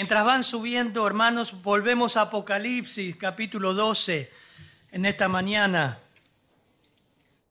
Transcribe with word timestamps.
Mientras 0.00 0.24
van 0.24 0.44
subiendo, 0.44 1.06
hermanos, 1.06 1.62
volvemos 1.62 2.16
a 2.16 2.22
Apocalipsis, 2.22 3.16
capítulo 3.16 3.74
12, 3.74 4.30
en 4.92 5.04
esta 5.04 5.28
mañana. 5.28 5.98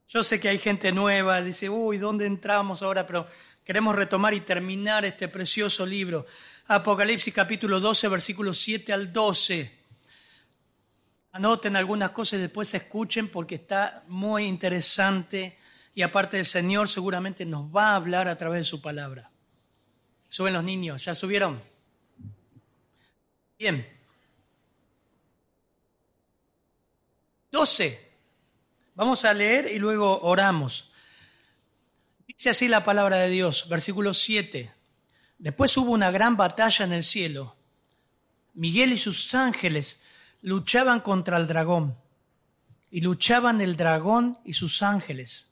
Yo 0.07 0.23
sé 0.23 0.39
que 0.39 0.49
hay 0.49 0.57
gente 0.57 0.91
nueva, 0.91 1.43
dice, 1.43 1.69
uy, 1.69 1.99
¿dónde 1.99 2.25
entramos 2.25 2.81
ahora? 2.81 3.05
Pero 3.05 3.27
queremos 3.63 3.95
retomar 3.95 4.33
y 4.33 4.41
terminar 4.41 5.05
este 5.05 5.27
precioso 5.27 5.85
libro. 5.85 6.25
Apocalipsis, 6.65 7.31
capítulo 7.31 7.79
12, 7.79 8.07
versículos 8.07 8.57
7 8.57 8.93
al 8.93 9.13
12. 9.13 9.71
Anoten 11.33 11.75
algunas 11.75 12.09
cosas 12.09 12.39
y 12.39 12.41
después 12.41 12.73
escuchen 12.73 13.27
porque 13.27 13.53
está 13.53 14.03
muy 14.07 14.45
interesante 14.45 15.55
y 15.93 16.01
aparte 16.01 16.39
el 16.39 16.47
Señor 16.47 16.89
seguramente 16.89 17.45
nos 17.45 17.65
va 17.65 17.91
a 17.91 17.95
hablar 17.97 18.27
a 18.27 18.39
través 18.39 18.61
de 18.61 18.65
su 18.65 18.81
palabra. 18.81 19.29
Suben 20.29 20.55
los 20.55 20.63
niños, 20.63 21.05
¿ya 21.05 21.13
subieron? 21.13 21.68
Bien. 23.59 23.85
12. 27.51 28.09
Vamos 28.95 29.25
a 29.25 29.33
leer 29.33 29.69
y 29.69 29.79
luego 29.79 30.21
oramos. 30.21 30.89
Dice 32.25 32.51
así 32.51 32.69
la 32.69 32.85
palabra 32.85 33.17
de 33.17 33.27
Dios, 33.27 33.67
versículo 33.67 34.13
7. 34.13 34.71
Después 35.39 35.75
hubo 35.75 35.91
una 35.91 36.09
gran 36.09 36.37
batalla 36.37 36.85
en 36.85 36.93
el 36.93 37.03
cielo. 37.03 37.57
Miguel 38.53 38.93
y 38.93 38.97
sus 38.97 39.35
ángeles 39.35 39.99
luchaban 40.41 41.01
contra 41.01 41.35
el 41.35 41.45
dragón. 41.45 41.97
Y 42.89 43.01
luchaban 43.01 43.59
el 43.59 43.75
dragón 43.75 44.39
y 44.45 44.53
sus 44.53 44.81
ángeles, 44.81 45.49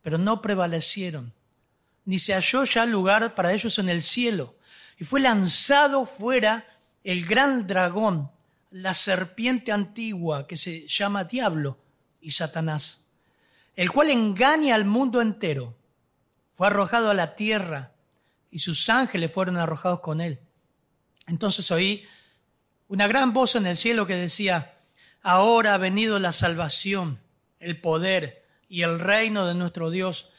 pero 0.00 0.16
no 0.16 0.40
prevalecieron. 0.40 1.34
Ni 2.06 2.18
se 2.18 2.32
halló 2.32 2.64
ya 2.64 2.86
lugar 2.86 3.34
para 3.34 3.52
ellos 3.52 3.78
en 3.78 3.90
el 3.90 4.00
cielo. 4.00 4.56
Y 4.98 5.04
fue 5.04 5.20
lanzado 5.20 6.06
fuera 6.06 6.69
el 7.04 7.24
gran 7.24 7.66
dragón, 7.66 8.30
la 8.70 8.94
serpiente 8.94 9.72
antigua 9.72 10.46
que 10.46 10.56
se 10.56 10.86
llama 10.86 11.24
Diablo 11.24 11.78
y 12.20 12.32
Satanás, 12.32 13.04
el 13.74 13.90
cual 13.90 14.10
engaña 14.10 14.74
al 14.74 14.84
mundo 14.84 15.20
entero. 15.20 15.76
Fue 16.52 16.66
arrojado 16.66 17.10
a 17.10 17.14
la 17.14 17.34
tierra 17.34 17.92
y 18.50 18.58
sus 18.58 18.88
ángeles 18.90 19.32
fueron 19.32 19.56
arrojados 19.56 20.00
con 20.00 20.20
él. 20.20 20.40
Entonces 21.26 21.70
oí 21.70 22.06
una 22.88 23.06
gran 23.06 23.32
voz 23.32 23.54
en 23.54 23.66
el 23.66 23.76
cielo 23.76 24.06
que 24.06 24.16
decía, 24.16 24.78
ahora 25.22 25.74
ha 25.74 25.78
venido 25.78 26.18
la 26.18 26.32
salvación, 26.32 27.20
el 27.60 27.80
poder 27.80 28.44
y 28.68 28.82
el 28.82 28.98
reino 28.98 29.46
de 29.46 29.54
nuestro 29.54 29.90
Dios 29.90 30.30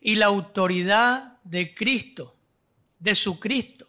y 0.00 0.14
la 0.14 0.26
autoridad 0.26 1.38
de 1.44 1.74
Cristo, 1.74 2.36
de 2.98 3.14
su 3.14 3.40
Cristo 3.40 3.83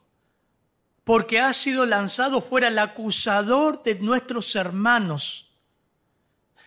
porque 1.05 1.39
ha 1.39 1.53
sido 1.53 1.85
lanzado 1.85 2.41
fuera 2.41 2.67
el 2.67 2.79
acusador 2.79 3.83
de 3.83 3.95
nuestros 3.95 4.55
hermanos, 4.55 5.51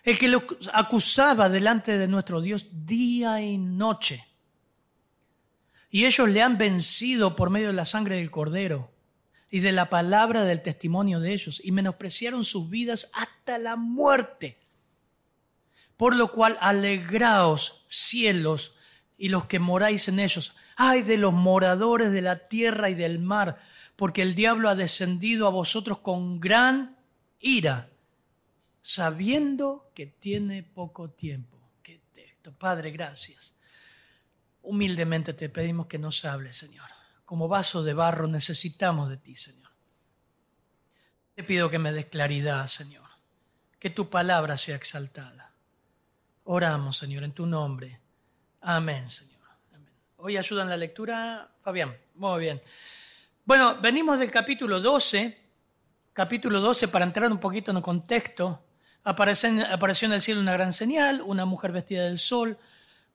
el 0.05 0.17
que 0.17 0.29
lo 0.29 0.45
acusaba 0.73 1.49
delante 1.49 1.99
de 1.99 2.07
nuestro 2.07 2.41
Dios 2.41 2.67
día 2.71 3.43
y 3.43 3.59
noche. 3.59 4.27
Y 5.91 6.07
ellos 6.07 6.29
le 6.29 6.41
han 6.41 6.57
vencido 6.57 7.35
por 7.35 7.51
medio 7.51 7.67
de 7.67 7.73
la 7.73 7.85
sangre 7.85 8.17
del 8.17 8.31
cordero 8.31 8.93
y 9.51 9.59
de 9.59 9.73
la 9.73 9.91
palabra 9.91 10.45
del 10.45 10.63
testimonio 10.63 11.19
de 11.19 11.33
ellos, 11.33 11.61
y 11.65 11.73
menospreciaron 11.73 12.45
sus 12.45 12.71
vidas 12.71 13.11
hasta 13.15 13.59
la 13.59 13.75
muerte. 13.75 14.59
Por 15.97 16.15
lo 16.15 16.31
cual, 16.31 16.59
alegraos, 16.61 17.85
cielos, 17.89 18.75
y 19.17 19.31
los 19.31 19.47
que 19.47 19.59
moráis 19.59 20.07
en 20.07 20.21
ellos. 20.21 20.55
Ay 20.77 21.03
de 21.03 21.19
los 21.19 21.33
moradores 21.33 22.13
de 22.13 22.23
la 22.23 22.47
tierra 22.47 22.89
y 22.89 22.95
del 22.95 23.19
mar, 23.19 23.59
porque 23.99 24.23
el 24.23 24.37
diablo 24.37 24.69
ha 24.69 24.77
descendido 24.77 25.49
a 25.49 25.51
vosotros 25.51 25.99
con 25.99 26.39
gran 26.39 26.97
ira, 27.41 27.91
sabiendo 28.81 29.91
que 29.93 30.07
tiene 30.07 30.63
poco 30.63 31.11
tiempo. 31.11 31.59
Qué 31.83 32.01
texto, 32.13 32.53
Padre, 32.53 32.93
gracias. 32.93 33.55
Humildemente 34.63 35.33
te 35.33 35.49
pedimos 35.49 35.89
que 35.89 35.99
nos 35.99 36.25
hables, 36.25 36.57
Señor. 36.57 36.89
Como 37.25 37.49
vaso 37.49 37.83
de 37.83 37.93
barro 37.93 38.29
necesitamos 38.29 39.09
de 39.09 39.17
ti, 39.17 39.35
Señor. 39.35 39.73
Te 41.35 41.43
pido 41.43 41.69
que 41.69 41.81
me 41.81 41.91
des 41.91 42.07
claridad, 42.07 42.69
Señor. 42.69 43.11
Que 43.81 43.91
tu 43.91 44.09
palabra 44.09 44.57
sea 44.57 44.77
exaltada. 44.77 45.55
Oramos, 46.45 46.97
Señor, 46.97 47.25
en 47.25 47.33
tu 47.33 47.47
nombre. 47.47 48.01
Amén, 48.61 49.11
Señor. 49.11 49.49
Amén. 49.75 49.93
Hoy 50.19 50.37
ayudan 50.37 50.69
la 50.69 50.77
lectura, 50.77 51.51
Fabián. 51.63 51.99
Muy 52.15 52.39
bien. 52.39 52.63
Bueno, 53.49 53.79
venimos 53.81 54.19
del 54.19 54.31
capítulo 54.31 54.79
12, 54.79 55.39
capítulo 56.13 56.61
12 56.61 56.89
para 56.89 57.07
entrar 57.07 57.33
un 57.33 57.39
poquito 57.39 57.71
en 57.71 57.79
el 57.79 57.83
contexto. 57.83 58.63
Apareció, 59.05 59.49
en 59.49 60.13
el 60.13 60.21
cielo 60.21 60.43
una 60.43 60.53
gran 60.53 60.71
señal, 60.71 61.23
una 61.25 61.47
mujer 61.47 61.73
vestida 61.73 62.05
del 62.05 62.19
sol, 62.19 62.59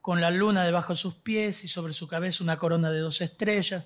con 0.02 0.22
la 0.22 0.32
luna 0.32 0.66
debajo 0.66 0.94
de 0.94 0.98
sus 0.98 1.14
pies 1.14 1.64
y 1.64 1.68
sobre 1.68 1.94
su 1.94 2.08
cabeza 2.08 2.44
una 2.44 2.58
corona 2.58 2.90
de 2.90 3.02
dos 3.02 3.22
estrellas, 3.22 3.86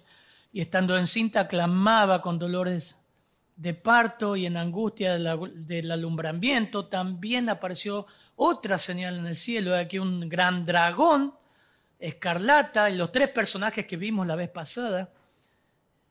y 0.54 0.62
estando 0.62 0.98
encinta 0.98 1.50
clamaba 1.50 2.22
con 2.22 2.40
dolores 2.40 2.98
de 3.58 3.74
parto 3.74 4.38
y 4.38 4.46
en 4.46 4.56
angustia 4.56 5.18
del 5.18 5.92
alumbramiento. 5.92 6.86
También 6.86 7.50
apareció 7.50 8.08
otra 8.38 8.78
señal 8.78 9.18
en 9.18 9.26
el 9.28 9.36
cielo, 9.36 9.76
aquí 9.76 10.00
un 10.00 10.30
gran 10.30 10.66
dragón 10.66 11.36
escarlata 12.00 12.90
y 12.90 12.96
los 12.96 13.12
tres 13.12 13.28
personajes 13.32 13.86
que 13.86 13.98
vimos 13.98 14.26
la 14.26 14.38
vez 14.38 14.50
pasada 14.50 15.12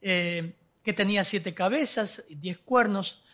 eh, 0.09 0.55
que 0.85 0.93
tenía 0.93 1.25
siete 1.25 1.53
cabezas 1.53 2.23
diez 2.29 2.59
cuernos, 2.59 3.25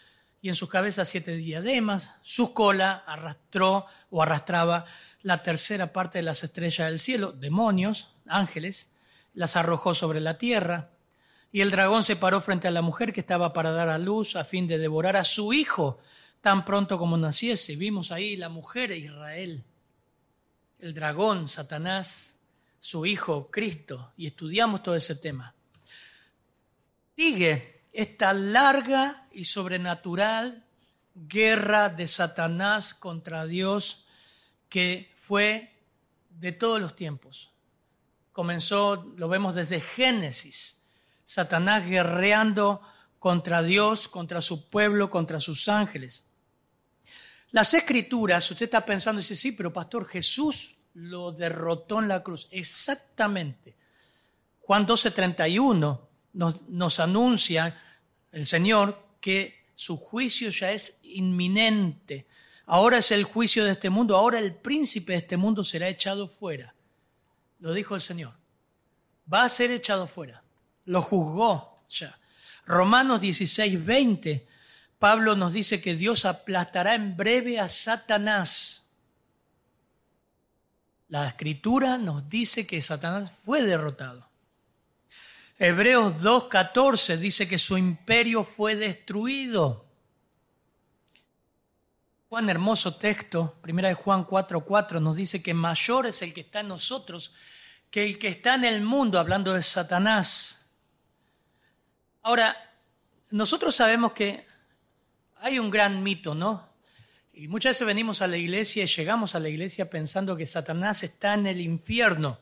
y 0.40 0.48
en 0.48 0.54
sus 0.54 0.70
cabezas 0.70 1.06
siete 1.06 1.36
diademas. 1.36 2.12
Su 2.22 2.54
cola 2.54 3.04
arrastró 3.06 3.84
o 4.08 4.22
arrastraba 4.22 4.86
la 5.20 5.42
tercera 5.42 5.92
parte 5.92 6.16
de 6.16 6.22
las 6.22 6.42
estrellas 6.44 6.88
del 6.88 6.98
cielo, 6.98 7.32
demonios, 7.32 8.14
ángeles, 8.26 8.88
las 9.34 9.54
arrojó 9.56 9.94
sobre 9.94 10.20
la 10.20 10.38
tierra. 10.38 10.88
Y 11.52 11.60
el 11.60 11.70
dragón 11.70 12.04
se 12.04 12.16
paró 12.16 12.40
frente 12.40 12.68
a 12.68 12.70
la 12.70 12.80
mujer 12.80 13.12
que 13.12 13.20
estaba 13.20 13.52
para 13.52 13.72
dar 13.72 13.90
a 13.90 13.98
luz 13.98 14.34
a 14.34 14.44
fin 14.44 14.66
de 14.66 14.78
devorar 14.78 15.18
a 15.18 15.24
su 15.24 15.52
hijo 15.52 15.98
tan 16.40 16.64
pronto 16.64 16.96
como 16.96 17.18
naciese. 17.18 17.76
Vimos 17.76 18.12
ahí 18.12 18.38
la 18.38 18.48
mujer 18.48 18.88
de 18.88 18.98
Israel, 18.98 19.62
el 20.78 20.94
dragón, 20.94 21.50
Satanás, 21.50 22.38
su 22.80 23.04
hijo, 23.04 23.50
Cristo, 23.50 24.14
y 24.16 24.26
estudiamos 24.26 24.82
todo 24.82 24.96
ese 24.96 25.16
tema 25.16 25.54
sigue 27.16 27.82
esta 27.92 28.32
larga 28.32 29.28
y 29.32 29.44
sobrenatural 29.44 30.64
guerra 31.14 31.88
de 31.88 32.08
Satanás 32.08 32.94
contra 32.94 33.46
Dios 33.46 34.04
que 34.68 35.12
fue 35.16 35.72
de 36.30 36.52
todos 36.52 36.80
los 36.80 36.96
tiempos. 36.96 37.52
Comenzó, 38.32 39.12
lo 39.16 39.28
vemos 39.28 39.54
desde 39.54 39.80
Génesis, 39.80 40.80
Satanás 41.24 41.86
guerreando 41.86 42.80
contra 43.18 43.62
Dios, 43.62 44.08
contra 44.08 44.40
su 44.40 44.68
pueblo, 44.70 45.10
contra 45.10 45.38
sus 45.38 45.68
ángeles. 45.68 46.24
Las 47.50 47.74
escrituras, 47.74 48.50
usted 48.50 48.64
está 48.64 48.84
pensando, 48.84 49.20
dice, 49.20 49.36
sí, 49.36 49.52
pero 49.52 49.72
pastor, 49.72 50.06
Jesús 50.06 50.74
lo 50.94 51.32
derrotó 51.32 52.00
en 52.00 52.08
la 52.08 52.22
cruz. 52.22 52.48
Exactamente. 52.50 53.76
Juan 54.60 54.86
12, 54.86 55.10
31 55.10 56.11
nos, 56.32 57.00
anuncia 57.00 57.80
el 58.30 58.46
Señor 58.46 59.02
que 59.20 59.66
su 59.74 59.96
juicio 59.96 60.50
ya 60.50 60.72
es 60.72 60.96
inminente. 61.02 62.26
Ahora 62.66 62.98
es 62.98 63.10
el 63.10 63.24
juicio 63.24 63.64
de 63.64 63.72
este 63.72 63.90
mundo, 63.90 64.16
ahora 64.16 64.38
el 64.38 64.54
príncipe 64.54 65.12
de 65.12 65.18
este 65.18 65.36
mundo 65.36 65.64
será 65.64 65.88
echado 65.88 66.28
fuera. 66.28 66.74
Lo 67.58 67.72
dijo 67.72 67.94
el 67.94 68.00
Señor. 68.00 68.34
Va 69.32 69.44
a 69.44 69.48
ser 69.48 69.70
echado 69.70 70.06
fuera. 70.06 70.42
Lo 70.84 71.02
juzgó 71.02 71.76
ya. 71.88 72.18
Romanos 72.64 73.20
16, 73.20 73.84
20, 73.84 74.46
Pablo 74.98 75.34
nos 75.34 75.52
dice 75.52 75.80
que 75.80 75.96
Dios 75.96 76.24
aplastará 76.24 76.94
en 76.94 77.16
breve 77.16 77.58
a 77.58 77.68
Satanás. 77.68 78.86
La 81.08 81.28
escritura 81.28 81.98
nos 81.98 82.28
dice 82.28 82.66
que 82.66 82.80
Satanás 82.80 83.30
fue 83.44 83.62
derrotado. 83.62 84.31
Hebreos 85.64 86.14
2.14 86.14 87.18
dice 87.18 87.46
que 87.46 87.56
su 87.56 87.78
imperio 87.78 88.42
fue 88.42 88.74
destruido. 88.74 89.86
Juan, 92.28 92.50
hermoso 92.50 92.96
texto, 92.96 93.60
primera 93.62 93.86
de 93.86 93.94
Juan 93.94 94.26
4.4 94.26 95.00
nos 95.00 95.14
dice 95.14 95.40
que 95.40 95.54
mayor 95.54 96.06
es 96.06 96.20
el 96.22 96.34
que 96.34 96.40
está 96.40 96.58
en 96.58 96.66
nosotros 96.66 97.32
que 97.92 98.04
el 98.04 98.18
que 98.18 98.26
está 98.26 98.56
en 98.56 98.64
el 98.64 98.80
mundo, 98.80 99.20
hablando 99.20 99.54
de 99.54 99.62
Satanás. 99.62 100.66
Ahora, 102.22 102.56
nosotros 103.30 103.72
sabemos 103.76 104.14
que 104.14 104.44
hay 105.36 105.60
un 105.60 105.70
gran 105.70 106.02
mito, 106.02 106.34
¿no? 106.34 106.70
Y 107.34 107.46
muchas 107.46 107.76
veces 107.76 107.86
venimos 107.86 108.20
a 108.20 108.26
la 108.26 108.36
iglesia 108.36 108.82
y 108.82 108.88
llegamos 108.88 109.36
a 109.36 109.38
la 109.38 109.48
iglesia 109.48 109.88
pensando 109.88 110.36
que 110.36 110.44
Satanás 110.44 111.04
está 111.04 111.34
en 111.34 111.46
el 111.46 111.60
infierno, 111.60 112.40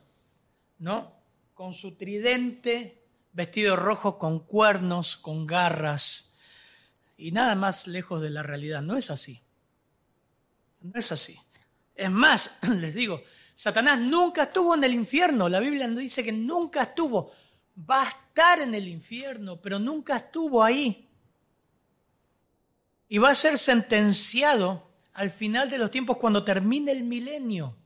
¿no? 0.78 1.12
Con 1.52 1.74
su 1.74 1.96
tridente 1.96 2.99
vestido 3.32 3.76
rojo 3.76 4.18
con 4.18 4.40
cuernos, 4.40 5.16
con 5.16 5.46
garras, 5.46 6.34
y 7.16 7.32
nada 7.32 7.54
más 7.54 7.86
lejos 7.86 8.22
de 8.22 8.30
la 8.30 8.42
realidad. 8.42 8.82
No 8.82 8.96
es 8.96 9.10
así. 9.10 9.42
No 10.80 10.98
es 10.98 11.12
así. 11.12 11.38
Es 11.94 12.10
más, 12.10 12.56
les 12.78 12.94
digo, 12.94 13.22
Satanás 13.54 13.98
nunca 13.98 14.44
estuvo 14.44 14.74
en 14.74 14.84
el 14.84 14.94
infierno. 14.94 15.48
La 15.48 15.60
Biblia 15.60 15.86
nos 15.86 15.98
dice 15.98 16.24
que 16.24 16.32
nunca 16.32 16.82
estuvo. 16.84 17.32
Va 17.78 18.04
a 18.04 18.08
estar 18.08 18.60
en 18.60 18.74
el 18.74 18.88
infierno, 18.88 19.60
pero 19.60 19.78
nunca 19.78 20.16
estuvo 20.16 20.64
ahí. 20.64 21.08
Y 23.08 23.18
va 23.18 23.30
a 23.30 23.34
ser 23.34 23.58
sentenciado 23.58 24.90
al 25.12 25.30
final 25.30 25.68
de 25.68 25.76
los 25.76 25.90
tiempos 25.90 26.16
cuando 26.16 26.42
termine 26.42 26.92
el 26.92 27.04
milenio. 27.04 27.76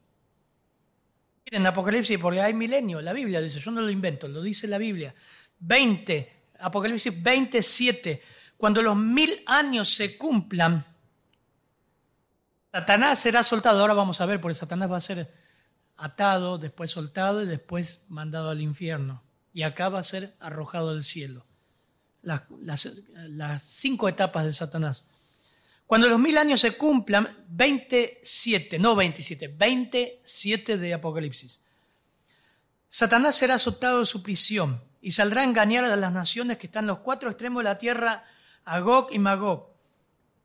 Miren, 1.55 1.69
Apocalipsis, 1.69 2.19
porque 2.19 2.41
hay 2.41 2.53
milenio, 2.53 3.01
la 3.01 3.13
Biblia 3.13 3.41
dice, 3.41 3.61
yo 3.61 3.71
no 3.71 3.81
lo 3.81 3.89
invento, 3.89 4.27
lo 4.27 4.43
dice 4.43 4.67
la 4.67 4.77
Biblia. 4.77 5.15
20, 5.61 6.33
Apocalipsis 6.59 7.23
27, 7.23 8.21
cuando 8.57 8.83
los 8.83 8.97
mil 8.97 9.41
años 9.47 9.95
se 9.95 10.19
cumplan, 10.19 10.85
Satanás 12.73 13.21
será 13.21 13.45
soltado. 13.45 13.81
Ahora 13.81 13.95
vamos 13.95 14.21
a 14.21 14.27
ver, 14.27 14.41
porque 14.41 14.57
Satanás 14.57 14.91
va 14.91 14.97
a 14.97 15.01
ser 15.01 15.33
atado, 15.97 16.59
después 16.59 16.91
soltado 16.91 17.41
y 17.41 17.47
después 17.47 18.01
mandado 18.09 18.51
al 18.51 18.61
infierno. 18.61 19.23
Y 19.53 19.63
acá 19.63 19.89
va 19.89 20.01
a 20.01 20.03
ser 20.03 20.35
arrojado 20.41 20.93
del 20.93 21.05
cielo. 21.05 21.47
Las, 22.23 22.43
las 23.29 23.63
cinco 23.63 24.09
etapas 24.09 24.45
de 24.45 24.55
Satanás. 24.55 25.07
Cuando 25.87 26.09
los 26.09 26.19
mil 26.19 26.39
años 26.39 26.61
se 26.61 26.77
cumplan, 26.77 27.45
27, 27.49 28.79
no 28.79 28.97
27, 28.97 29.49
27 29.49 30.79
de 30.79 30.95
Apocalipsis, 30.95 31.63
Satanás 32.89 33.37
será 33.37 33.55
azotado 33.55 34.01
de 34.01 34.07
su 34.07 34.23
prisión 34.23 34.83
y 35.03 35.11
saldrá 35.11 35.43
a 35.43 35.45
engañar 35.45 35.85
a 35.85 35.97
las 35.97 36.13
naciones 36.13 36.57
que 36.57 36.67
están 36.67 36.85
en 36.85 36.89
los 36.89 36.99
cuatro 37.01 37.29
extremos 37.29 37.61
de 37.61 37.65
la 37.65 37.79
tierra, 37.79 38.25
Agog 38.65 39.09
y 39.13 39.19
Magog, 39.19 39.75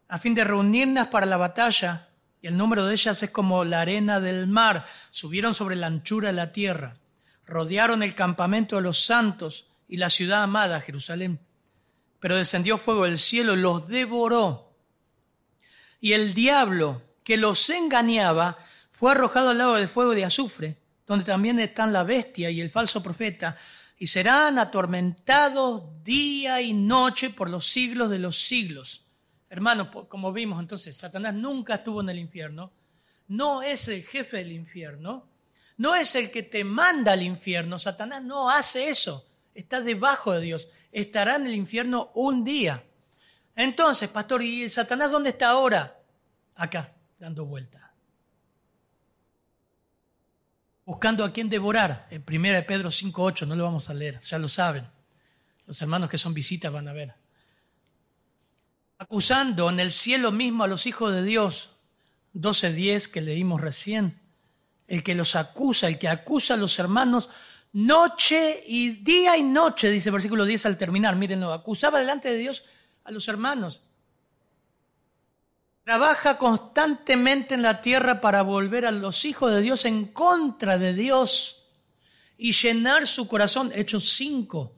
a 0.10 0.18
fin 0.18 0.34
de 0.36 0.44
reunirlas 0.44 1.08
para 1.08 1.26
la 1.26 1.38
batalla, 1.38 2.10
y 2.42 2.48
el 2.48 2.58
número 2.58 2.86
de 2.86 2.94
ellas 2.94 3.22
es 3.24 3.30
como 3.30 3.64
la 3.64 3.82
arena 3.82 4.20
del 4.20 4.48
mar, 4.48 4.86
subieron 5.12 5.54
sobre 5.54 5.76
la 5.76 5.88
anchura 5.88 6.30
de 6.30 6.34
la 6.34 6.52
tierra, 6.52 6.98
rodearon 7.46 8.04
el 8.04 8.16
campamento 8.16 8.76
de 8.76 8.82
los 8.82 9.06
santos 9.06 9.68
y 9.88 9.98
la 9.98 10.10
ciudad 10.10 10.44
amada, 10.44 10.82
Jerusalén. 10.82 11.40
Pero 12.20 12.36
descendió 12.36 12.78
fuego 12.78 13.06
del 13.06 13.20
cielo 13.20 13.54
y 13.54 13.58
los 13.58 13.88
devoró 13.88 14.69
y 16.00 16.14
el 16.14 16.34
diablo 16.34 17.02
que 17.24 17.38
los 17.38 17.70
engañaba 17.70 18.58
fue 18.92 19.12
arrojado 19.12 19.50
al 19.50 19.58
lago 19.58 19.76
de 19.76 19.88
fuego 19.88 20.12
de 20.12 20.26
azufre, 20.26 20.78
donde 21.06 21.26
también 21.26 21.60
están 21.60 21.94
la 21.94 22.04
bestia 22.04 22.50
y 22.50 22.62
el 22.62 22.70
falso 22.70 23.02
profeta, 23.02 23.58
y 23.98 24.08
serán 24.08 24.60
atormentados 24.60 25.84
día 26.04 26.62
y 26.62 26.74
noche 26.74 27.30
por 27.30 27.50
los 27.50 27.68
siglos 27.68 28.10
de 28.10 28.20
los 28.20 28.38
siglos. 28.38 29.06
Hermanos, 29.50 29.90
como 30.08 30.32
vimos 30.32 30.60
entonces, 30.60 30.96
Satanás 30.96 31.34
nunca 31.34 31.76
estuvo 31.76 32.02
en 32.02 32.10
el 32.10 32.20
infierno, 32.20 32.72
no 33.28 33.62
es 33.62 33.88
el 33.88 34.04
jefe 34.04 34.38
del 34.38 34.52
infierno, 34.52 35.28
no 35.78 35.96
es 35.96 36.16
el 36.16 36.32
que 36.32 36.44
te 36.44 36.64
manda 36.64 37.14
al 37.14 37.24
infierno, 37.24 37.80
Satanás 37.80 38.24
no 38.24 38.50
hace 38.50 38.90
eso, 38.90 39.26
está 39.54 39.82
debajo 39.82 40.34
de 40.34 40.42
Dios, 40.42 40.68
estará 40.92 41.36
en 41.36 41.48
el 41.48 41.56
infierno 41.56 42.12
un 42.14 42.44
día. 42.44 42.84
Entonces, 43.56 44.10
pastor, 44.10 44.42
¿y 44.42 44.70
Satanás 44.70 45.12
dónde 45.12 45.32
está 45.32 45.50
ahora? 45.50 46.00
Acá, 46.56 46.94
dando 47.18 47.46
vuelta. 47.46 47.94
Buscando 50.86 51.24
a 51.24 51.32
quién 51.32 51.50
devorar. 51.50 52.08
En 52.10 52.24
1 52.28 52.66
Pedro 52.66 52.90
5.8, 52.90 53.48
no 53.48 53.56
lo 53.56 53.64
vamos 53.64 53.90
a 53.90 53.94
leer, 53.94 54.20
ya 54.22 54.40
lo 54.40 54.48
saben. 54.48 54.88
Los 55.66 55.82
hermanos 55.82 56.10
que 56.10 56.18
son 56.18 56.34
visitas 56.34 56.72
van 56.72 56.88
a 56.88 56.94
ver. 56.94 57.14
Acusando 58.98 59.70
en 59.70 59.80
el 59.80 59.92
cielo 59.92 60.32
mismo 60.32 60.64
a 60.64 60.68
los 60.68 60.86
hijos 60.88 61.14
de 61.14 61.24
Dios. 61.24 61.72
12.10 62.34 63.08
que 63.08 63.22
leímos 63.22 63.62
recién. 63.62 64.20
El 64.88 65.04
que 65.04 65.16
los 65.16 65.36
acusa, 65.36 65.88
el 65.88 66.00
que 66.00 66.08
acusa 66.08 66.56
a 66.56 66.58
los 66.58 66.80
hermanos 66.80 67.30
noche 67.72 68.64
y 68.66 68.90
día 69.04 69.38
y 69.38 69.44
noche, 69.44 69.90
dice 69.90 70.10
el 70.10 70.14
versículo 70.14 70.46
10 70.46 70.66
al 70.66 70.78
terminar, 70.78 71.16
mírenlo, 71.16 71.54
acusaba 71.54 72.00
delante 72.00 72.30
de 72.30 72.38
Dios 72.38 72.64
a 73.10 73.12
los 73.12 73.28
hermanos. 73.28 73.82
Trabaja 75.84 76.38
constantemente 76.38 77.56
en 77.56 77.64
la 77.64 77.82
tierra 77.82 78.22
para 78.22 78.44
volver 78.44 78.86
a 78.86 78.92
los 78.92 79.26
hijos 79.26 79.52
de 79.52 79.62
Dios 79.62 79.86
en 79.86 80.06
contra 80.06 80.78
de 80.78 80.94
Dios 80.94 81.66
y 82.38 82.52
llenar 82.52 83.08
su 83.08 83.28
corazón. 83.28 83.72
Hechos 83.74 84.12
5. 84.14 84.76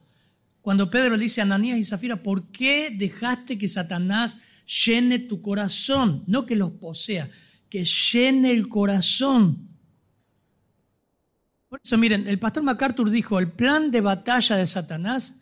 Cuando 0.62 0.90
Pedro 0.90 1.18
dice 1.18 1.42
a 1.42 1.44
Ananías 1.44 1.78
y 1.78 1.84
Zafira, 1.84 2.22
¿por 2.22 2.50
qué 2.50 2.90
dejaste 2.90 3.58
que 3.58 3.68
Satanás 3.68 4.38
llene 4.86 5.18
tu 5.18 5.42
corazón? 5.42 6.24
No 6.26 6.46
que 6.46 6.56
los 6.56 6.70
posea, 6.70 7.28
que 7.68 7.84
llene 7.84 8.52
el 8.52 8.68
corazón. 8.68 9.68
Por 11.68 11.80
eso, 11.84 11.98
miren, 11.98 12.26
el 12.26 12.38
pastor 12.38 12.62
MacArthur 12.62 13.10
dijo, 13.10 13.38
el 13.38 13.52
plan 13.52 13.90
de 13.90 14.00
batalla 14.00 14.56
de 14.56 14.66
Satanás 14.66 15.34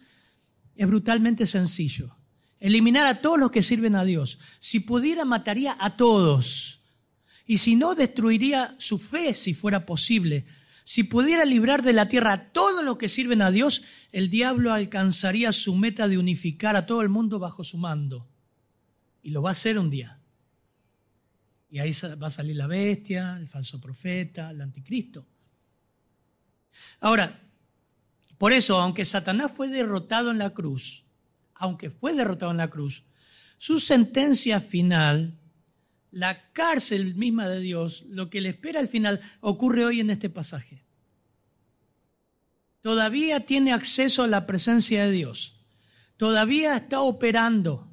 es 0.75 0.86
brutalmente 0.88 1.46
sencillo 1.46 2.16
eliminar 2.60 3.06
a 3.06 3.20
todos 3.20 3.38
los 3.38 3.50
que 3.50 3.62
sirven 3.62 3.96
a 3.96 4.04
Dios. 4.04 4.38
Si 4.58 4.80
pudiera, 4.80 5.24
mataría 5.24 5.76
a 5.80 5.96
todos. 5.96 6.80
Y 7.46 7.58
si 7.58 7.74
no, 7.74 7.94
destruiría 7.94 8.76
su 8.78 8.98
fe 8.98 9.34
si 9.34 9.54
fuera 9.54 9.86
posible. 9.86 10.44
Si 10.84 11.02
pudiera 11.02 11.44
librar 11.44 11.82
de 11.82 11.92
la 11.92 12.08
tierra 12.08 12.32
a 12.32 12.52
todos 12.52 12.84
los 12.84 12.98
que 12.98 13.08
sirven 13.08 13.42
a 13.42 13.50
Dios, 13.50 13.82
el 14.12 14.30
diablo 14.30 14.72
alcanzaría 14.72 15.52
su 15.52 15.74
meta 15.74 16.06
de 16.06 16.18
unificar 16.18 16.76
a 16.76 16.86
todo 16.86 17.02
el 17.02 17.08
mundo 17.08 17.38
bajo 17.38 17.64
su 17.64 17.78
mando. 17.78 18.28
Y 19.22 19.30
lo 19.30 19.42
va 19.42 19.50
a 19.50 19.52
hacer 19.52 19.78
un 19.78 19.90
día. 19.90 20.20
Y 21.70 21.78
ahí 21.78 21.92
va 22.20 22.26
a 22.26 22.30
salir 22.30 22.56
la 22.56 22.66
bestia, 22.66 23.36
el 23.36 23.48
falso 23.48 23.80
profeta, 23.80 24.50
el 24.50 24.60
anticristo. 24.60 25.26
Ahora, 27.00 27.40
por 28.38 28.52
eso, 28.52 28.80
aunque 28.80 29.04
Satanás 29.04 29.52
fue 29.52 29.68
derrotado 29.68 30.30
en 30.30 30.38
la 30.38 30.50
cruz, 30.50 31.04
aunque 31.60 31.90
fue 31.90 32.14
derrotado 32.14 32.50
en 32.50 32.56
la 32.56 32.70
cruz, 32.70 33.04
su 33.58 33.78
sentencia 33.78 34.60
final, 34.60 35.38
la 36.10 36.50
cárcel 36.52 37.14
misma 37.14 37.48
de 37.48 37.60
Dios, 37.60 38.04
lo 38.08 38.30
que 38.30 38.40
le 38.40 38.48
espera 38.48 38.80
al 38.80 38.88
final, 38.88 39.20
ocurre 39.40 39.84
hoy 39.84 40.00
en 40.00 40.10
este 40.10 40.30
pasaje. 40.30 40.82
Todavía 42.80 43.40
tiene 43.40 43.72
acceso 43.72 44.22
a 44.22 44.26
la 44.26 44.46
presencia 44.46 45.04
de 45.04 45.12
Dios. 45.12 45.60
Todavía 46.16 46.76
está 46.76 47.02
operando 47.02 47.86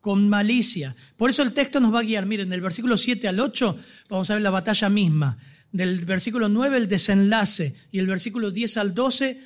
con 0.00 0.28
malicia. 0.28 0.94
Por 1.16 1.30
eso 1.30 1.42
el 1.42 1.52
texto 1.52 1.80
nos 1.80 1.92
va 1.92 1.98
a 1.98 2.04
guiar. 2.04 2.26
Miren, 2.26 2.48
del 2.48 2.60
versículo 2.60 2.96
7 2.96 3.26
al 3.26 3.40
8 3.40 3.76
vamos 4.08 4.30
a 4.30 4.34
ver 4.34 4.42
la 4.42 4.50
batalla 4.50 4.88
misma. 4.88 5.36
Del 5.72 6.04
versículo 6.04 6.48
9 6.48 6.76
el 6.76 6.88
desenlace 6.88 7.74
y 7.90 7.98
el 7.98 8.06
versículo 8.06 8.52
10 8.52 8.76
al 8.76 8.94
12 8.94 9.40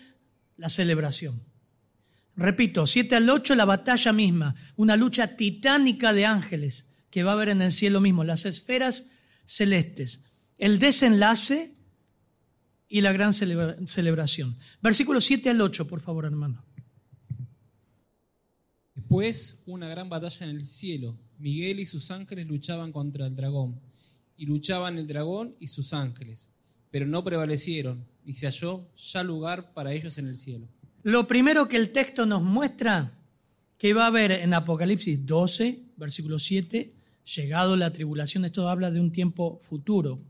la 0.59 0.69
celebración. 0.69 1.54
Repito, 2.37 2.87
7 2.87 3.15
al 3.17 3.31
8 3.31 3.55
la 3.55 3.65
batalla 3.65 4.13
misma, 4.13 4.55
una 4.77 4.97
lucha 4.97 5.37
titánica 5.37 6.13
de 6.13 6.27
ángeles 6.27 6.87
que 7.11 7.23
va 7.23 7.31
a 7.31 7.35
haber 7.35 7.51
en 7.51 7.63
el 7.63 7.73
cielo 7.73 8.01
mismo, 8.01 8.25
las 8.25 8.45
esferas 8.45 9.07
celestes, 9.45 10.25
el 10.59 10.79
desenlace 10.79 11.75
y 12.89 13.01
la 13.03 13.13
gran 13.13 13.33
celebración. 13.33 14.57
Versículo 14.83 15.21
7 15.21 15.51
al 15.51 15.61
8, 15.61 15.87
por 15.87 16.01
favor, 16.01 16.25
hermano. 16.25 16.65
Después, 18.95 19.59
una 19.67 19.89
gran 19.89 20.09
batalla 20.09 20.47
en 20.47 20.57
el 20.57 20.67
cielo. 20.67 21.17
Miguel 21.39 21.81
y 21.81 21.87
sus 21.87 22.11
ángeles 22.11 22.47
luchaban 22.47 22.91
contra 22.91 23.27
el 23.27 23.37
dragón, 23.37 23.81
y 24.37 24.47
luchaban 24.47 24.99
el 24.99 25.07
dragón 25.07 25.55
y 25.61 25.69
sus 25.69 25.93
ángeles, 25.93 26.49
pero 26.91 27.07
no 27.07 27.23
prevalecieron, 27.23 28.05
y 28.25 28.35
se 28.35 28.47
halló 28.47 28.89
ya 28.97 29.23
lugar 29.23 29.73
para 29.73 29.93
ellos 29.93 30.19
en 30.19 30.27
el 30.27 30.37
cielo. 30.37 30.69
Lo 31.05 31.29
primero 31.29 31.69
que 31.69 31.77
el 31.77 31.93
texto 31.93 32.25
nos 32.25 32.43
muestra 32.43 33.13
que 33.77 33.93
va 33.93 34.05
a 34.05 34.07
haber 34.07 34.33
en 34.33 34.55
Apocalipsis 34.55 35.27
12, 35.27 35.83
versículo 35.99 36.39
7, 36.39 36.95
llegado 37.37 37.77
la 37.77 37.93
tribulación, 37.93 38.47
esto 38.47 38.71
habla 38.71 38.91
de 38.91 39.01
un 39.01 39.13
tiempo 39.13 39.59
futuro. 39.61 40.23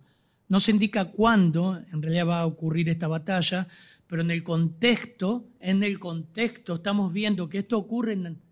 No 0.48 0.58
se 0.58 0.72
indica 0.72 1.12
cuándo 1.12 1.80
en 1.92 2.02
realidad 2.02 2.26
va 2.26 2.40
a 2.40 2.46
ocurrir 2.46 2.88
esta 2.88 3.06
batalla, 3.06 3.68
pero 4.08 4.22
en 4.22 4.32
el 4.32 4.42
contexto, 4.42 5.46
en 5.60 5.84
el 5.84 6.00
contexto 6.00 6.74
estamos 6.74 7.12
viendo 7.12 7.48
que 7.48 7.58
esto 7.58 7.78
ocurre 7.78 8.14
en, 8.14 8.42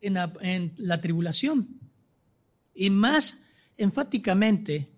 en, 0.00 0.14
la, 0.14 0.32
en 0.40 0.72
la 0.76 1.00
tribulación. 1.00 1.80
Y 2.72 2.90
más 2.90 3.42
enfáticamente 3.76 4.88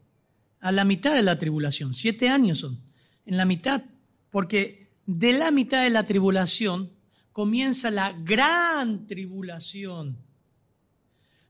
a 0.60 0.70
la 0.70 0.84
mitad 0.84 1.14
de 1.14 1.22
la 1.22 1.38
tribulación, 1.38 1.94
siete 1.94 2.28
años 2.28 2.58
son, 2.58 2.78
en 3.24 3.38
la 3.38 3.46
mitad, 3.46 3.84
porque 4.28 4.79
de 5.06 5.32
la 5.32 5.50
mitad 5.50 5.82
de 5.82 5.90
la 5.90 6.04
tribulación 6.04 6.92
comienza 7.32 7.90
la 7.90 8.12
gran 8.12 9.06
tribulación, 9.06 10.18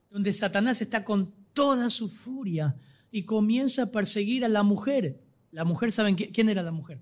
donde 0.09 0.33
Satanás 0.33 0.81
está 0.81 1.03
con 1.03 1.33
toda 1.53 1.89
su 1.89 2.09
furia 2.09 2.75
y 3.11 3.23
comienza 3.23 3.83
a 3.83 3.91
perseguir 3.91 4.45
a 4.45 4.49
la 4.49 4.63
mujer. 4.63 5.21
La 5.51 5.65
mujer, 5.65 5.91
¿saben 5.91 6.15
quién 6.15 6.49
era 6.49 6.63
la 6.63 6.71
mujer? 6.71 7.01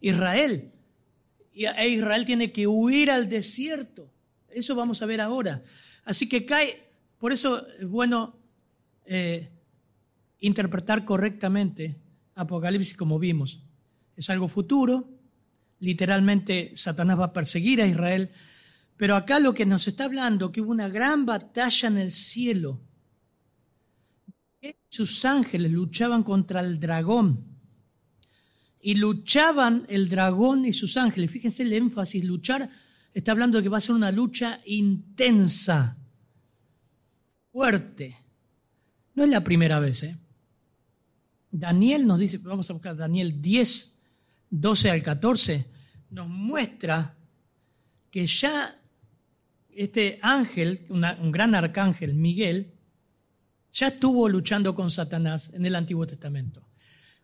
Israel. 0.00 0.72
e 1.52 1.88
Israel 1.88 2.24
tiene 2.24 2.52
que 2.52 2.66
huir 2.66 3.10
al 3.10 3.28
desierto. 3.28 4.10
Eso 4.48 4.74
vamos 4.74 5.02
a 5.02 5.06
ver 5.06 5.20
ahora. 5.20 5.62
Así 6.04 6.28
que 6.28 6.44
cae, 6.44 6.82
por 7.18 7.32
eso 7.32 7.66
es 7.78 7.86
bueno 7.86 8.36
eh, 9.04 9.50
interpretar 10.40 11.04
correctamente 11.04 11.96
Apocalipsis 12.34 12.96
como 12.96 13.18
vimos. 13.18 13.62
Es 14.16 14.30
algo 14.30 14.48
futuro, 14.48 15.08
literalmente 15.80 16.72
Satanás 16.76 17.18
va 17.18 17.26
a 17.26 17.32
perseguir 17.32 17.80
a 17.82 17.86
Israel, 17.86 18.30
pero 18.96 19.16
acá 19.16 19.40
lo 19.40 19.54
que 19.54 19.66
nos 19.66 19.88
está 19.88 20.04
hablando, 20.04 20.52
que 20.52 20.60
hubo 20.60 20.70
una 20.70 20.88
gran 20.88 21.26
batalla 21.26 21.88
en 21.88 21.98
el 21.98 22.12
cielo. 22.12 22.80
Sus 24.88 25.24
ángeles 25.24 25.72
luchaban 25.72 26.22
contra 26.22 26.60
el 26.60 26.78
dragón. 26.78 27.46
Y 28.82 28.94
luchaban 28.94 29.86
el 29.88 30.08
dragón 30.08 30.64
y 30.64 30.72
sus 30.72 30.96
ángeles. 30.96 31.30
Fíjense 31.30 31.62
el 31.62 31.72
énfasis, 31.72 32.24
luchar 32.24 32.70
está 33.12 33.32
hablando 33.32 33.58
de 33.58 33.62
que 33.62 33.68
va 33.68 33.78
a 33.78 33.82
ser 33.82 33.94
una 33.94 34.12
lucha 34.12 34.60
intensa, 34.66 35.96
fuerte. 37.52 38.16
No 39.14 39.24
es 39.24 39.30
la 39.30 39.42
primera 39.42 39.80
vez. 39.80 40.02
¿eh? 40.02 40.16
Daniel 41.50 42.06
nos 42.06 42.20
dice, 42.20 42.38
vamos 42.38 42.70
a 42.70 42.74
buscar 42.74 42.96
Daniel 42.96 43.40
10, 43.40 43.94
12 44.50 44.90
al 44.90 45.02
14, 45.02 45.66
nos 46.10 46.28
muestra 46.28 47.16
que 48.10 48.26
ya 48.26 48.80
este 49.74 50.18
ángel, 50.22 50.84
un 50.88 51.32
gran 51.32 51.54
arcángel, 51.54 52.14
Miguel, 52.14 52.72
ya 53.72 53.88
estuvo 53.88 54.28
luchando 54.28 54.74
con 54.74 54.90
Satanás 54.90 55.50
en 55.54 55.64
el 55.64 55.76
Antiguo 55.76 56.06
Testamento. 56.06 56.66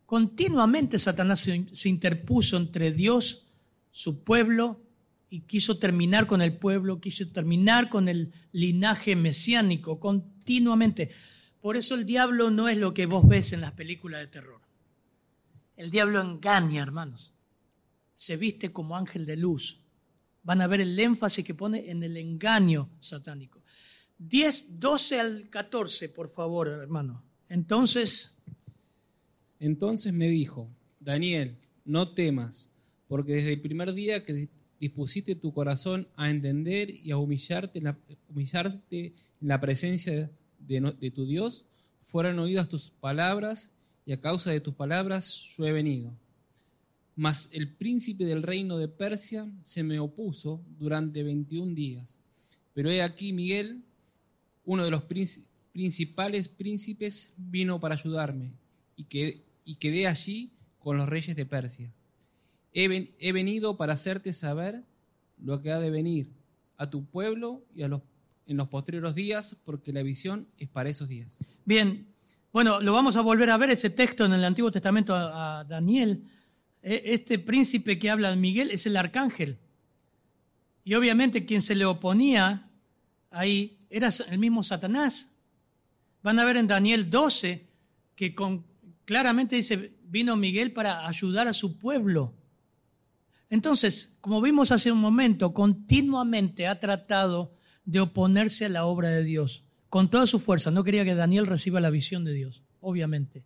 Continuamente 0.07 0.99
Satanás 0.99 1.41
se, 1.41 1.89
interpuso 1.89 2.57
entre 2.57 2.93
Dios, 2.93 3.47
su 3.91 4.23
pueblo, 4.23 4.81
y 5.29 5.41
quiso 5.41 5.79
terminar 5.79 6.29
con 6.29 6.41
el 6.41 6.57
pueblo, 6.57 7.01
quiso 7.01 7.29
terminar 7.33 7.89
con 7.89 8.09
el 8.09 8.33
linaje 8.53 9.17
mesiánico, 9.17 9.99
continuamente. 9.99 11.11
Por 11.61 11.77
eso 11.77 11.97
el 11.97 12.07
diablo 12.07 12.51
no 12.51 12.69
es 12.69 12.79
lo 12.79 12.95
que 12.95 13.07
vos 13.07 13.27
ves 13.27 13.53
en 13.53 13.61
las 13.61 13.73
películas 13.73 14.21
de 14.21 14.29
terror. 14.29 14.61
El 15.77 15.91
diablo 15.91 16.21
engaña, 16.21 16.81
hermanos. 16.81 17.36
Se 18.17 18.37
viste 18.37 18.73
como 18.73 18.97
ángel 18.97 19.25
de 19.25 19.37
luz. 19.37 19.79
Van 20.43 20.61
a 20.61 20.67
ver 20.67 20.81
el 20.81 20.99
énfasis 20.99 21.45
que 21.45 21.55
pone 21.55 21.89
en 21.91 22.03
el 22.03 22.17
engaño 22.17 22.91
satánico. 22.99 23.63
10, 24.19 24.81
12 24.81 25.21
al 25.21 25.51
14, 25.51 26.09
por 26.09 26.29
favor, 26.29 26.67
hermano. 26.67 27.23
Entonces... 27.49 28.33
Entonces 29.59 30.13
me 30.13 30.29
dijo, 30.29 30.69
Daniel, 31.01 31.57
no 31.85 32.13
temas, 32.13 32.69
porque 33.09 33.35
desde 33.35 33.55
el 33.55 33.61
primer 33.61 33.95
día 33.95 34.25
que 34.25 34.49
dispusiste 34.79 35.35
tu 35.35 35.53
corazón 35.53 36.09
a 36.17 36.31
entender 36.31 36.91
y 36.91 37.11
a 37.11 37.17
humillarte, 37.17 37.83
humillarte 38.29 39.15
en 39.41 39.49
la 39.49 39.61
presencia 39.61 40.31
de, 40.59 41.11
tu 41.15 41.27
Dios, 41.27 41.65
fueron 42.09 42.39
oídas 42.39 42.69
tus 42.69 42.91
palabras, 42.91 43.73
y 44.05 44.13
a 44.13 44.21
causa 44.21 44.51
de 44.51 44.61
tus 44.61 44.75
palabras 44.75 45.55
yo 45.57 45.67
he 45.67 45.73
venido. 45.73 46.13
Mas 47.17 47.49
el 47.53 47.69
príncipe 47.69 48.25
del 48.25 48.43
reino 48.43 48.79
de 48.79 48.89
Persia 48.89 49.51
se 49.63 49.83
me 49.83 49.99
opuso 49.99 50.61
durante 50.79 51.23
21 51.23 51.75
días. 51.75 52.19
Pero 52.75 52.91
he 52.91 53.03
aquí 53.03 53.33
Miguel, 53.33 53.83
uno 54.65 54.85
de 54.85 54.91
los 54.91 55.03
principales 55.73 56.49
príncipes, 56.49 57.33
vino 57.37 57.81
para 57.81 57.95
ayudarme 57.95 58.53
y, 58.97 59.05
que, 59.05 59.43
y 59.65 59.77
quedé 59.77 60.07
allí 60.07 60.51
con 60.79 60.99
los 60.99 61.09
reyes 61.09 61.35
de 61.35 61.47
Persia. 61.47 61.91
He, 62.75 63.15
he 63.19 63.33
venido 63.33 63.77
para 63.77 63.95
hacerte 63.95 64.35
saber 64.35 64.83
lo 65.43 65.63
que 65.63 65.73
ha 65.73 65.81
de 65.81 65.91
venir 65.91 66.29
a 66.77 66.91
tu 66.91 67.05
pueblo 67.05 67.63
y 67.75 67.83
a 67.83 67.89
los 67.89 68.03
en 68.47 68.57
los 68.57 68.69
posteriores 68.69 69.15
días, 69.15 69.57
porque 69.65 69.93
la 69.93 70.03
visión 70.03 70.47
es 70.59 70.69
para 70.69 70.89
esos 70.89 71.09
días. 71.09 71.37
Bien, 71.65 72.07
bueno, 72.53 72.81
lo 72.81 72.93
vamos 72.93 73.17
a 73.17 73.21
volver 73.21 73.51
a 73.51 73.57
ver 73.57 73.71
ese 73.71 73.91
texto 73.91 74.25
en 74.25 74.33
el 74.33 74.45
Antiguo 74.45 74.71
Testamento 74.71 75.15
a, 75.15 75.65
Daniel. 75.65 76.23
E, 76.87 77.15
este 77.15 77.41
príncipe 77.41 77.99
que 77.99 78.11
habla 78.11 78.37
Miguel 78.37 78.71
es 78.71 78.87
el 78.87 78.97
arcángel. 78.97 79.59
Y 80.85 80.95
obviamente 80.95 81.45
quien 81.45 81.61
se 81.61 81.75
le 81.75 81.85
oponía 81.85 82.71
ahí 83.31 83.77
era 83.91 84.11
el 84.29 84.39
mismo 84.39 84.63
Satanás. 84.63 85.31
Van 86.23 86.39
a 86.39 86.45
ver 86.45 86.57
en 86.57 86.69
Daniel 86.69 87.11
12 87.11 87.67
que 88.15 88.37
con, 88.37 88.65
claramente 89.05 89.57
dice, 89.57 89.95
vino 90.05 90.37
Miguel 90.37 90.73
para 90.73 91.09
ayudar 91.09 91.49
a 91.49 91.53
su 91.55 91.77
pueblo. 91.77 92.35
Entonces, 93.51 94.13
como 94.21 94.41
vimos 94.41 94.71
hace 94.71 94.93
un 94.93 95.01
momento, 95.01 95.53
continuamente 95.53 96.69
ha 96.69 96.79
tratado 96.79 97.53
de 97.85 97.99
oponerse 97.99 98.67
a 98.67 98.69
la 98.69 98.87
obra 98.87 99.09
de 99.09 99.25
Dios 99.25 99.65
con 99.89 100.09
toda 100.09 100.27
su 100.27 100.39
fuerza. 100.39 100.71
No 100.71 100.85
quería 100.85 101.05
que 101.05 101.17
Daniel 101.17 101.49
reciba 101.49 101.81
la 101.81 101.91
visión 101.91 102.25
de 102.25 102.33
Dios, 102.33 102.63
obviamente. 102.81 103.45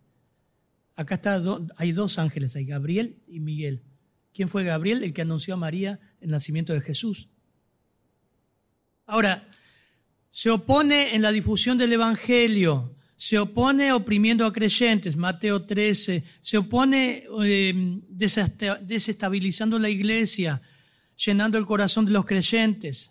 Acá 0.97 1.15
está, 1.15 1.43
hay 1.77 1.93
dos 1.93 2.19
ángeles, 2.19 2.57
hay 2.57 2.65
Gabriel 2.65 3.17
y 3.27 3.41
Miguel. 3.41 3.83
¿Quién 4.33 4.49
fue 4.49 4.65
Gabriel? 4.65 5.03
El 5.03 5.13
que 5.13 5.23
anunció 5.23 5.55
a 5.55 5.57
María 5.57 6.01
el 6.21 6.31
nacimiento 6.31 6.73
de 6.73 6.81
Jesús. 6.81 7.29
Ahora, 9.07 9.49
se 10.31 10.51
opone 10.51 11.15
en 11.15 11.23
la 11.23 11.33
difusión 11.33 11.79
del 11.79 11.93
Evangelio, 11.93 12.95
se 13.17 13.39
opone 13.39 13.93
oprimiendo 13.93 14.47
a 14.47 14.53
creyentes, 14.53 15.17
Mateo 15.17 15.63
13, 15.63 16.23
se 16.41 16.59
opone 16.59 17.25
eh, 17.45 18.01
desestabilizando 18.09 19.79
la 19.79 19.89
iglesia, 19.89 20.63
llenando 21.17 21.59
el 21.59 21.67
corazón 21.67 22.05
de 22.05 22.13
los 22.13 22.25
creyentes. 22.25 23.11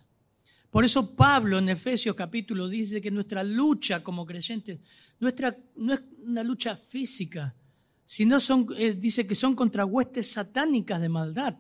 Por 0.70 0.86
eso 0.86 1.16
Pablo 1.16 1.58
en 1.58 1.70
Efesios 1.70 2.16
capítulo 2.16 2.70
dice 2.70 3.02
que 3.02 3.12
nuestra 3.12 3.44
lucha 3.44 4.04
como 4.04 4.26
creyentes 4.26 4.80
nuestra, 5.20 5.56
no 5.76 5.94
es 5.94 6.02
una 6.24 6.44
lucha 6.44 6.76
física, 6.76 7.56
sino 8.10 8.40
son, 8.40 8.66
eh, 8.76 8.96
dice 8.96 9.28
que 9.28 9.36
son 9.36 9.54
contra 9.54 9.86
huestes 9.86 10.32
satánicas 10.32 11.00
de 11.00 11.10
maldad. 11.10 11.58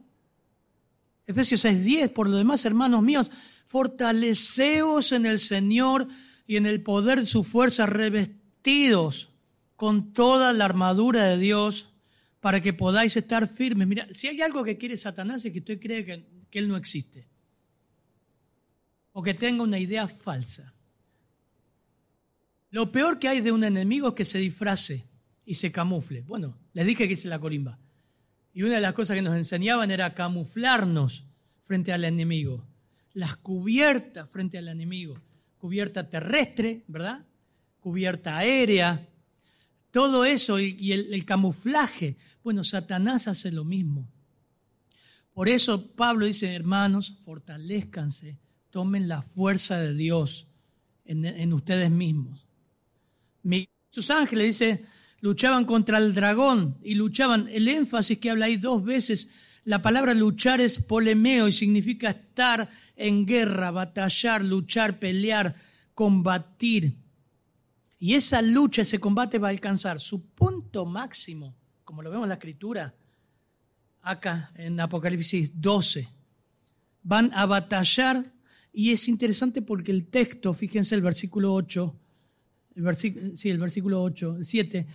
Efesios 1.27 1.63
6:10, 1.63 2.09
por 2.09 2.27
lo 2.27 2.37
demás, 2.37 2.65
hermanos 2.65 3.03
míos, 3.03 3.29
fortaleceos 3.67 5.11
en 5.11 5.27
el 5.27 5.39
Señor 5.39 6.07
y 6.47 6.55
en 6.55 6.65
el 6.65 6.81
poder 6.81 7.19
de 7.19 7.27
su 7.27 7.43
fuerza, 7.43 7.85
revestidos 7.85 9.29
con 9.75 10.11
toda 10.11 10.51
la 10.53 10.65
armadura 10.65 11.23
de 11.25 11.37
Dios 11.37 11.93
para 12.39 12.63
que 12.63 12.73
podáis 12.73 13.15
estar 13.15 13.47
firmes. 13.47 13.87
Mira, 13.87 14.07
si 14.11 14.27
hay 14.27 14.41
algo 14.41 14.63
que 14.63 14.79
quiere 14.79 14.97
Satanás 14.97 15.45
es 15.45 15.53
que 15.53 15.59
usted 15.59 15.79
cree 15.79 16.03
que 16.03 16.25
Él 16.51 16.67
no 16.67 16.77
existe 16.77 17.27
o 19.11 19.21
que 19.21 19.35
tenga 19.35 19.61
una 19.61 19.77
idea 19.77 20.07
falsa. 20.07 20.73
Lo 22.71 22.91
peor 22.91 23.19
que 23.19 23.27
hay 23.27 23.41
de 23.41 23.51
un 23.51 23.63
enemigo 23.63 24.07
es 24.07 24.13
que 24.15 24.25
se 24.25 24.39
disfrace 24.39 25.08
y 25.49 25.55
se 25.55 25.71
camufle. 25.71 26.21
Bueno, 26.21 26.55
les 26.73 26.85
dije 26.85 27.07
que 27.07 27.15
es 27.15 27.25
la 27.25 27.39
corimba. 27.39 27.79
Y 28.53 28.61
una 28.61 28.75
de 28.75 28.81
las 28.81 28.93
cosas 28.93 29.15
que 29.15 29.23
nos 29.23 29.35
enseñaban 29.35 29.89
era 29.89 30.13
camuflarnos 30.13 31.25
frente 31.63 31.91
al 31.91 32.05
enemigo. 32.05 32.67
Las 33.13 33.35
cubiertas 33.35 34.29
frente 34.29 34.59
al 34.59 34.67
enemigo. 34.67 35.19
Cubierta 35.57 36.07
terrestre, 36.07 36.83
¿verdad? 36.87 37.25
Cubierta 37.79 38.37
aérea. 38.37 39.09
Todo 39.89 40.23
eso 40.23 40.59
y 40.59 40.91
el, 40.91 41.11
el 41.11 41.25
camuflaje. 41.25 42.17
Bueno, 42.43 42.63
Satanás 42.63 43.27
hace 43.27 43.51
lo 43.51 43.65
mismo. 43.65 44.07
Por 45.33 45.49
eso 45.49 45.91
Pablo 45.95 46.27
dice, 46.27 46.53
hermanos, 46.53 47.17
fortalezcanse 47.25 48.37
tomen 48.69 49.07
la 49.07 49.23
fuerza 49.23 49.79
de 49.79 49.95
Dios 49.95 50.47
en, 51.05 51.53
ustedes 51.53 51.89
mismos. 51.89 52.45
sus 53.89 54.11
ángeles, 54.11 54.45
dice, 54.45 54.85
luchaban 55.21 55.65
contra 55.65 55.97
el 55.97 56.13
dragón 56.13 56.77
y 56.83 56.95
luchaban. 56.95 57.47
El 57.49 57.67
énfasis 57.67 58.17
que 58.19 58.29
habla 58.29 58.45
ahí 58.45 58.57
dos 58.57 58.83
veces, 58.83 59.29
la 59.63 59.81
palabra 59.81 60.13
luchar 60.13 60.61
es 60.61 60.79
polemeo 60.79 61.47
y 61.47 61.51
significa 61.51 62.09
estar 62.09 62.69
en 62.95 63.25
guerra, 63.25 63.71
batallar, 63.71 64.43
luchar, 64.43 64.99
pelear, 64.99 65.55
combatir. 65.93 66.95
Y 67.99 68.15
esa 68.15 68.41
lucha, 68.41 68.83
ese 68.83 68.99
combate 68.99 69.39
va 69.39 69.49
a 69.49 69.51
alcanzar 69.51 69.99
su 69.99 70.29
punto 70.29 70.85
máximo, 70.85 71.55
como 71.83 72.01
lo 72.01 72.09
vemos 72.09 72.25
en 72.25 72.29
la 72.29 72.35
escritura, 72.35 72.95
acá 74.01 74.51
en 74.55 74.79
Apocalipsis 74.79 75.59
12. 75.59 76.07
Van 77.03 77.31
a 77.33 77.45
batallar 77.45 78.33
y 78.71 78.91
es 78.91 79.07
interesante 79.07 79.61
porque 79.61 79.91
el 79.91 80.07
texto, 80.07 80.53
fíjense 80.53 80.95
el 80.95 81.01
versículo 81.01 81.53
8, 81.53 81.95
el 82.75 82.95
sí, 82.95 83.49
el 83.49 83.57
versículo 83.57 84.01
8, 84.01 84.38
el 84.38 84.45
7, 84.45 84.88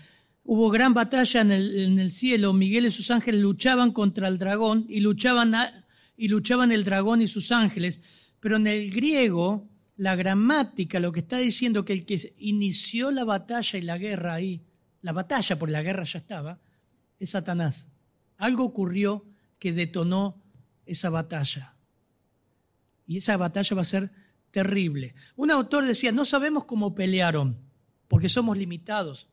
hubo 0.44 0.70
gran 0.70 0.94
batalla 0.94 1.40
en 1.40 1.50
el, 1.50 2.10
cielo, 2.12 2.52
Miguel 2.52 2.86
y 2.86 2.90
sus 2.90 3.10
ángeles 3.10 3.40
luchaban 3.40 3.92
contra 3.92 4.28
el 4.28 4.38
dragón 4.38 4.86
y 4.88 5.00
luchaban, 5.00 5.54
y 6.16 6.28
luchaban 6.28 6.70
el 6.70 6.84
dragón 6.84 7.22
y 7.22 7.28
sus 7.28 7.50
ángeles, 7.50 8.00
pero 8.40 8.56
en 8.56 8.66
el 8.66 8.90
griego, 8.90 9.68
la 9.96 10.14
gramática, 10.14 11.00
lo 11.00 11.12
que 11.12 11.20
está 11.20 11.38
diciendo 11.38 11.84
que 11.84 11.94
el 11.94 12.04
que 12.04 12.34
inició 12.38 13.10
la 13.10 13.24
batalla 13.24 13.78
y 13.78 13.82
la 13.82 13.98
guerra 13.98 14.34
ahí, 14.34 14.62
la 15.00 15.12
batalla 15.12 15.58
por 15.58 15.70
la 15.70 15.82
guerra 15.82 16.04
ya 16.04 16.18
estaba, 16.18 16.60
es 17.18 17.30
Satanás. 17.30 17.88
Algo 18.36 18.64
ocurrió 18.64 19.24
que 19.58 19.72
detonó 19.72 20.42
esa 20.84 21.08
batalla. 21.10 21.76
Y 23.06 23.18
esa 23.18 23.36
batalla 23.36 23.76
va 23.76 23.82
a 23.82 23.86
ser 23.86 24.10
terrible. 24.50 25.14
Un 25.36 25.50
autor 25.50 25.84
decía, 25.84 26.12
no 26.12 26.24
sabemos 26.24 26.64
cómo 26.64 26.94
pelearon, 26.94 27.58
porque 28.08 28.28
somos 28.28 28.56
limitados. 28.58 29.28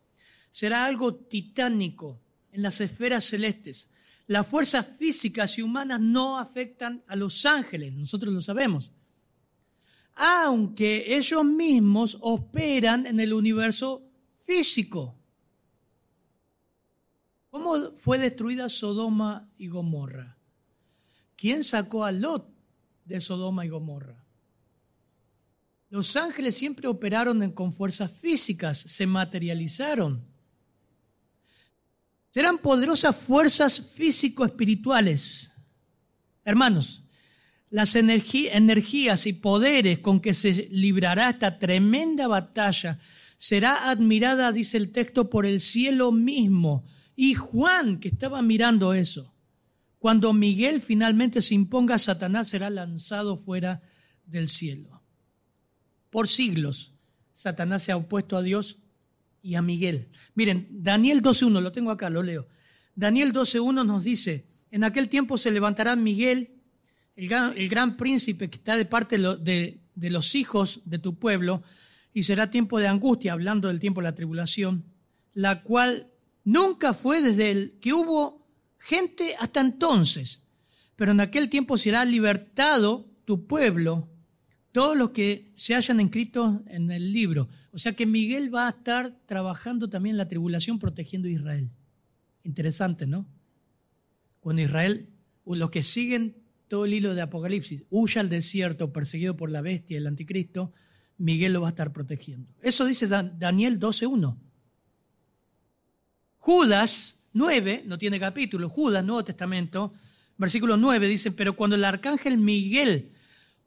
Será 0.52 0.86
algo 0.86 1.16
titánico 1.16 2.22
en 2.52 2.62
las 2.62 2.80
esferas 2.82 3.26
celestes. 3.26 3.90
Las 4.28 4.46
fuerzas 4.46 4.86
físicas 4.98 5.58
y 5.58 5.62
humanas 5.62 6.00
no 6.00 6.38
afectan 6.38 7.04
a 7.08 7.16
los 7.16 7.46
ángeles, 7.46 7.94
nosotros 7.94 8.34
lo 8.34 8.42
sabemos. 8.42 8.92
Aunque 10.14 11.16
ellos 11.18 11.44
mismos 11.44 12.18
operan 12.22 13.08
en 13.08 13.20
el 13.20 13.34
universo 13.34 14.04
físico. 14.38 15.16
¿Cómo 17.50 17.92
fue 17.98 18.18
destruida 18.18 18.70
Sodoma 18.70 19.50
y 19.58 19.68
Gomorra? 19.68 20.38
¿Quién 21.36 21.64
sacó 21.64 22.06
a 22.06 22.12
Lot 22.12 22.48
de 23.06 23.20
Sodoma 23.20 23.66
y 23.66 23.70
Gomorra? 23.70 24.24
Los 25.90 26.16
ángeles 26.16 26.56
siempre 26.56 26.88
operaron 26.88 27.52
con 27.52 27.74
fuerzas 27.74 28.12
físicas, 28.12 28.78
se 28.78 29.06
materializaron. 29.06 30.31
Serán 32.32 32.58
poderosas 32.58 33.16
fuerzas 33.16 33.80
físico-espirituales. 33.80 35.52
Hermanos, 36.44 37.04
las 37.70 37.96
energías 37.96 39.28
y 39.28 39.34
poderes 39.34 40.00
con 40.00 40.20
que 40.20 40.34
se 40.34 40.68
librará 40.72 41.30
esta 41.30 41.60
tremenda 41.60 42.28
batalla 42.28 43.00
será 43.38 43.90
admirada, 43.90 44.52
dice 44.52 44.78
el 44.78 44.92
texto, 44.92 45.30
por 45.30 45.46
el 45.46 45.62
cielo 45.62 46.12
mismo. 46.12 46.86
Y 47.16 47.34
Juan, 47.34 48.00
que 48.00 48.08
estaba 48.08 48.42
mirando 48.42 48.94
eso, 48.94 49.34
cuando 50.00 50.34
Miguel 50.34 50.82
finalmente 50.82 51.42
se 51.42 51.54
imponga, 51.54 52.00
Satanás 52.00 52.50
será 52.50 52.70
lanzado 52.70 53.38
fuera 53.38 53.84
del 54.26 54.50
cielo. 54.50 55.04
Por 56.10 56.28
siglos, 56.28 56.94
Satanás 57.32 57.84
se 57.84 57.92
ha 57.92 57.98
opuesto 57.98 58.36
a 58.36 58.42
Dios 58.42 58.80
y 59.42 59.56
a 59.56 59.62
Miguel. 59.62 60.10
Miren, 60.36 60.68
Daniel 60.70 61.22
12.1, 61.22 61.62
lo 61.62 61.72
tengo 61.72 61.92
acá, 61.92 62.10
lo 62.10 62.24
leo. 62.24 62.48
Daniel 62.96 63.34
12.1 63.34 63.86
nos 63.86 64.04
dice, 64.04 64.46
en 64.70 64.84
aquel 64.84 65.10
tiempo 65.10 65.38
se 65.38 65.52
levantará 65.52 65.96
Miguel, 65.96 66.62
el 67.16 67.70
gran, 67.70 67.98
príncipe 67.98 68.50
que 68.50 68.58
está 68.58 68.78
de 68.78 68.86
parte 68.86 69.18
de, 69.18 69.82
de 69.96 70.10
los 70.10 70.36
hijos 70.36 70.82
de 70.86 71.00
tu 71.00 71.18
pueblo, 71.18 71.64
y 72.14 72.24
será 72.24 72.52
tiempo 72.52 72.80
de 72.80 72.88
angustia, 72.88 73.34
hablando 73.34 73.68
del 73.68 73.80
tiempo 73.80 74.02
de 74.02 74.06
la 74.06 74.16
tribulación, 74.16 74.86
la 75.34 75.62
cual 75.64 76.12
nunca 76.44 76.94
fue 76.94 77.22
desde 77.22 77.52
el 77.52 77.80
que 77.80 77.94
hubo 77.94 78.48
gente 78.78 79.36
hasta 79.40 79.62
entonces, 79.62 80.44
pero 80.96 81.12
en 81.12 81.22
aquel 81.22 81.50
tiempo 81.50 81.78
será 81.78 82.04
libertado 82.06 83.10
tu 83.26 83.48
pueblo, 83.48 84.10
todos 84.72 84.98
los 84.98 85.12
que 85.12 85.52
se 85.56 85.76
hayan 85.76 86.00
inscrito 86.00 86.64
en 86.68 86.92
el 86.92 87.14
libro. 87.14 87.50
O 87.74 87.78
sea 87.78 87.94
que 87.94 88.06
Miguel 88.06 88.54
va 88.54 88.68
a 88.68 88.72
estar 88.72 89.18
trabajando 89.26 89.90
también 89.90 90.16
en 90.16 90.18
la 90.18 90.28
tribulación 90.28 90.80
protegiendo 90.80 91.28
a 91.28 91.32
Israel. 91.32 91.72
Interesante, 92.44 93.08
¿no? 93.08 93.26
Cuando 94.40 94.62
Israel, 94.62 95.08
los 95.46 95.70
que 95.70 95.84
siguen 95.84 96.36
todo 96.68 96.86
el 96.86 96.94
hilo 96.94 97.16
de 97.16 97.22
Apocalipsis, 97.22 97.86
huya 97.90 98.22
al 98.22 98.30
desierto 98.30 98.92
perseguido 98.92 99.38
por 99.38 99.52
la 99.52 99.62
bestia, 99.62 99.98
el 99.98 100.08
anticristo, 100.08 100.74
Miguel 101.18 101.54
lo 101.54 101.62
va 101.62 101.68
a 101.68 101.72
estar 101.72 101.94
protegiendo. 101.94 102.50
Eso 102.62 102.86
dice 102.86 103.08
Daniel 103.08 103.80
12.1. 103.80 104.38
Judas 106.38 107.28
9, 107.34 107.84
no 107.86 107.98
tiene 107.98 108.20
capítulo, 108.20 108.68
Judas, 108.68 109.06
Nuevo 109.06 109.24
Testamento, 109.24 109.94
versículo 110.38 110.76
9 110.76 111.08
dice, 111.08 111.32
pero 111.32 111.56
cuando 111.56 111.76
el 111.76 111.86
arcángel 111.86 112.38
Miguel 112.38 113.12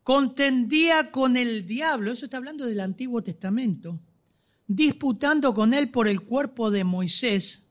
contendía 0.04 1.11
con 1.11 1.37
el 1.37 1.66
diablo, 1.66 2.12
eso 2.12 2.26
está 2.26 2.37
hablando 2.37 2.66
del 2.66 2.80
Antiguo 2.80 3.23
Testamento, 3.23 3.99
disputando 4.67 5.54
con 5.54 5.75
él 5.75 5.90
por 5.90 6.06
el 6.08 6.21
cuerpo 6.21 6.71
de 6.71 6.84
Moisés, 6.84 7.67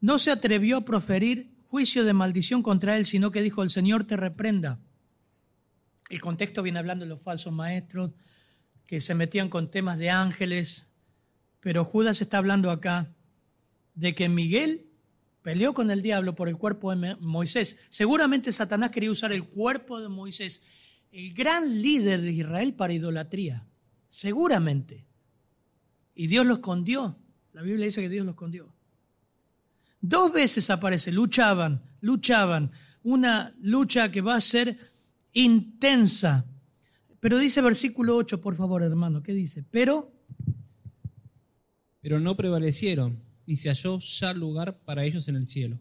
no 0.00 0.18
se 0.18 0.30
atrevió 0.30 0.78
a 0.78 0.84
proferir 0.84 1.54
juicio 1.66 2.04
de 2.04 2.14
maldición 2.14 2.62
contra 2.62 2.96
él, 2.96 3.06
sino 3.06 3.30
que 3.30 3.42
dijo, 3.42 3.62
el 3.62 3.70
Señor 3.70 4.04
te 4.04 4.16
reprenda. 4.16 4.80
El 6.08 6.20
contexto 6.20 6.62
viene 6.62 6.78
hablando 6.78 7.04
de 7.04 7.10
los 7.10 7.20
falsos 7.20 7.52
maestros 7.52 8.12
que 8.86 9.00
se 9.00 9.14
metían 9.14 9.48
con 9.48 9.70
temas 9.70 9.98
de 9.98 10.10
ángeles, 10.10 10.88
pero 11.60 11.84
Judas 11.84 12.20
está 12.20 12.38
hablando 12.38 12.70
acá 12.70 13.14
de 13.94 14.14
que 14.14 14.28
Miguel 14.28 14.86
peleó 15.42 15.74
con 15.74 15.90
el 15.90 16.00
diablo 16.00 16.34
por 16.34 16.48
el 16.48 16.56
cuerpo 16.56 16.94
de 16.94 17.16
Moisés. 17.16 17.76
Seguramente 17.90 18.52
Satanás 18.52 18.90
quería 18.90 19.10
usar 19.10 19.32
el 19.32 19.44
cuerpo 19.44 20.00
de 20.00 20.08
Moisés 20.08 20.62
el 21.16 21.32
gran 21.32 21.80
líder 21.80 22.20
de 22.20 22.30
Israel 22.30 22.74
para 22.74 22.92
idolatría. 22.92 23.66
Seguramente. 24.06 25.06
Y 26.14 26.26
Dios 26.26 26.44
lo 26.44 26.54
escondió. 26.54 27.16
La 27.54 27.62
Biblia 27.62 27.86
dice 27.86 28.02
que 28.02 28.10
Dios 28.10 28.26
lo 28.26 28.32
escondió. 28.32 28.70
Dos 29.98 30.30
veces 30.30 30.68
aparece, 30.68 31.10
luchaban, 31.12 31.82
luchaban. 32.02 32.70
Una 33.02 33.54
lucha 33.62 34.12
que 34.12 34.20
va 34.20 34.34
a 34.34 34.42
ser 34.42 34.78
intensa. 35.32 36.44
Pero 37.18 37.38
dice 37.38 37.62
versículo 37.62 38.14
8, 38.14 38.42
por 38.42 38.54
favor, 38.54 38.82
hermano, 38.82 39.22
¿qué 39.22 39.32
dice? 39.32 39.64
Pero... 39.70 40.12
Pero 42.02 42.20
no 42.20 42.36
prevalecieron, 42.36 43.22
ni 43.46 43.56
se 43.56 43.70
halló 43.70 43.98
ya 44.00 44.34
lugar 44.34 44.80
para 44.80 45.04
ellos 45.04 45.28
en 45.28 45.36
el 45.36 45.46
cielo 45.46 45.80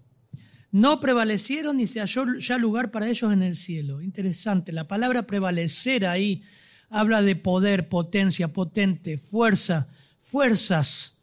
no 0.75 0.99
prevalecieron 0.99 1.77
ni 1.77 1.87
se 1.87 2.01
halló 2.01 2.37
ya 2.37 2.57
lugar 2.57 2.91
para 2.91 3.07
ellos 3.07 3.31
en 3.31 3.41
el 3.43 3.55
cielo. 3.55 4.01
Interesante, 4.01 4.73
la 4.73 4.89
palabra 4.89 5.25
prevalecer 5.25 6.05
ahí 6.05 6.43
habla 6.89 7.21
de 7.21 7.37
poder, 7.37 7.87
potencia, 7.87 8.51
potente, 8.51 9.17
fuerza, 9.17 9.87
fuerzas. 10.19 11.17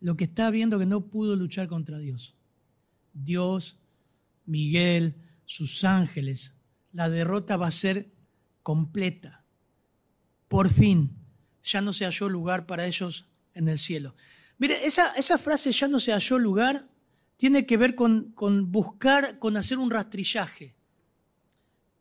Lo 0.00 0.16
que 0.16 0.24
está 0.24 0.50
viendo 0.50 0.76
que 0.80 0.86
no 0.86 1.06
pudo 1.06 1.36
luchar 1.36 1.68
contra 1.68 2.00
Dios. 2.00 2.34
Dios, 3.12 3.78
Miguel, 4.44 5.14
sus 5.44 5.84
ángeles. 5.84 6.56
La 6.90 7.08
derrota 7.08 7.56
va 7.56 7.68
a 7.68 7.70
ser 7.70 8.10
completa. 8.64 9.44
Por 10.48 10.68
fin, 10.68 11.16
ya 11.62 11.80
no 11.80 11.92
se 11.92 12.06
halló 12.06 12.28
lugar 12.28 12.66
para 12.66 12.88
ellos 12.88 13.26
en 13.54 13.68
el 13.68 13.78
cielo. 13.78 14.16
Mire, 14.58 14.84
esa, 14.84 15.12
esa 15.12 15.38
frase 15.38 15.70
ya 15.70 15.86
no 15.86 16.00
se 16.00 16.10
halló 16.10 16.40
lugar 16.40 16.88
tiene 17.40 17.64
que 17.64 17.78
ver 17.78 17.94
con, 17.94 18.34
buscar, 18.70 19.38
con 19.38 19.56
hacer 19.56 19.78
un 19.78 19.90
rastrillaje. 19.90 20.74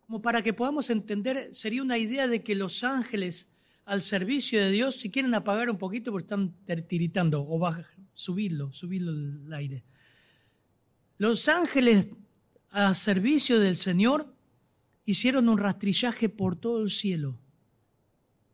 Como 0.02 0.22
para 0.22 0.42
que 0.42 0.52
podamos 0.52 0.90
entender, 0.90 1.56
sería 1.56 1.82
una 1.82 1.98
idea 1.98 2.28
de 2.28 2.44
que 2.44 2.56
los 2.56 2.84
ángeles 2.84 3.48
al 3.86 4.02
servicio 4.02 4.60
de 4.60 4.70
Dios, 4.70 4.96
si 4.96 5.10
quieren 5.10 5.34
apagar 5.34 5.70
un 5.70 5.78
poquito 5.78 6.12
porque 6.12 6.26
están 6.26 6.54
tiritando, 6.90 7.42
o 7.42 7.74
subirlo, 8.14 8.74
subirlo 8.74 9.12
al 9.12 9.54
aire. 9.54 9.86
Los 11.18 11.48
ángeles 11.48 12.08
al 12.72 12.98
servicio 12.98 13.62
del 13.62 13.78
Señor 13.78 14.36
hicieron 15.06 15.48
un 15.48 15.58
rastrillaje 15.58 16.28
por 16.28 16.58
todo 16.58 16.84
el 16.84 16.92
cielo 16.92 17.40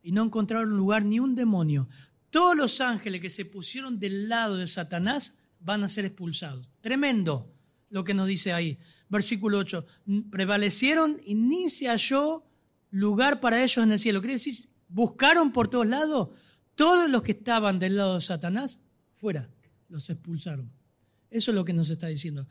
y 0.04 0.12
no 0.12 0.22
encontraron 0.22 0.78
lugar 0.78 1.04
ni 1.04 1.20
un 1.20 1.34
demonio. 1.34 1.90
Todos 2.30 2.56
los 2.56 2.80
ángeles 2.80 3.22
que 3.22 3.32
se 3.32 3.46
pusieron 3.46 4.00
del 4.00 4.30
lado 4.30 4.58
de 4.58 4.68
Satanás 4.68 5.36
van 5.66 5.84
a 5.84 5.90
ser 5.90 6.06
expulsados. 6.06 6.70
Tremendo 6.80 7.52
lo 7.90 8.04
que 8.04 8.14
nos 8.14 8.28
dice 8.28 8.54
ahí. 8.54 8.78
Versículo 9.10 9.58
8. 9.58 9.86
Prevalecieron 10.30 11.20
y 11.26 11.36
ni 11.36 11.70
se 11.70 11.88
halló 11.88 12.44
lugar 12.92 13.42
para 13.42 13.62
ellos 13.64 13.84
en 13.84 13.92
el 13.92 14.00
cielo. 14.00 14.22
Quiere 14.22 14.34
decir, 14.34 14.56
buscaron 14.88 15.52
por 15.52 15.68
todos 15.68 15.88
lados. 15.88 16.30
Todos 16.76 17.10
los 17.10 17.24
que 17.24 17.32
estaban 17.32 17.80
del 17.80 17.98
lado 17.98 18.16
de 18.16 18.22
Satanás, 18.22 18.80
fuera, 19.16 19.50
los 19.90 20.10
expulsaron. 20.10 20.72
Eso 21.32 21.52
es 21.52 21.56
lo 21.56 21.66
que 21.66 21.74
nos 21.74 21.90
está 21.90 22.08
diciendo. 22.08 22.48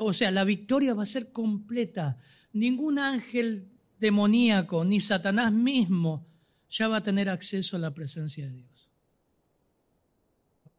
o 0.00 0.12
sea, 0.12 0.30
la 0.30 0.44
victoria 0.44 0.94
va 0.94 1.04
a 1.04 1.06
ser 1.06 1.30
completa. 1.30 2.18
Ningún 2.52 2.98
ángel 2.98 3.68
demoníaco, 4.00 4.84
ni 4.84 5.00
Satanás 5.00 5.52
mismo, 5.52 6.26
ya 6.68 6.88
va 6.88 6.98
a 6.98 7.02
tener 7.02 7.28
acceso 7.28 7.76
a 7.76 7.80
la 7.80 7.94
presencia 7.94 8.46
de 8.46 8.52
Dios. 8.52 8.90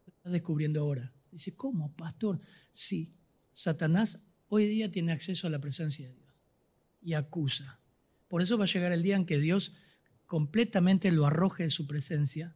Está 0.07 0.29
descubriendo 0.29 0.81
ahora. 0.81 1.13
Dice, 1.31 1.55
¿cómo, 1.55 1.93
pastor? 1.95 2.39
Sí, 2.71 3.13
Satanás 3.53 4.19
hoy 4.47 4.67
día 4.67 4.91
tiene 4.91 5.11
acceso 5.11 5.47
a 5.47 5.49
la 5.49 5.59
presencia 5.59 6.07
de 6.07 6.15
Dios 6.15 6.33
y 7.01 7.13
acusa. 7.13 7.79
Por 8.27 8.41
eso 8.41 8.57
va 8.57 8.65
a 8.65 8.67
llegar 8.67 8.91
el 8.91 9.03
día 9.03 9.15
en 9.15 9.25
que 9.25 9.39
Dios 9.39 9.73
completamente 10.25 11.11
lo 11.11 11.25
arroje 11.25 11.63
de 11.63 11.69
su 11.69 11.87
presencia 11.87 12.55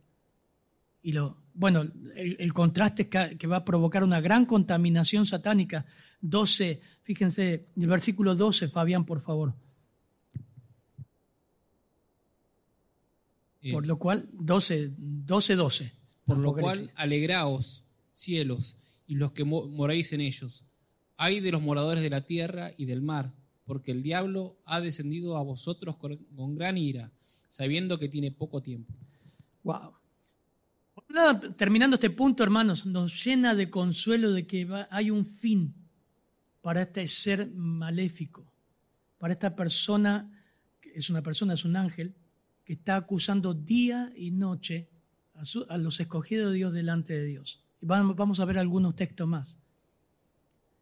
y 1.01 1.11
lo, 1.11 1.43
bueno, 1.53 1.91
el, 2.15 2.53
contraste 2.53 3.09
que, 3.09 3.37
que 3.37 3.47
va 3.47 3.57
a 3.57 3.65
provocar 3.65 4.03
una 4.03 4.21
gran 4.21 4.45
contaminación 4.45 5.25
satánica. 5.25 5.85
12, 6.21 6.79
fíjense, 7.01 7.69
el 7.75 7.87
versículo 7.87 8.35
12, 8.35 8.69
Fabián, 8.69 9.05
por 9.05 9.19
favor. 9.19 9.55
Por 13.71 13.87
lo 13.87 13.97
cual, 13.97 14.29
12, 14.33 14.93
12, 14.97 15.55
12. 15.55 15.93
Por 16.25 16.37
lo 16.37 16.53
cual, 16.53 16.91
alegraos 16.95 17.82
cielos 18.13 18.77
y 19.07 19.15
los 19.15 19.31
que 19.31 19.43
moráis 19.43 20.13
en 20.13 20.21
ellos. 20.21 20.63
Hay 21.17 21.39
de 21.39 21.51
los 21.51 21.61
moradores 21.61 22.01
de 22.01 22.09
la 22.09 22.21
tierra 22.21 22.71
y 22.77 22.85
del 22.85 23.01
mar, 23.01 23.33
porque 23.65 23.91
el 23.91 24.03
diablo 24.03 24.57
ha 24.65 24.79
descendido 24.81 25.37
a 25.37 25.43
vosotros 25.43 25.97
con, 25.97 26.55
gran 26.55 26.77
ira, 26.77 27.11
sabiendo 27.49 27.99
que 27.99 28.09
tiene 28.09 28.31
poco 28.31 28.61
tiempo. 28.61 28.93
Wow. 29.63 29.93
Terminando 31.57 31.95
este 31.95 32.09
punto, 32.09 32.43
hermanos, 32.43 32.85
nos 32.85 33.23
llena 33.23 33.55
de 33.55 33.69
consuelo 33.69 34.31
de 34.31 34.47
que 34.47 34.67
hay 34.89 35.11
un 35.11 35.25
fin 35.25 35.73
para 36.61 36.83
este 36.83 37.07
ser 37.07 37.51
maléfico, 37.51 38.45
para 39.17 39.33
esta 39.33 39.55
persona, 39.55 40.31
que 40.81 40.91
es 40.95 41.09
una 41.09 41.21
persona, 41.21 41.53
es 41.53 41.65
un 41.65 41.75
ángel, 41.75 42.15
que 42.63 42.73
está 42.73 42.95
acusando 42.95 43.53
día 43.53 44.11
y 44.15 44.31
noche 44.31 44.89
a, 45.35 45.45
su- 45.45 45.65
a 45.69 45.77
los 45.77 45.99
escogidos 45.99 46.51
de 46.51 46.57
Dios 46.57 46.73
delante 46.73 47.13
de 47.13 47.25
Dios. 47.25 47.62
Vamos, 47.85 48.39
a 48.39 48.45
ver 48.45 48.57
algunos 48.57 48.95
textos 48.95 49.27
más. 49.27 49.57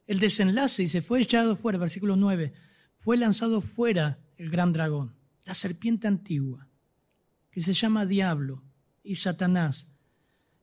El 0.08 0.20
desenlace 0.20 0.84
dice, 0.84 1.02
fue 1.02 1.22
echado 1.22 1.56
fuera, 1.56 1.78
versículo 1.78 2.16
9, 2.16 2.54
fue 2.98 3.18
lanzado 3.18 3.62
fuera 3.62 4.20
el 4.38 4.50
gran 4.50 4.74
dragón, 4.74 5.16
la 5.46 5.54
serpiente 5.54 6.08
antigua, 6.08 6.68
que 7.50 7.62
se 7.62 7.74
llama 7.74 8.06
Diablo 8.06 8.64
y 9.04 9.16
Satanás, 9.16 9.88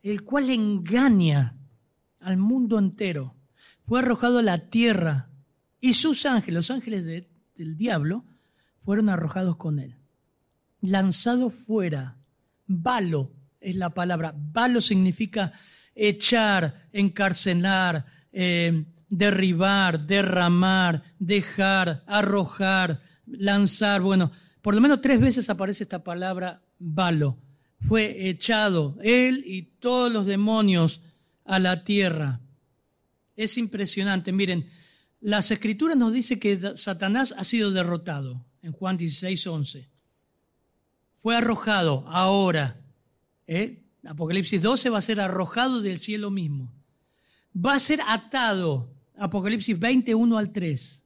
el 0.03 0.22
cual 0.22 0.51
engaña 0.51 1.57
al 2.20 2.37
mundo 2.37 2.79
entero. 2.79 3.35
Fue 3.87 4.01
arrojado 4.01 4.38
a 4.38 4.42
la 4.42 4.68
tierra 4.68 5.31
y 5.81 5.94
sus 5.94 6.27
ángeles, 6.27 6.55
los 6.55 6.70
ángeles 6.70 7.05
de- 7.05 7.29
del 7.55 7.77
diablo, 7.77 8.24
fueron 8.85 9.09
arrojados 9.09 9.57
con 9.57 9.79
él. 9.79 9.96
Lanzado 10.81 11.51
fuera. 11.51 12.16
Balo 12.66 13.33
es 13.61 13.77
la 13.77 13.90
palabra. 13.90 14.35
Balo 14.37 14.81
significa 14.81 15.53
echar, 15.98 16.88
encarcelar, 16.92 18.06
eh, 18.32 18.84
derribar, 19.08 20.06
derramar, 20.06 21.02
dejar, 21.18 22.04
arrojar, 22.06 23.02
lanzar. 23.26 24.00
Bueno, 24.00 24.30
por 24.62 24.74
lo 24.74 24.80
menos 24.80 25.00
tres 25.00 25.20
veces 25.20 25.50
aparece 25.50 25.82
esta 25.82 26.04
palabra 26.04 26.62
balo. 26.78 27.38
Fue 27.80 28.28
echado 28.28 28.96
él 29.02 29.42
y 29.46 29.62
todos 29.62 30.12
los 30.12 30.26
demonios 30.26 31.00
a 31.44 31.58
la 31.58 31.84
tierra. 31.84 32.40
Es 33.37 33.58
impresionante. 33.58 34.32
Miren, 34.32 34.68
las 35.20 35.50
escrituras 35.50 35.96
nos 35.96 36.12
dice 36.12 36.38
que 36.38 36.76
Satanás 36.76 37.34
ha 37.37 37.44
sido 37.44 37.70
derrotado 37.70 38.44
en 38.62 38.72
Juan 38.72 38.96
16, 38.96 39.46
11. 39.46 39.88
Fue 41.22 41.37
arrojado 41.37 42.04
ahora. 42.08 42.80
¿eh? 43.46 43.88
Apocalipsis 44.04 44.62
12 44.62 44.90
va 44.90 44.98
a 44.98 45.02
ser 45.02 45.20
arrojado 45.20 45.80
del 45.82 45.98
cielo 45.98 46.30
mismo. 46.30 46.72
Va 47.54 47.74
a 47.74 47.80
ser 47.80 48.00
atado. 48.06 48.94
Apocalipsis 49.16 49.78
21 49.78 50.38
al 50.38 50.52
3. 50.52 51.04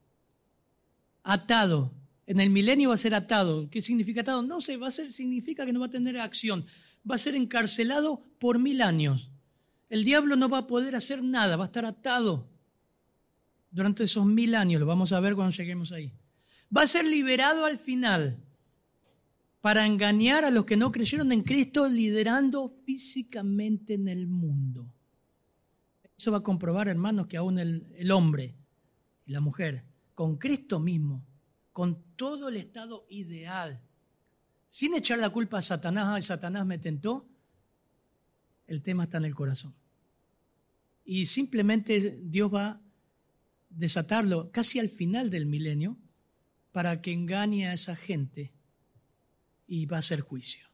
Atado. 1.22 1.94
En 2.26 2.40
el 2.40 2.50
milenio 2.50 2.90
va 2.90 2.94
a 2.94 2.98
ser 2.98 3.14
atado. 3.14 3.68
¿Qué 3.70 3.82
significa 3.82 4.20
atado? 4.20 4.42
No 4.42 4.60
sé, 4.60 4.76
va 4.76 4.88
a 4.88 4.90
ser, 4.90 5.10
significa 5.10 5.66
que 5.66 5.72
no 5.72 5.80
va 5.80 5.86
a 5.86 5.90
tener 5.90 6.18
acción. 6.18 6.66
Va 7.08 7.16
a 7.16 7.18
ser 7.18 7.34
encarcelado 7.34 8.24
por 8.38 8.58
mil 8.58 8.82
años. 8.82 9.30
El 9.88 10.04
diablo 10.04 10.36
no 10.36 10.48
va 10.48 10.58
a 10.58 10.66
poder 10.66 10.94
hacer 10.94 11.22
nada, 11.22 11.56
va 11.56 11.64
a 11.64 11.66
estar 11.66 11.84
atado 11.84 12.48
durante 13.70 14.04
esos 14.04 14.24
mil 14.24 14.54
años. 14.54 14.80
Lo 14.80 14.86
vamos 14.86 15.12
a 15.12 15.20
ver 15.20 15.34
cuando 15.34 15.54
lleguemos 15.54 15.92
ahí. 15.92 16.12
Va 16.74 16.82
a 16.82 16.86
ser 16.86 17.04
liberado 17.04 17.66
al 17.66 17.78
final 17.78 18.41
para 19.62 19.86
engañar 19.86 20.44
a 20.44 20.50
los 20.50 20.64
que 20.64 20.76
no 20.76 20.90
creyeron 20.90 21.30
en 21.30 21.42
Cristo, 21.42 21.88
liderando 21.88 22.68
físicamente 22.68 23.94
en 23.94 24.08
el 24.08 24.26
mundo. 24.26 24.92
Eso 26.18 26.32
va 26.32 26.38
a 26.38 26.42
comprobar, 26.42 26.88
hermanos, 26.88 27.28
que 27.28 27.36
aún 27.36 27.60
el, 27.60 28.10
hombre 28.10 28.56
y 29.24 29.30
la 29.30 29.40
mujer, 29.40 29.84
con 30.16 30.36
Cristo 30.36 30.80
mismo, 30.80 31.24
con 31.72 32.02
todo 32.16 32.48
el 32.48 32.56
estado 32.56 33.06
ideal, 33.08 33.80
sin 34.68 34.94
echar 34.94 35.20
la 35.20 35.30
culpa 35.30 35.58
a 35.58 35.62
Satanás, 35.62 36.08
ay, 36.08 36.22
Satanás 36.22 36.66
me 36.66 36.78
tentó, 36.78 37.28
el 38.66 38.82
tema 38.82 39.04
está 39.04 39.18
en 39.18 39.26
el 39.26 39.34
corazón. 39.34 39.76
Y 41.04 41.26
simplemente 41.26 42.18
Dios 42.20 42.52
va 42.52 42.66
a 42.66 42.80
desatarlo 43.70 44.50
casi 44.50 44.80
al 44.80 44.88
final 44.88 45.30
del 45.30 45.46
milenio 45.46 45.98
para 46.72 47.00
que 47.00 47.12
engañe 47.12 47.68
a 47.68 47.74
esa 47.74 47.94
gente 47.94 48.52
y 49.66 49.86
va 49.86 49.98
a 49.98 50.02
ser 50.02 50.20
juicio. 50.20 50.66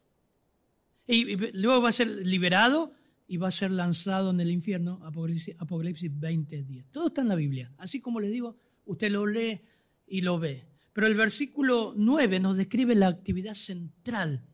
Y, 1.07 1.37
luego 1.53 1.83
va 1.83 1.89
a 1.89 1.93
ser 1.93 2.09
liberado 2.09 2.93
y 3.27 3.37
va 3.37 3.49
a 3.49 3.53
ser 3.53 3.71
lanzado 3.71 4.31
en 4.31 4.41
el 4.41 4.51
infierno, 4.51 5.01
Apocalipsis, 5.05 5.55
Apocalipsis 5.59 6.11
20, 6.19 6.63
10. 6.65 6.87
Todo 6.91 7.09
está 7.09 7.23
en 7.23 7.29
la 7.29 7.35
Biblia. 7.35 7.73
Así 7.79 8.01
como 8.01 8.21
les 8.21 8.31
digo, 8.31 8.57
usted 8.87 9.11
lo 9.11 9.27
lee 9.27 9.61
y 10.07 10.21
lo 10.21 10.39
ve. 10.39 10.67
Pero 10.93 11.07
el 11.07 11.15
versículo 11.15 11.95
9 11.97 12.41
nos 12.41 12.57
describe 12.57 12.95
la 12.95 13.09
actividad 13.09 13.55
central 13.55 14.45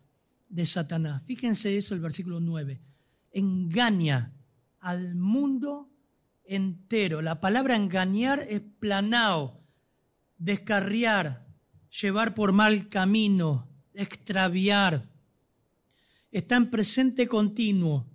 de 0.48 0.66
Satanás. 0.66 1.22
Fíjense 1.24 1.76
eso, 1.76 1.94
el 1.94 2.00
versículo 2.00 2.40
9. 2.40 2.80
Engaña 3.32 4.32
al 4.80 5.14
mundo 5.14 5.90
entero. 6.44 7.22
La 7.22 7.40
palabra 7.40 7.76
engañar 7.76 8.44
es 8.48 8.60
planao, 8.60 9.62
descarriar, 10.38 11.46
llevar 12.00 12.34
por 12.34 12.52
mal 12.52 12.88
camino, 12.88 13.68
extraviar. 13.94 15.08
Está 16.30 16.56
en 16.56 16.70
presente 16.70 17.28
continuo, 17.28 18.06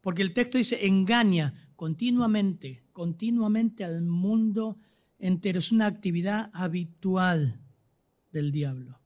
porque 0.00 0.22
el 0.22 0.32
texto 0.32 0.58
dice 0.58 0.86
engaña 0.86 1.70
continuamente, 1.76 2.82
continuamente 2.92 3.84
al 3.84 4.02
mundo 4.02 4.78
entero. 5.18 5.58
Es 5.58 5.72
una 5.72 5.86
actividad 5.86 6.50
habitual 6.52 7.60
del 8.32 8.50
diablo. 8.50 9.00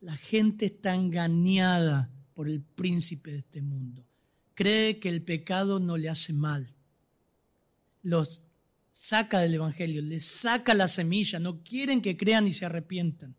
La 0.00 0.16
gente 0.16 0.66
está 0.66 0.94
engañada 0.94 2.10
por 2.34 2.48
el 2.48 2.62
príncipe 2.62 3.32
de 3.32 3.38
este 3.38 3.62
mundo. 3.62 4.04
Cree 4.54 4.98
que 4.98 5.08
el 5.08 5.22
pecado 5.22 5.80
no 5.80 5.96
le 5.96 6.08
hace 6.08 6.32
mal. 6.32 6.74
Los 8.02 8.42
saca 8.92 9.38
del 9.38 9.54
Evangelio, 9.54 10.02
les 10.02 10.24
saca 10.24 10.74
la 10.74 10.88
semilla, 10.88 11.38
no 11.38 11.62
quieren 11.62 12.02
que 12.02 12.16
crean 12.16 12.48
y 12.48 12.52
se 12.52 12.64
arrepientan. 12.64 13.36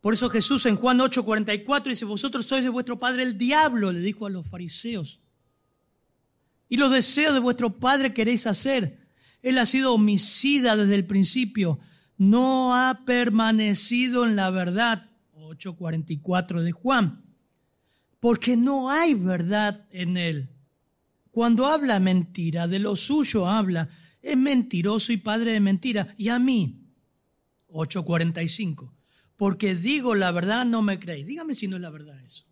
Por 0.00 0.14
eso 0.14 0.30
Jesús 0.30 0.66
en 0.66 0.76
Juan 0.76 0.98
8:44 0.98 1.90
dice, 1.90 2.04
vosotros 2.04 2.46
sois 2.46 2.62
de 2.62 2.70
vuestro 2.70 2.98
padre 2.98 3.22
el 3.22 3.36
diablo, 3.36 3.90
le 3.90 4.00
dijo 4.00 4.26
a 4.26 4.30
los 4.30 4.46
fariseos. 4.46 5.20
Y 6.68 6.76
los 6.76 6.92
deseos 6.92 7.34
de 7.34 7.40
vuestro 7.40 7.78
padre 7.78 8.12
queréis 8.12 8.46
hacer. 8.46 9.08
Él 9.42 9.58
ha 9.58 9.66
sido 9.66 9.94
homicida 9.94 10.76
desde 10.76 10.94
el 10.94 11.06
principio, 11.06 11.80
no 12.16 12.74
ha 12.74 13.04
permanecido 13.04 14.24
en 14.24 14.36
la 14.36 14.50
verdad. 14.50 15.10
8:44 15.34 16.62
de 16.62 16.72
Juan. 16.72 17.24
Porque 18.20 18.56
no 18.56 18.90
hay 18.90 19.14
verdad 19.14 19.86
en 19.90 20.16
él. 20.16 20.50
Cuando 21.30 21.66
habla 21.66 22.00
mentira, 22.00 22.66
de 22.66 22.80
lo 22.80 22.96
suyo 22.96 23.46
habla, 23.46 23.88
es 24.20 24.36
mentiroso 24.36 25.12
y 25.12 25.18
padre 25.18 25.52
de 25.52 25.60
mentira. 25.60 26.14
Y 26.18 26.28
a 26.28 26.38
mí, 26.38 26.82
8:45, 27.68 28.92
porque 29.38 29.76
digo 29.76 30.16
la 30.16 30.32
verdad, 30.32 30.66
no 30.66 30.82
me 30.82 30.98
creéis. 30.98 31.26
Dígame 31.26 31.54
si 31.54 31.68
no 31.68 31.76
es 31.76 31.82
la 31.82 31.90
verdad 31.90 32.20
eso. 32.24 32.44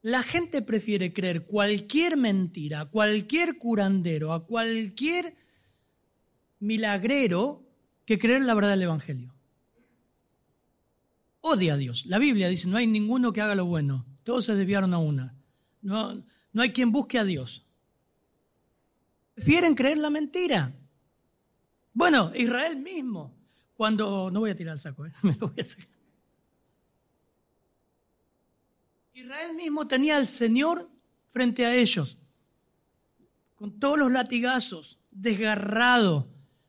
La 0.00 0.22
gente 0.22 0.62
prefiere 0.62 1.12
creer 1.12 1.44
cualquier 1.44 2.16
mentira, 2.16 2.80
a 2.80 2.84
cualquier 2.86 3.58
curandero, 3.58 4.32
a 4.32 4.46
cualquier 4.46 5.36
milagrero, 6.60 7.62
que 8.06 8.18
creer 8.18 8.42
la 8.42 8.54
verdad 8.54 8.70
del 8.70 8.82
Evangelio. 8.82 9.34
Odia 11.42 11.74
a 11.74 11.76
Dios. 11.76 12.06
La 12.06 12.18
Biblia 12.18 12.48
dice, 12.48 12.66
no 12.66 12.78
hay 12.78 12.86
ninguno 12.86 13.34
que 13.34 13.42
haga 13.42 13.54
lo 13.54 13.66
bueno. 13.66 14.06
Todos 14.24 14.46
se 14.46 14.54
desviaron 14.54 14.94
a 14.94 14.98
una. 14.98 15.36
No, 15.82 16.24
no 16.52 16.62
hay 16.62 16.70
quien 16.70 16.90
busque 16.90 17.18
a 17.18 17.24
Dios. 17.24 17.66
Prefieren 19.34 19.74
creer 19.74 19.98
la 19.98 20.08
mentira. 20.08 20.74
Bueno, 21.92 22.32
Israel 22.34 22.78
mismo, 22.78 23.35
cuando... 23.76 24.30
No 24.30 24.40
voy 24.40 24.50
a 24.50 24.56
tirar 24.56 24.74
el 24.74 24.80
saco, 24.80 25.06
¿eh? 25.06 25.12
me 25.22 25.36
lo 25.36 25.48
voy 25.48 25.60
a 25.60 25.64
sacar. 25.64 25.88
Israel 29.14 29.54
mismo 29.54 29.86
tenía 29.86 30.16
al 30.16 30.26
Señor 30.26 30.90
frente 31.30 31.64
a 31.64 31.74
ellos, 31.74 32.18
con 33.54 33.78
todos 33.78 33.98
los 33.98 34.12
latigazos, 34.12 34.98
desgarrado 35.10 36.28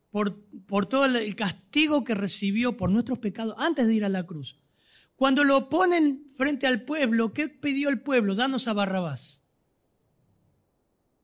por, 0.09 0.41
por 0.65 0.85
todo 0.85 1.05
el 1.05 1.35
castigo 1.35 2.03
que 2.03 2.15
recibió 2.15 2.77
por 2.77 2.89
nuestros 2.89 3.19
pecados 3.19 3.55
antes 3.57 3.87
de 3.87 3.95
ir 3.95 4.05
a 4.05 4.09
la 4.09 4.25
cruz. 4.25 4.57
Cuando 5.15 5.43
lo 5.43 5.67
ponen 5.67 6.25
frente 6.35 6.67
al 6.67 6.83
pueblo, 6.83 7.33
¿qué 7.33 7.49
pidió 7.49 7.89
el 7.89 7.99
pueblo? 7.99 8.35
Danos 8.35 8.67
a 8.67 8.73
Barrabás. 8.73 9.43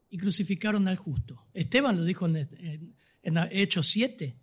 Y 0.09 0.17
crucificaron 0.17 0.87
al 0.87 0.97
justo. 0.97 1.47
Esteban 1.53 1.95
lo 1.95 2.03
dijo 2.03 2.25
en, 2.25 2.35
en, 2.35 2.95
en 3.21 3.37
Hechos 3.51 3.87
7. 3.87 4.35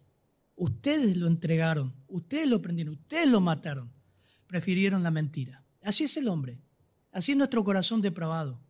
Ustedes 0.60 1.16
lo 1.16 1.26
entregaron, 1.26 1.94
ustedes 2.06 2.46
lo 2.46 2.60
prendieron, 2.60 2.92
ustedes 2.92 3.26
lo 3.30 3.40
mataron. 3.40 3.90
Prefirieron 4.46 5.02
la 5.02 5.10
mentira. 5.10 5.64
Así 5.82 6.04
es 6.04 6.18
el 6.18 6.28
hombre. 6.28 6.60
Así 7.12 7.32
es 7.32 7.38
nuestro 7.38 7.64
corazón 7.64 8.02
depravado. 8.02 8.60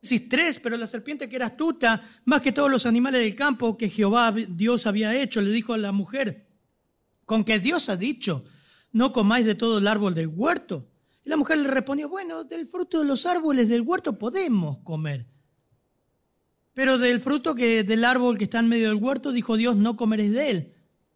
Decís 0.00 0.26
tres, 0.30 0.58
pero 0.60 0.78
la 0.78 0.86
serpiente 0.86 1.28
que 1.28 1.36
era 1.36 1.48
astuta, 1.48 2.00
más 2.24 2.40
que 2.40 2.52
todos 2.52 2.70
los 2.70 2.86
animales 2.86 3.20
del 3.20 3.34
campo 3.34 3.76
que 3.76 3.90
Jehová 3.90 4.34
Dios 4.48 4.86
había 4.86 5.14
hecho, 5.14 5.42
le 5.42 5.50
dijo 5.50 5.74
a 5.74 5.78
la 5.78 5.92
mujer, 5.92 6.48
con 7.26 7.44
que 7.44 7.58
Dios 7.58 7.90
ha 7.90 7.96
dicho, 7.98 8.46
no 8.92 9.12
comáis 9.12 9.44
de 9.44 9.56
todo 9.56 9.76
el 9.76 9.86
árbol 9.86 10.14
del 10.14 10.28
huerto. 10.28 10.88
Y 11.22 11.28
la 11.28 11.36
mujer 11.36 11.58
le 11.58 11.68
respondió, 11.68 12.08
bueno, 12.08 12.44
del 12.44 12.66
fruto 12.66 13.00
de 13.00 13.04
los 13.04 13.26
árboles 13.26 13.68
del 13.68 13.82
huerto 13.82 14.18
podemos 14.18 14.78
comer. 14.78 15.26
Pero 16.78 16.96
del 16.96 17.18
fruto 17.18 17.56
que, 17.56 17.82
del 17.82 18.04
árbol 18.04 18.38
que 18.38 18.44
está 18.44 18.60
en 18.60 18.68
medio 18.68 18.86
del 18.86 19.02
huerto, 19.02 19.32
dijo 19.32 19.56
Dios, 19.56 19.74
no 19.74 19.96
comeréis 19.96 20.30
de 20.30 20.50
él, 20.50 20.74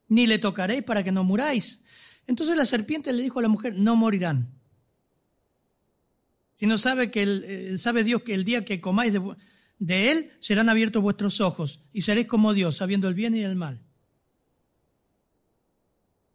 ni 0.09 0.27
le 0.27 0.40
tocaréis 0.40 0.83
para 0.83 1.05
que 1.05 1.12
no 1.12 1.22
muráis. 1.22 1.85
Entonces 2.27 2.57
la 2.57 2.66
serpiente 2.66 3.12
le 3.12 3.22
dijo 3.22 3.38
a 3.38 3.42
la 3.42 3.48
mujer, 3.48 3.77
no 3.77 3.94
morirán. 3.94 4.59
Si 6.57 6.66
no 6.66 6.79
sabe, 6.79 7.12
que 7.12 7.22
eh, 7.22 7.79
sabe 7.79 8.03
Dios 8.03 8.22
que 8.22 8.35
el 8.35 8.44
día 8.44 8.64
que 8.64 8.81
comáis 8.81 9.12
de, 9.12 9.22
de 9.79 10.11
él, 10.11 10.33
serán 10.40 10.68
abiertos 10.68 11.01
vuestros 11.01 11.40
ojos 11.40 11.81
y 11.92 12.03
seréis 12.03 12.27
como 12.27 12.55
Dios, 12.55 12.79
sabiendo 12.79 13.07
el 13.07 13.14
bien 13.14 13.37
y 13.37 13.44
el 13.44 13.55
mal. 13.55 13.81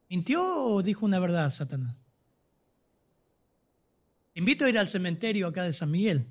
¿Mintió 0.09 0.63
o 0.63 0.81
dijo 0.81 1.05
una 1.05 1.19
verdad 1.19 1.51
Satanás? 1.51 1.97
Invito 4.35 4.63
a 4.63 4.69
ir 4.69 4.79
al 4.79 4.87
cementerio 4.87 5.47
acá 5.47 5.63
de 5.63 5.73
San 5.73 5.91
Miguel. 5.91 6.27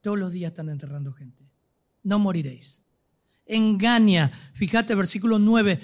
Todos 0.00 0.16
los 0.16 0.32
días 0.32 0.52
están 0.52 0.68
enterrando 0.68 1.12
gente. 1.12 1.43
No 2.04 2.18
moriréis. 2.18 2.82
Engaña, 3.46 4.30
fíjate 4.52 4.94
versículo 4.94 5.38
9, 5.38 5.80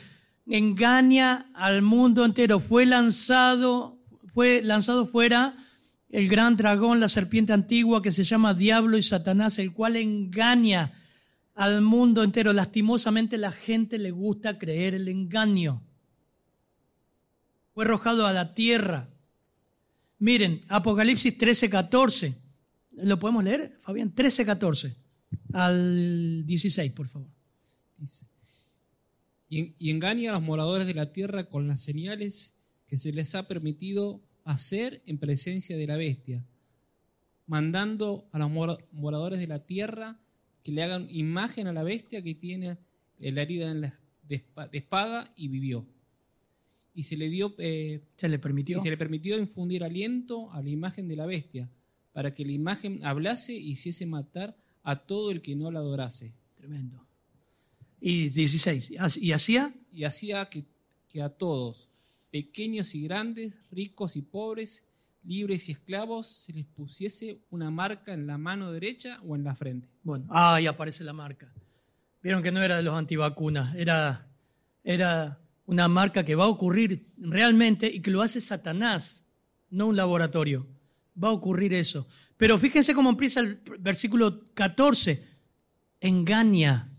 engaña 0.46 1.50
al 1.54 1.83
mundo 1.83 2.24
entero. 2.24 2.61
Fue 2.61 2.87
lanzado, 2.87 3.98
fue 4.33 4.62
lanzado 4.62 5.06
fuera 5.06 5.56
el 6.11 6.28
gran 6.28 6.56
dragón, 6.56 7.00
la 7.00 7.09
serpiente 7.09 7.52
antigua 7.52 8.02
que 8.02 8.12
se 8.12 8.24
llama 8.24 8.54
Diablo 8.54 8.98
y 8.98 9.02
Satanás, 9.02 9.59
el 9.59 9.72
cual 9.72 9.96
engaña 9.96 10.92
al 11.54 11.80
mundo 11.80 12.22
entero. 12.22 12.52
Lastimosamente 12.52 13.38
la 13.38 13.52
gente 13.52 13.98
le 13.98 14.11
gusta 14.11 14.59
creer 14.59 14.94
el 14.94 15.09
engaño. 15.09 15.83
Fue 17.72 17.85
arrojado 17.85 18.26
a 18.26 18.33
la 18.33 18.54
tierra. 18.54 19.09
Miren, 20.18 20.61
Apocalipsis 20.68 21.38
13, 21.38 21.70
14. 21.70 22.35
¿Lo 22.92 23.18
podemos 23.18 23.42
leer, 23.42 23.78
Fabián? 23.80 24.14
13, 24.14 24.44
14 24.44 25.10
al 25.53 26.45
16, 26.47 26.93
por 26.93 27.09
favor. 27.09 27.29
y 29.49 29.91
engaña 29.91 30.31
a 30.31 30.35
los 30.35 30.43
moradores 30.43 30.87
de 30.87 30.95
la 30.95 31.13
tierra 31.13 31.45
con 31.45 31.67
las 31.67 31.83
señales 31.83 32.55
que 32.87 32.99
se 32.99 33.13
les 33.13 33.35
ha 33.35 33.47
permitido 33.47 34.21
hacer 34.45 35.03
en 35.07 35.19
presencia 35.19 35.77
de 35.77 35.87
la 35.87 35.97
bestia, 35.97 36.45
mandando 37.47 38.29
a 38.33 38.39
los 38.39 38.51
moradores 38.93 39.39
de 39.39 39.47
la 39.47 39.65
tierra 39.65 40.19
que 40.65 40.73
le 40.73 40.83
hagan 40.83 41.07
imagen 41.11 41.67
a 41.67 41.73
la 41.73 41.83
bestia 41.83 42.23
que 42.23 42.35
tiene 42.35 42.79
la 43.19 43.43
herida 43.43 43.71
en 43.71 43.83
la, 43.83 43.99
de 44.29 44.45
espada 44.73 45.33
y 45.37 45.49
vivió. 45.49 45.87
Y 46.95 47.05
se 47.05 47.17
le 47.17 47.29
dio 47.29 47.55
eh, 47.59 48.01
se 48.17 48.29
le 48.29 48.39
permitió 48.39 48.79
y 48.79 48.81
se 48.81 48.91
le 48.91 48.97
permitió 48.97 49.39
infundir 49.39 49.85
aliento 49.85 50.53
a 50.53 50.61
la 50.63 50.69
imagen 50.69 51.07
de 51.07 51.17
la 51.17 51.27
bestia 51.27 51.71
para 52.13 52.35
que 52.35 52.45
la 52.45 52.53
imagen 52.53 53.05
hablase 53.05 53.55
y 53.55 53.71
hiciese 53.71 54.05
matar 54.05 54.57
a 54.83 54.97
todo 54.97 55.31
el 55.31 55.43
que 55.43 55.57
no 55.57 55.71
la 55.71 55.81
adorase. 55.81 56.33
Tremendo. 56.55 57.07
Y 58.01 58.29
16. 58.29 58.90
¿Y 58.90 59.33
hacía? 59.33 59.75
Y 59.93 60.05
hacía 60.05 60.49
que, 60.49 60.64
que 61.09 61.23
a 61.23 61.29
todos, 61.29 61.88
pequeños 62.31 62.95
y 62.95 63.03
grandes, 63.03 63.55
ricos 63.71 64.16
y 64.16 64.23
pobres, 64.23 64.85
libres 65.25 65.69
y 65.69 65.73
esclavos, 65.73 66.27
se 66.27 66.53
les 66.53 66.66
pusiese 66.66 67.40
una 67.51 67.71
marca 67.71 68.12
en 68.12 68.27
la 68.27 68.38
mano 68.38 68.73
derecha 68.73 69.21
o 69.27 69.37
en 69.37 69.45
la 69.45 69.55
frente. 69.55 69.88
Bueno, 70.03 70.27
ahí 70.31 70.66
aparece 70.66 71.05
la 71.05 71.12
marca. 71.12 71.53
Vieron 72.23 72.43
que 72.43 72.53
no 72.53 72.62
era 72.62 72.77
de 72.77 72.83
los 72.83 72.95
antivacunas, 72.95 73.75
era, 73.75 74.29
era 74.85 75.40
una 75.66 75.88
marca 75.88 76.25
que 76.25 76.35
va 76.35 76.45
a 76.45 76.49
ocurrir 76.49 77.07
realmente 77.16 77.87
y 77.87 78.01
que 78.01 78.11
lo 78.11 78.23
hace 78.23 78.40
Satanás, 78.40 79.25
no 79.71 79.87
un 79.87 79.97
laboratorio. 79.97 80.66
Va 81.23 81.29
a 81.29 81.33
ocurrir 81.33 81.73
eso. 81.73 82.07
Pero 82.40 82.59
fíjense 82.59 82.94
cómo 82.94 83.11
empieza 83.11 83.40
el 83.40 83.61
versículo 83.81 84.42
14. 84.55 85.22
Engaña, 86.00 86.90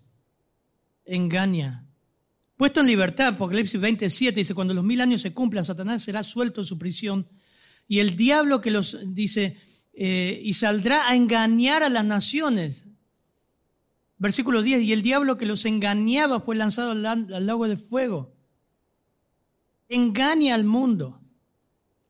engaña. 1.03 1.87
Puesto 2.55 2.81
en 2.81 2.85
libertad, 2.85 3.29
Apocalipsis 3.29 3.81
27 3.81 4.39
dice, 4.39 4.53
cuando 4.53 4.75
los 4.75 4.83
mil 4.83 5.01
años 5.01 5.21
se 5.21 5.33
cumplan, 5.33 5.63
Satanás 5.63 6.03
será 6.03 6.21
suelto 6.21 6.61
en 6.61 6.65
su 6.65 6.77
prisión 6.77 7.27
y 7.87 7.97
el 7.97 8.15
diablo 8.15 8.61
que 8.61 8.69
los 8.69 8.99
dice, 9.03 9.57
eh, 9.93 10.39
y 10.43 10.53
saldrá 10.53 11.09
a 11.09 11.15
engañar 11.15 11.81
a 11.81 11.89
las 11.89 12.05
naciones. 12.05 12.85
Versículo 14.19 14.61
10, 14.61 14.83
y 14.83 14.93
el 14.93 15.01
diablo 15.01 15.39
que 15.39 15.47
los 15.47 15.65
engañaba 15.65 16.41
fue 16.41 16.55
lanzado 16.55 16.91
al 16.91 17.45
lago 17.47 17.67
de 17.67 17.77
fuego. 17.77 18.31
Engaña 19.89 20.53
al 20.53 20.65
mundo. 20.65 21.19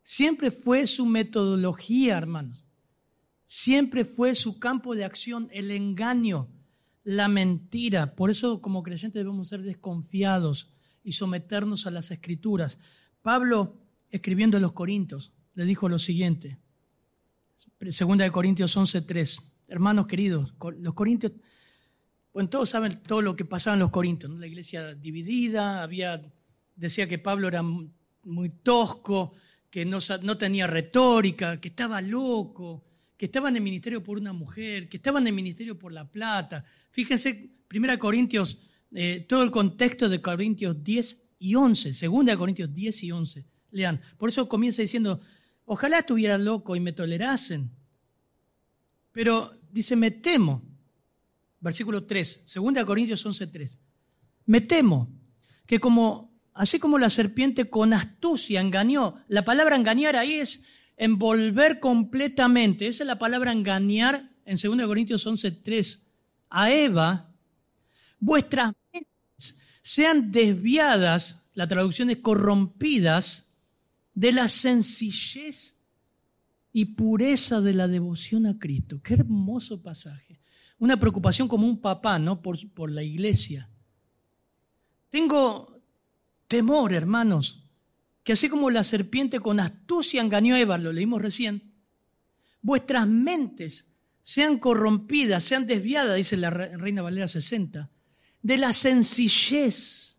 Siempre 0.03 0.51
fue 0.51 0.85
su 0.85 1.05
metodología, 1.05 2.17
hermanos. 2.17 2.67
Siempre 3.53 4.05
fue 4.05 4.33
su 4.33 4.59
campo 4.59 4.95
de 4.95 5.03
acción, 5.03 5.49
el 5.51 5.71
engaño 5.71 6.47
la 7.03 7.27
mentira. 7.27 8.15
Por 8.15 8.31
eso 8.31 8.61
como 8.61 8.81
creyentes 8.81 9.19
debemos 9.19 9.49
ser 9.49 9.61
desconfiados 9.61 10.71
y 11.03 11.11
someternos 11.11 11.85
a 11.85 11.91
las 11.91 12.11
escrituras. 12.11 12.77
Pablo, 13.21 13.75
escribiendo 14.09 14.55
a 14.55 14.61
los 14.61 14.71
Corintios, 14.71 15.33
le 15.53 15.65
dijo 15.65 15.89
lo 15.89 15.99
siguiente. 15.99 16.59
Segunda 17.89 18.23
de 18.23 18.31
Corintios 18.31 18.77
11.3. 18.77 19.41
Hermanos 19.67 20.07
queridos, 20.07 20.55
los 20.77 20.93
Corintios, 20.93 21.33
bueno, 22.31 22.47
todos 22.47 22.69
saben 22.69 23.03
todo 23.03 23.21
lo 23.21 23.35
que 23.35 23.43
pasaba 23.43 23.73
en 23.73 23.81
los 23.81 23.89
Corintios. 23.89 24.31
La 24.31 24.47
iglesia 24.47 24.95
dividida, 24.95 25.83
había, 25.83 26.21
decía 26.77 27.05
que 27.05 27.19
Pablo 27.19 27.49
era 27.49 27.63
muy 27.63 28.49
tosco, 28.63 29.33
que 29.69 29.83
no, 29.83 29.97
no 30.21 30.37
tenía 30.37 30.67
retórica, 30.67 31.59
que 31.59 31.67
estaba 31.67 31.99
loco, 31.99 32.85
que 33.21 33.25
estaba 33.25 33.49
en 33.49 33.61
ministerio 33.61 34.01
por 34.01 34.17
una 34.17 34.33
mujer, 34.33 34.89
que 34.89 34.97
estaba 34.97 35.19
en 35.19 35.35
ministerio 35.35 35.77
por 35.77 35.93
la 35.93 36.09
plata, 36.09 36.65
Fíjense, 36.89 37.51
1 37.71 37.99
Corintios, 37.99 38.57
eh, 38.91 39.23
todo 39.29 39.43
el 39.43 39.51
contexto 39.51 40.09
de 40.09 40.19
Corintios 40.19 40.83
10 40.83 41.21
y 41.37 41.53
11, 41.53 42.07
2 42.07 42.35
Corintios 42.35 42.73
10 42.73 43.03
y 43.03 43.11
11. 43.11 43.45
Lean, 43.69 44.01
por 44.17 44.29
eso 44.29 44.49
comienza 44.49 44.81
diciendo, 44.81 45.21
ojalá 45.65 45.99
estuviera 45.99 46.39
loco 46.39 46.75
y 46.75 46.79
me 46.79 46.93
tolerasen. 46.93 47.69
Pero 49.11 49.53
dice, 49.71 49.95
me 49.95 50.09
temo, 50.09 50.63
versículo 51.59 52.05
3, 52.05 52.41
2 52.55 52.83
Corintios 52.85 53.23
11, 53.23 53.45
3, 53.45 53.79
me 54.47 54.61
temo 54.61 55.13
que 55.67 55.79
como, 55.79 56.33
así 56.55 56.79
como 56.79 56.97
la 56.97 57.11
serpiente 57.11 57.69
con 57.69 57.93
astucia 57.93 58.61
engañó, 58.61 59.23
la 59.27 59.45
palabra 59.45 59.75
engañar 59.75 60.15
ahí 60.15 60.33
es 60.33 60.63
envolver 61.01 61.79
completamente, 61.79 62.85
esa 62.85 63.01
es 63.01 63.07
la 63.07 63.17
palabra 63.17 63.51
engañar 63.51 64.29
en 64.45 64.55
2 64.55 64.85
Corintios 64.85 65.25
11, 65.25 65.49
3 65.49 66.07
a 66.51 66.71
Eva, 66.71 67.33
vuestras 68.19 68.73
mentes 68.93 69.57
sean 69.81 70.31
desviadas, 70.31 71.41
la 71.55 71.67
traducción 71.67 72.11
es 72.11 72.17
corrompidas, 72.17 73.47
de 74.13 74.31
la 74.31 74.47
sencillez 74.47 75.75
y 76.71 76.85
pureza 76.85 77.61
de 77.61 77.73
la 77.73 77.87
devoción 77.87 78.45
a 78.45 78.59
Cristo. 78.59 79.01
Qué 79.01 79.15
hermoso 79.15 79.81
pasaje. 79.81 80.39
Una 80.77 80.99
preocupación 80.99 81.47
como 81.47 81.65
un 81.65 81.81
papá, 81.81 82.19
¿no? 82.19 82.43
Por, 82.43 82.57
por 82.73 82.91
la 82.91 83.01
iglesia. 83.01 83.71
Tengo 85.09 85.81
temor, 86.47 86.93
hermanos, 86.93 87.60
que 88.31 88.35
así 88.35 88.47
como 88.47 88.69
la 88.69 88.85
serpiente 88.85 89.41
con 89.41 89.59
astucia 89.59 90.21
engañó 90.21 90.55
a 90.55 90.59
Eva, 90.61 90.77
lo 90.77 90.93
leímos 90.93 91.21
recién, 91.21 91.73
vuestras 92.61 93.05
mentes 93.05 93.91
sean 94.21 94.57
corrompidas, 94.57 95.43
sean 95.43 95.67
desviadas, 95.67 96.15
dice 96.15 96.37
la 96.37 96.49
Reina 96.49 97.01
Valera 97.01 97.27
60, 97.27 97.91
de 98.41 98.57
la 98.57 98.71
sencillez 98.71 100.17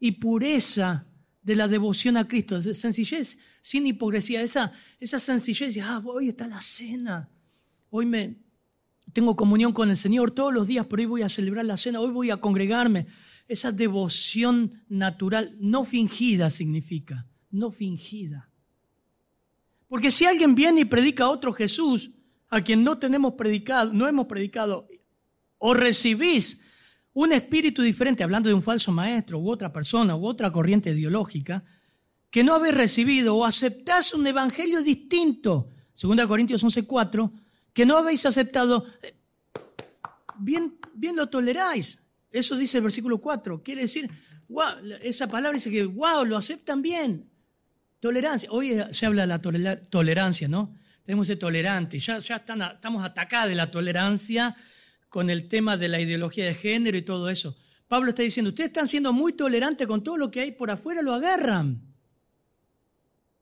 y 0.00 0.12
pureza 0.12 1.06
de 1.42 1.54
la 1.54 1.68
devoción 1.68 2.16
a 2.16 2.26
Cristo. 2.26 2.62
Sencillez 2.62 3.36
sin 3.60 3.86
hipocresía, 3.86 4.40
esa, 4.40 4.72
esa 4.98 5.18
sencillez, 5.18 5.76
ah, 5.82 6.00
hoy 6.02 6.30
está 6.30 6.46
la 6.46 6.62
cena, 6.62 7.28
hoy 7.90 8.06
me 8.06 8.38
tengo 9.12 9.36
comunión 9.36 9.74
con 9.74 9.90
el 9.90 9.98
Señor 9.98 10.30
todos 10.30 10.54
los 10.54 10.66
días, 10.66 10.86
pero 10.88 11.02
hoy 11.02 11.06
voy 11.06 11.22
a 11.22 11.28
celebrar 11.28 11.66
la 11.66 11.76
cena, 11.76 12.00
hoy 12.00 12.10
voy 12.10 12.30
a 12.30 12.38
congregarme. 12.38 13.06
Esa 13.48 13.70
devoción 13.70 14.82
natural, 14.88 15.54
no 15.60 15.84
fingida 15.84 16.48
significa, 16.48 17.26
no 17.54 17.70
fingida. 17.70 18.50
Porque 19.88 20.10
si 20.10 20.24
alguien 20.24 20.54
viene 20.54 20.82
y 20.82 20.84
predica 20.84 21.24
a 21.24 21.30
otro 21.30 21.52
Jesús, 21.52 22.10
a 22.48 22.60
quien 22.60 22.82
no 22.82 22.98
tenemos 22.98 23.34
predicado, 23.34 23.92
no 23.92 24.08
hemos 24.08 24.26
predicado, 24.26 24.88
o 25.58 25.72
recibís 25.72 26.60
un 27.12 27.32
espíritu 27.32 27.80
diferente, 27.82 28.24
hablando 28.24 28.48
de 28.48 28.54
un 28.54 28.62
falso 28.62 28.90
maestro 28.90 29.38
u 29.38 29.48
otra 29.48 29.72
persona 29.72 30.16
u 30.16 30.26
otra 30.26 30.52
corriente 30.52 30.90
ideológica, 30.90 31.64
que 32.28 32.42
no 32.42 32.54
habéis 32.54 32.74
recibido 32.74 33.36
o 33.36 33.44
aceptás 33.44 34.12
un 34.14 34.26
evangelio 34.26 34.82
distinto, 34.82 35.70
2 35.94 36.26
Corintios 36.26 36.64
11:4, 36.64 37.32
que 37.72 37.86
no 37.86 37.96
habéis 37.96 38.26
aceptado, 38.26 38.84
bien, 40.38 40.76
bien 40.92 41.14
lo 41.14 41.28
toleráis. 41.28 42.00
Eso 42.32 42.56
dice 42.56 42.78
el 42.78 42.82
versículo 42.82 43.18
4. 43.18 43.62
Quiere 43.62 43.82
decir, 43.82 44.10
wow, 44.48 44.64
esa 45.02 45.28
palabra 45.28 45.54
dice 45.54 45.70
que, 45.70 45.84
wow, 45.84 46.24
lo 46.24 46.36
aceptan 46.36 46.82
bien. 46.82 47.30
Tolerancia. 48.04 48.50
Hoy 48.52 48.78
se 48.90 49.06
habla 49.06 49.22
de 49.22 49.58
la 49.58 49.80
tolerancia, 49.80 50.46
¿no? 50.46 50.74
Tenemos 51.04 51.26
ese 51.26 51.36
tolerante. 51.36 51.98
Ya, 51.98 52.18
ya 52.18 52.36
están, 52.36 52.60
estamos 52.60 53.02
atacados 53.02 53.48
de 53.48 53.54
la 53.54 53.70
tolerancia 53.70 54.54
con 55.08 55.30
el 55.30 55.48
tema 55.48 55.78
de 55.78 55.88
la 55.88 55.98
ideología 55.98 56.44
de 56.44 56.54
género 56.54 56.98
y 56.98 57.00
todo 57.00 57.30
eso. 57.30 57.56
Pablo 57.88 58.10
está 58.10 58.20
diciendo, 58.20 58.50
ustedes 58.50 58.68
están 58.68 58.88
siendo 58.88 59.14
muy 59.14 59.32
tolerantes 59.32 59.86
con 59.86 60.04
todo 60.04 60.18
lo 60.18 60.30
que 60.30 60.40
hay 60.40 60.52
por 60.52 60.70
afuera, 60.70 61.00
lo 61.00 61.14
agarran. 61.14 61.80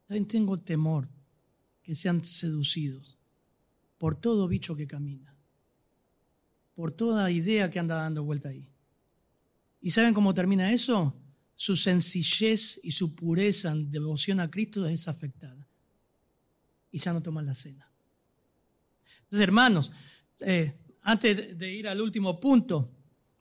También 0.07 0.29
tengo 0.29 0.61
temor 0.61 1.09
que 1.83 1.97
sean 1.97 2.25
seducidos 2.25 3.19
por 3.99 4.15
todo 4.15 4.47
bicho 4.47 4.77
que 4.77 4.87
camina, 4.87 5.35
por 6.77 6.93
toda 6.93 7.29
idea 7.33 7.69
que 7.69 7.81
anda 7.81 7.97
dando 7.97 8.23
vuelta 8.23 8.51
ahí. 8.51 8.69
¿Y 9.81 9.91
saben 9.91 10.15
cómo 10.15 10.33
termina 10.33 10.73
eso? 10.73 11.21
Su 11.63 11.77
sencillez 11.77 12.81
y 12.83 12.91
su 12.91 13.15
pureza 13.15 13.71
en 13.71 13.89
devoción 13.89 14.41
a 14.41 14.51
Cristo 14.51 14.85
es 14.89 15.07
afectada. 15.07 15.69
Y 16.91 16.99
ya 16.99 17.13
no 17.13 17.23
toman 17.23 17.47
la 17.47 17.55
cena. 17.55 17.89
Entonces, 19.23 19.45
hermanos, 19.45 19.93
eh, 20.41 20.75
antes 21.03 21.57
de 21.57 21.73
ir 21.73 21.87
al 21.87 22.01
último 22.01 22.41
punto, 22.41 22.91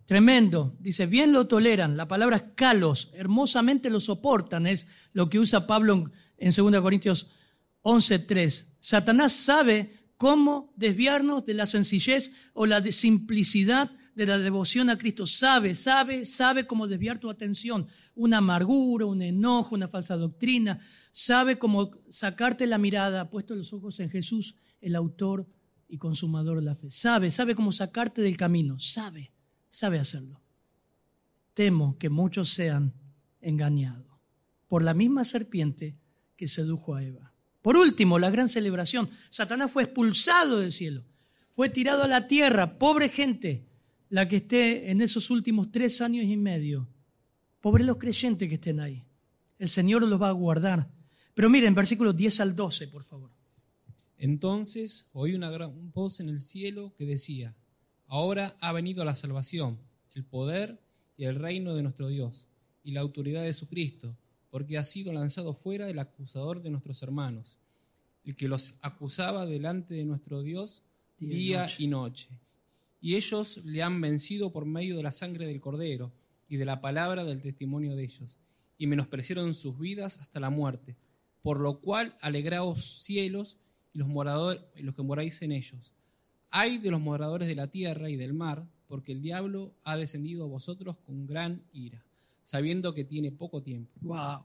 tremendo, 0.05 0.77
dice, 0.77 1.07
bien 1.07 1.33
lo 1.33 1.47
toleran, 1.47 1.97
la 1.97 2.07
palabra 2.07 2.37
es 2.37 2.43
calos, 2.53 3.09
hermosamente 3.15 3.89
lo 3.89 3.99
soportan, 3.99 4.67
es 4.67 4.85
lo 5.13 5.27
que 5.27 5.39
usa 5.39 5.65
Pablo 5.65 6.11
en 6.37 6.51
2 6.55 6.79
Corintios 6.79 7.27
11.3. 7.81 8.67
Satanás 8.79 9.33
sabe 9.33 9.97
cómo 10.17 10.71
desviarnos 10.75 11.43
de 11.43 11.55
la 11.55 11.65
sencillez 11.65 12.31
o 12.53 12.67
la 12.67 12.83
simplicidad 12.83 13.89
de 14.21 14.27
la 14.27 14.37
devoción 14.37 14.89
a 14.91 14.97
Cristo. 14.97 15.25
Sabe, 15.25 15.73
sabe, 15.73 16.25
sabe 16.25 16.67
cómo 16.67 16.87
desviar 16.87 17.19
tu 17.19 17.29
atención. 17.29 17.87
Una 18.13 18.37
amargura, 18.37 19.07
un 19.07 19.23
enojo, 19.23 19.73
una 19.73 19.87
falsa 19.87 20.15
doctrina. 20.15 20.79
Sabe 21.11 21.57
cómo 21.57 21.91
sacarte 22.07 22.67
la 22.67 22.77
mirada, 22.77 23.31
puesto 23.31 23.55
los 23.55 23.73
ojos 23.73 23.99
en 23.99 24.11
Jesús, 24.11 24.55
el 24.79 24.95
autor 24.95 25.47
y 25.87 25.97
consumador 25.97 26.59
de 26.59 26.65
la 26.65 26.75
fe. 26.75 26.91
Sabe, 26.91 27.31
sabe 27.31 27.55
cómo 27.55 27.71
sacarte 27.71 28.21
del 28.21 28.37
camino. 28.37 28.79
Sabe, 28.79 29.31
sabe 29.71 29.97
hacerlo. 29.97 30.39
Temo 31.55 31.97
que 31.97 32.09
muchos 32.09 32.49
sean 32.49 32.93
engañados 33.41 34.05
por 34.67 34.83
la 34.83 34.93
misma 34.93 35.25
serpiente 35.25 35.97
que 36.37 36.47
sedujo 36.47 36.93
a 36.93 37.03
Eva. 37.03 37.33
Por 37.63 37.75
último, 37.75 38.19
la 38.19 38.29
gran 38.29 38.49
celebración. 38.49 39.09
Satanás 39.31 39.71
fue 39.71 39.83
expulsado 39.83 40.59
del 40.59 40.71
cielo, 40.71 41.05
fue 41.55 41.69
tirado 41.69 42.03
a 42.03 42.07
la 42.07 42.27
tierra. 42.27 42.77
Pobre 42.77 43.09
gente 43.09 43.70
la 44.11 44.27
que 44.27 44.35
esté 44.35 44.91
en 44.91 45.01
esos 45.01 45.29
últimos 45.29 45.71
tres 45.71 46.01
años 46.01 46.25
y 46.25 46.35
medio. 46.35 46.87
Pobre 47.61 47.85
los 47.85 47.95
creyentes 47.97 48.49
que 48.49 48.55
estén 48.55 48.81
ahí. 48.81 49.05
El 49.57 49.69
Señor 49.69 50.05
los 50.05 50.21
va 50.21 50.27
a 50.27 50.33
guardar. 50.33 50.91
Pero 51.33 51.49
miren, 51.49 51.73
versículos 51.73 52.15
10 52.17 52.41
al 52.41 52.55
12, 52.55 52.89
por 52.89 53.03
favor. 53.03 53.31
Entonces 54.17 55.07
oí 55.13 55.33
una 55.33 55.49
gran 55.49 55.91
voz 55.93 56.19
en 56.19 56.27
el 56.27 56.41
cielo 56.41 56.93
que 56.97 57.05
decía, 57.05 57.55
ahora 58.05 58.57
ha 58.59 58.73
venido 58.73 59.05
la 59.05 59.15
salvación, 59.15 59.79
el 60.13 60.25
poder 60.25 60.81
y 61.15 61.23
el 61.23 61.35
reino 61.35 61.73
de 61.73 61.83
nuestro 61.83 62.09
Dios 62.09 62.47
y 62.83 62.91
la 62.91 62.99
autoridad 62.99 63.43
de 63.43 63.53
su 63.53 63.69
Cristo 63.69 64.17
porque 64.49 64.77
ha 64.77 64.83
sido 64.83 65.13
lanzado 65.13 65.53
fuera 65.53 65.89
el 65.89 65.99
acusador 65.99 66.61
de 66.61 66.69
nuestros 66.69 67.01
hermanos, 67.01 67.57
el 68.25 68.35
que 68.35 68.49
los 68.49 68.75
acusaba 68.81 69.45
delante 69.45 69.93
de 69.93 70.03
nuestro 70.03 70.43
Dios 70.43 70.83
día, 71.17 71.67
y, 71.77 71.87
noche. 71.87 72.27
y 72.29 72.50
ellos 73.01 73.61
le 73.63 73.83
han 73.83 73.99
vencido 73.99 74.51
por 74.51 74.65
medio 74.65 74.95
de 74.95 75.03
la 75.03 75.11
sangre 75.11 75.45
del 75.45 75.59
cordero 75.59 76.11
y 76.47 76.57
de 76.57 76.65
la 76.65 76.81
palabra 76.81 77.23
del 77.23 77.41
testimonio 77.41 77.95
de 77.95 78.03
ellos, 78.03 78.39
y 78.77 78.87
menospreciaron 78.87 79.53
sus 79.53 79.77
vidas 79.79 80.17
hasta 80.19 80.39
la 80.39 80.49
muerte. 80.49 80.95
Por 81.41 81.59
lo 81.59 81.79
cual 81.79 82.15
alegraos 82.21 83.01
cielos 83.03 83.57
y 83.93 83.99
los 83.99 84.07
moradores 84.07 84.61
y 84.75 84.83
los 84.83 84.95
que 84.95 85.01
moráis 85.01 85.41
en 85.41 85.51
ellos. 85.51 85.93
Hay 86.49 86.77
de 86.77 86.91
los 86.91 86.99
moradores 86.99 87.47
de 87.47 87.55
la 87.55 87.67
tierra 87.67 88.09
y 88.09 88.15
del 88.15 88.33
mar, 88.33 88.67
porque 88.87 89.11
el 89.11 89.21
diablo 89.21 89.73
ha 89.83 89.97
descendido 89.97 90.43
a 90.43 90.47
vosotros 90.47 90.97
con 90.97 91.25
gran 91.25 91.63
ira 91.73 92.03
sabiendo 92.43 92.93
que 92.93 93.05
tiene 93.05 93.31
poco 93.31 93.61
tiempo. 93.61 93.91
Wow. 94.01 94.43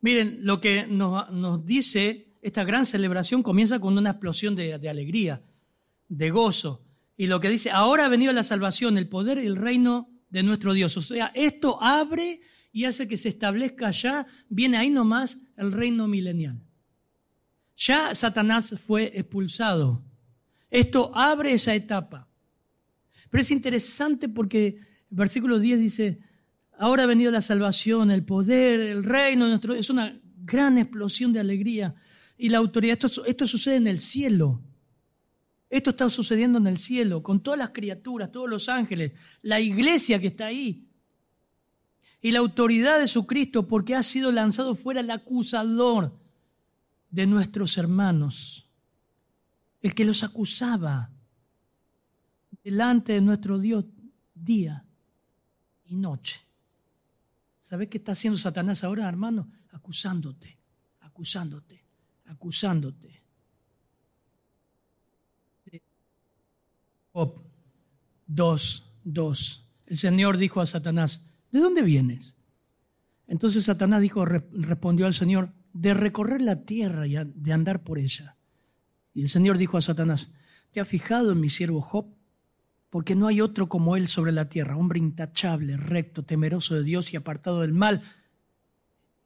Miren, 0.00 0.38
lo 0.42 0.60
que 0.60 0.86
nos, 0.86 1.64
dice 1.64 2.26
esta 2.42 2.64
gran 2.64 2.86
celebración 2.86 3.42
comienza 3.42 3.78
con 3.80 3.96
una 3.98 4.10
explosión 4.10 4.54
de, 4.54 4.74
alegría, 4.88 5.42
de 6.08 6.30
gozo. 6.30 6.82
Y 7.18 7.26
lo 7.26 7.40
que 7.40 7.50
dice, 7.50 7.70
ahora 7.70 8.06
ha 8.06 8.08
venido 8.08 8.32
la 8.32 8.44
salvación, 8.44 8.96
el 8.96 9.08
poder 9.08 9.36
y 9.36 9.46
el 9.46 9.56
reino 9.56 10.08
de 10.30 10.42
nuestro 10.42 10.72
Dios. 10.72 10.96
O 10.96 11.02
sea, 11.02 11.32
esto 11.34 11.82
abre 11.82 12.40
y 12.72 12.84
hace 12.84 13.08
que 13.08 13.18
se 13.18 13.28
establezca 13.28 13.90
ya, 13.90 14.26
viene 14.48 14.76
ahí 14.76 14.88
nomás 14.88 15.38
el 15.56 15.72
reino 15.72 16.06
milenial. 16.08 16.62
Ya 17.76 18.14
Satanás 18.14 18.74
fue 18.86 19.12
expulsado. 19.14 20.04
Esto 20.70 21.10
abre 21.12 21.52
esa 21.52 21.74
etapa. 21.74 22.28
Pero 23.30 23.42
es 23.42 23.50
interesante 23.50 24.28
porque 24.28 24.78
el 25.10 25.16
versículo 25.16 25.58
10 25.58 25.80
dice, 25.80 26.20
Ahora 26.78 27.02
ha 27.02 27.06
venido 27.06 27.32
la 27.32 27.42
salvación, 27.42 28.12
el 28.12 28.24
poder, 28.24 28.78
el 28.78 29.02
reino. 29.02 29.48
Nuestro, 29.48 29.74
es 29.74 29.90
una 29.90 30.20
gran 30.44 30.78
explosión 30.78 31.32
de 31.32 31.40
alegría 31.40 31.96
y 32.36 32.48
la 32.48 32.58
autoridad. 32.58 32.96
Esto 33.26 33.46
sucede 33.48 33.76
en 33.76 33.88
el 33.88 33.98
cielo. 33.98 34.62
Esto 35.70 35.90
está 35.90 36.08
sucediendo 36.08 36.58
en 36.58 36.66
el 36.66 36.78
cielo, 36.78 37.22
con 37.22 37.42
todas 37.42 37.58
las 37.58 37.70
criaturas, 37.70 38.32
todos 38.32 38.48
los 38.48 38.68
ángeles, 38.68 39.12
la 39.42 39.60
iglesia 39.60 40.18
que 40.18 40.28
está 40.28 40.46
ahí. 40.46 40.86
Y 42.20 42.30
la 42.30 42.38
autoridad 42.38 42.98
de 42.98 43.06
su 43.06 43.26
Cristo, 43.26 43.68
porque 43.68 43.94
ha 43.94 44.02
sido 44.02 44.32
lanzado 44.32 44.74
fuera 44.74 45.00
el 45.00 45.10
acusador 45.10 46.18
de 47.10 47.26
nuestros 47.26 47.76
hermanos, 47.78 48.68
el 49.80 49.94
que 49.94 50.04
los 50.04 50.24
acusaba 50.24 51.10
delante 52.64 53.12
de 53.12 53.20
nuestro 53.20 53.58
Dios 53.58 53.84
día 54.34 54.84
y 55.84 55.96
noche. 55.96 56.40
¿Sabes 57.60 57.88
qué 57.88 57.98
está 57.98 58.12
haciendo 58.12 58.38
Satanás 58.38 58.82
ahora, 58.82 59.08
hermano? 59.08 59.50
Acusándote, 59.70 60.58
acusándote, 61.00 61.84
acusándote. 62.24 63.17
Job 67.18 67.42
2, 68.28 68.92
2. 69.02 69.68
El 69.86 69.98
Señor 69.98 70.36
dijo 70.36 70.60
a 70.60 70.66
Satanás, 70.66 71.26
¿de 71.50 71.58
dónde 71.58 71.82
vienes? 71.82 72.36
Entonces 73.26 73.64
Satanás 73.64 74.04
respondió 74.52 75.04
al 75.04 75.14
Señor, 75.14 75.52
de 75.72 75.94
recorrer 75.94 76.40
la 76.40 76.62
tierra 76.64 77.08
y 77.08 77.16
de 77.16 77.52
andar 77.52 77.82
por 77.82 77.98
ella. 77.98 78.36
Y 79.14 79.22
el 79.22 79.28
Señor 79.28 79.58
dijo 79.58 79.76
a 79.76 79.80
Satanás, 79.80 80.30
¿te 80.70 80.80
has 80.80 80.86
fijado 80.86 81.32
en 81.32 81.40
mi 81.40 81.48
siervo 81.48 81.80
Job? 81.80 82.14
porque 82.88 83.16
no 83.16 83.26
hay 83.26 83.40
otro 83.40 83.68
como 83.68 83.96
Él 83.96 84.06
sobre 84.06 84.32
la 84.32 84.48
tierra, 84.48 84.76
hombre 84.76 85.00
intachable, 85.00 85.76
recto, 85.76 86.24
temeroso 86.24 86.76
de 86.76 86.84
Dios 86.84 87.12
y 87.12 87.16
apartado 87.16 87.60
del 87.60 87.72
mal. 87.72 88.02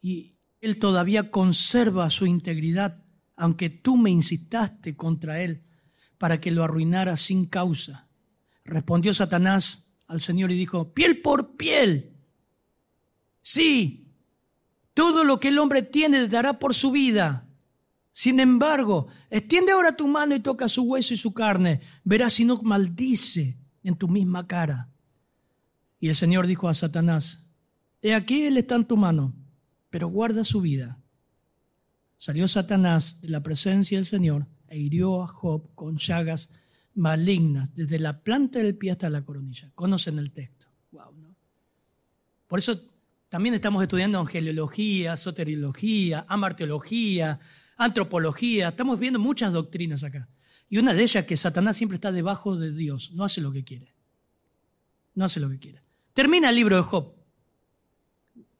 Y 0.00 0.34
Él 0.62 0.78
todavía 0.78 1.30
conserva 1.30 2.08
su 2.10 2.26
integridad, 2.26 3.04
aunque 3.36 3.70
tú 3.70 3.98
me 3.98 4.10
insistaste 4.10 4.96
contra 4.96 5.42
Él 5.42 5.62
para 6.22 6.40
que 6.40 6.52
lo 6.52 6.62
arruinara 6.62 7.16
sin 7.16 7.46
causa. 7.46 8.06
Respondió 8.64 9.12
Satanás 9.12 9.88
al 10.06 10.20
Señor 10.20 10.52
y 10.52 10.54
dijo, 10.54 10.94
piel 10.94 11.20
por 11.20 11.56
piel. 11.56 12.12
Sí, 13.40 14.06
todo 14.94 15.24
lo 15.24 15.40
que 15.40 15.48
el 15.48 15.58
hombre 15.58 15.82
tiene 15.82 16.28
dará 16.28 16.60
por 16.60 16.74
su 16.74 16.92
vida. 16.92 17.48
Sin 18.12 18.38
embargo, 18.38 19.08
extiende 19.30 19.72
ahora 19.72 19.96
tu 19.96 20.06
mano 20.06 20.36
y 20.36 20.38
toca 20.38 20.68
su 20.68 20.84
hueso 20.84 21.12
y 21.12 21.16
su 21.16 21.34
carne. 21.34 21.80
Verás 22.04 22.34
si 22.34 22.44
no 22.44 22.56
maldice 22.62 23.58
en 23.82 23.96
tu 23.96 24.06
misma 24.06 24.46
cara. 24.46 24.90
Y 25.98 26.08
el 26.08 26.14
Señor 26.14 26.46
dijo 26.46 26.68
a 26.68 26.74
Satanás, 26.74 27.40
He 28.00 28.14
aquí 28.14 28.44
él 28.44 28.58
está 28.58 28.76
en 28.76 28.84
tu 28.84 28.96
mano, 28.96 29.34
pero 29.90 30.06
guarda 30.06 30.44
su 30.44 30.60
vida. 30.60 31.00
Salió 32.16 32.46
Satanás 32.46 33.20
de 33.22 33.28
la 33.28 33.42
presencia 33.42 33.98
del 33.98 34.06
Señor 34.06 34.46
e 34.72 34.78
hirió 34.78 35.22
a 35.22 35.26
Job 35.28 35.74
con 35.74 35.98
llagas 35.98 36.48
malignas, 36.94 37.74
desde 37.74 37.98
la 37.98 38.20
planta 38.22 38.58
del 38.58 38.76
pie 38.76 38.92
hasta 38.92 39.10
la 39.10 39.24
coronilla. 39.24 39.70
Conocen 39.74 40.18
el 40.18 40.32
texto. 40.32 40.66
Wow, 40.90 41.12
¿no? 41.18 41.34
Por 42.46 42.58
eso 42.58 42.80
también 43.28 43.54
estamos 43.54 43.82
estudiando 43.82 44.18
angeliología, 44.18 45.16
soteriología, 45.16 46.24
amarteología, 46.28 47.40
antropología, 47.76 48.68
estamos 48.68 48.98
viendo 48.98 49.18
muchas 49.18 49.52
doctrinas 49.52 50.04
acá. 50.04 50.28
Y 50.68 50.78
una 50.78 50.94
de 50.94 51.02
ellas 51.02 51.26
que 51.26 51.36
Satanás 51.36 51.76
siempre 51.76 51.96
está 51.96 52.12
debajo 52.12 52.56
de 52.56 52.72
Dios, 52.72 53.12
no 53.12 53.24
hace 53.24 53.40
lo 53.40 53.52
que 53.52 53.64
quiere. 53.64 53.94
No 55.14 55.26
hace 55.26 55.40
lo 55.40 55.50
que 55.50 55.58
quiere. 55.58 55.82
Termina 56.14 56.48
el 56.48 56.56
libro 56.56 56.76
de 56.76 56.82
Job. 56.82 57.14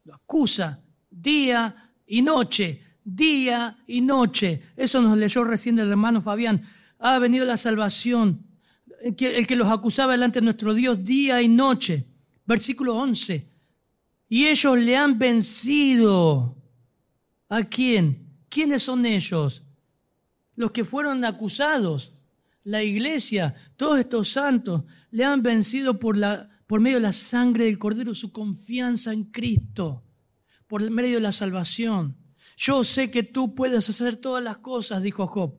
Lo 0.05 0.15
acusa 0.15 0.81
día 1.11 1.93
y 2.07 2.21
noche, 2.21 2.83
día 3.05 3.79
y 3.87 4.01
noche. 4.01 4.63
Eso 4.77 5.01
nos 5.01 5.17
leyó 5.17 5.45
recién 5.45 5.79
el 5.79 5.91
hermano 5.91 6.21
Fabián. 6.21 6.63
Ha 6.99 7.19
venido 7.19 7.45
la 7.45 7.57
salvación. 7.57 8.47
el 9.01 9.47
que 9.47 9.57
los 9.57 9.69
acusaba 9.69 10.13
delante 10.13 10.41
de 10.41 10.45
nuestro 10.45 10.75
Dios 10.75 11.05
día 11.05 11.43
y 11.43 11.49
noche. 11.49 12.07
Versículo 12.47 12.97
11. 12.97 13.49
Y 14.29 14.47
ellos 14.47 14.79
le 14.79 14.97
han 14.97 15.19
vencido. 15.19 16.57
¿A 17.49 17.65
quién? 17.65 18.29
¿Quiénes 18.49 18.83
son 18.83 19.05
ellos? 19.05 19.63
Los 20.57 20.71
que 20.71 20.85
fueron 20.85 21.25
acusados. 21.25 22.15
La 22.65 22.83
iglesia, 22.83 23.55
todos 23.77 23.99
estos 23.99 24.29
santos, 24.29 24.85
le 25.11 25.25
han 25.25 25.43
vencido 25.43 25.99
por, 25.99 26.17
la, 26.17 26.49
por 26.67 26.81
medio 26.81 26.97
de 26.99 27.03
la 27.03 27.13
sangre 27.13 27.65
del 27.65 27.79
Cordero, 27.79 28.15
su 28.15 28.33
confianza 28.33 29.13
en 29.13 29.25
Cristo, 29.25 30.05
por 30.69 30.89
medio 30.91 31.17
de 31.17 31.23
la 31.23 31.33
salvación. 31.33 32.17
Yo 32.65 32.85
sé 32.85 33.11
que 33.11 33.25
tú 33.25 33.57
puedes 33.57 33.89
hacer 33.89 34.15
todas 34.15 34.41
las 34.41 34.59
cosas, 34.59 35.03
dijo 35.03 35.27
Job 35.27 35.59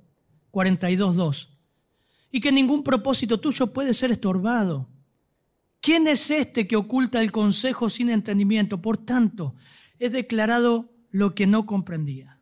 42.2, 0.54 1.50
y 2.32 2.40
que 2.40 2.54
ningún 2.54 2.82
propósito 2.82 3.42
tuyo 3.42 3.74
puede 3.74 3.94
ser 3.94 4.12
estorbado. 4.12 4.90
¿Quién 5.82 6.08
es 6.08 6.32
este 6.32 6.66
que 6.66 6.78
oculta 6.78 7.22
el 7.22 7.34
consejo 7.34 7.90
sin 7.90 8.10
entendimiento? 8.10 8.82
Por 8.82 8.98
tanto, 9.00 9.54
he 10.00 10.10
declarado 10.10 10.94
lo 11.10 11.36
que 11.36 11.46
no 11.46 11.66
comprendía. 11.66 12.40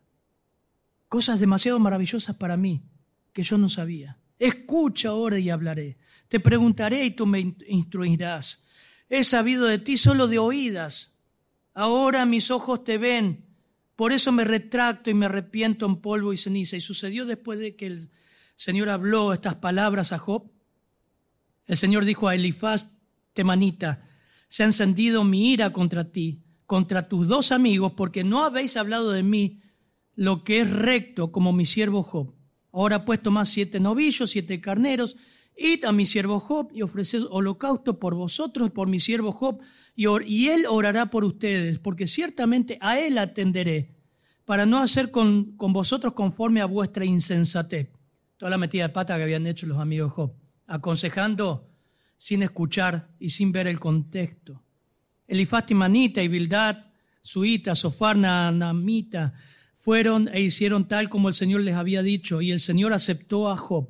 Cosas 1.08 1.40
demasiado 1.40 1.80
maravillosas 1.80 2.36
para 2.36 2.56
mí 2.56 2.84
que 3.32 3.42
yo 3.42 3.58
no 3.58 3.68
sabía. 3.68 4.20
Escucha 4.38 5.08
ahora 5.08 5.40
y 5.40 5.50
hablaré. 5.50 5.98
Te 6.28 6.38
preguntaré 6.38 7.04
y 7.04 7.10
tú 7.10 7.26
me 7.26 7.56
instruirás. 7.66 8.64
He 9.08 9.24
sabido 9.24 9.64
de 9.66 9.80
ti 9.80 9.96
solo 9.96 10.28
de 10.28 10.38
oídas. 10.38 11.18
Ahora 11.74 12.24
mis 12.26 12.52
ojos 12.52 12.84
te 12.84 12.96
ven. 12.96 13.51
Por 13.96 14.12
eso 14.12 14.32
me 14.32 14.44
retracto 14.44 15.10
y 15.10 15.14
me 15.14 15.26
arrepiento 15.26 15.86
en 15.86 15.96
polvo 15.96 16.32
y 16.32 16.36
ceniza. 16.36 16.76
Y 16.76 16.80
sucedió 16.80 17.26
después 17.26 17.58
de 17.58 17.76
que 17.76 17.86
el 17.86 18.10
Señor 18.56 18.88
habló 18.88 19.32
estas 19.32 19.56
palabras 19.56 20.12
a 20.12 20.18
Job. 20.18 20.50
El 21.66 21.76
Señor 21.76 22.04
dijo 22.04 22.28
a 22.28 22.34
Elifaz, 22.34 22.90
temanita, 23.32 24.02
se 24.48 24.62
ha 24.62 24.66
encendido 24.66 25.24
mi 25.24 25.52
ira 25.52 25.72
contra 25.72 26.10
ti, 26.10 26.42
contra 26.66 27.08
tus 27.08 27.28
dos 27.28 27.52
amigos, 27.52 27.92
porque 27.96 28.24
no 28.24 28.44
habéis 28.44 28.76
hablado 28.76 29.10
de 29.10 29.22
mí 29.22 29.62
lo 30.14 30.44
que 30.44 30.60
es 30.60 30.70
recto 30.70 31.32
como 31.32 31.52
mi 31.52 31.64
siervo 31.64 32.02
Job. 32.02 32.34
Ahora 32.72 33.04
pues 33.04 33.22
tomad 33.22 33.44
siete 33.44 33.80
novillos, 33.80 34.30
siete 34.30 34.60
carneros, 34.60 35.16
id 35.56 35.84
a 35.84 35.92
mi 35.92 36.06
siervo 36.06 36.40
Job 36.40 36.70
y 36.72 36.82
ofreced 36.82 37.24
holocausto 37.30 37.98
por 37.98 38.14
vosotros, 38.14 38.70
por 38.70 38.88
mi 38.88 39.00
siervo 39.00 39.32
Job, 39.32 39.60
y, 39.94 40.48
él 40.48 40.64
orará 40.68 41.06
por 41.06 41.24
ustedes, 41.24 41.78
porque 41.78 42.06
ciertamente 42.06 42.78
a 42.80 42.98
él 42.98 43.18
atenderé, 43.18 43.94
para 44.44 44.66
no 44.66 44.78
hacer 44.78 45.10
con, 45.10 45.56
con 45.56 45.72
vosotros 45.72 46.14
conforme 46.14 46.60
a 46.60 46.66
vuestra 46.66 47.04
insensatez. 47.04 47.88
Toda 48.36 48.50
la 48.50 48.58
metida 48.58 48.84
de 48.84 48.92
pata 48.92 49.16
que 49.16 49.22
habían 49.22 49.46
hecho 49.46 49.66
los 49.66 49.78
amigos 49.78 50.12
Job, 50.12 50.32
aconsejando 50.66 51.68
sin 52.16 52.42
escuchar 52.42 53.08
y 53.18 53.30
sin 53.30 53.52
ver 53.52 53.66
el 53.66 53.78
contexto. 53.78 54.62
Elifaz 55.28 55.66
Timanita 55.66 56.22
y 56.22 56.28
Bildad, 56.28 56.86
Suita, 57.20 57.74
Sofarna, 57.74 58.50
Namita, 58.50 59.34
fueron 59.74 60.28
e 60.28 60.40
hicieron 60.40 60.86
tal 60.88 61.08
como 61.08 61.28
el 61.28 61.34
Señor 61.34 61.60
les 61.60 61.76
había 61.76 62.02
dicho, 62.02 62.40
y 62.40 62.50
el 62.50 62.60
Señor 62.60 62.92
aceptó 62.92 63.50
a 63.50 63.56
Job. 63.56 63.88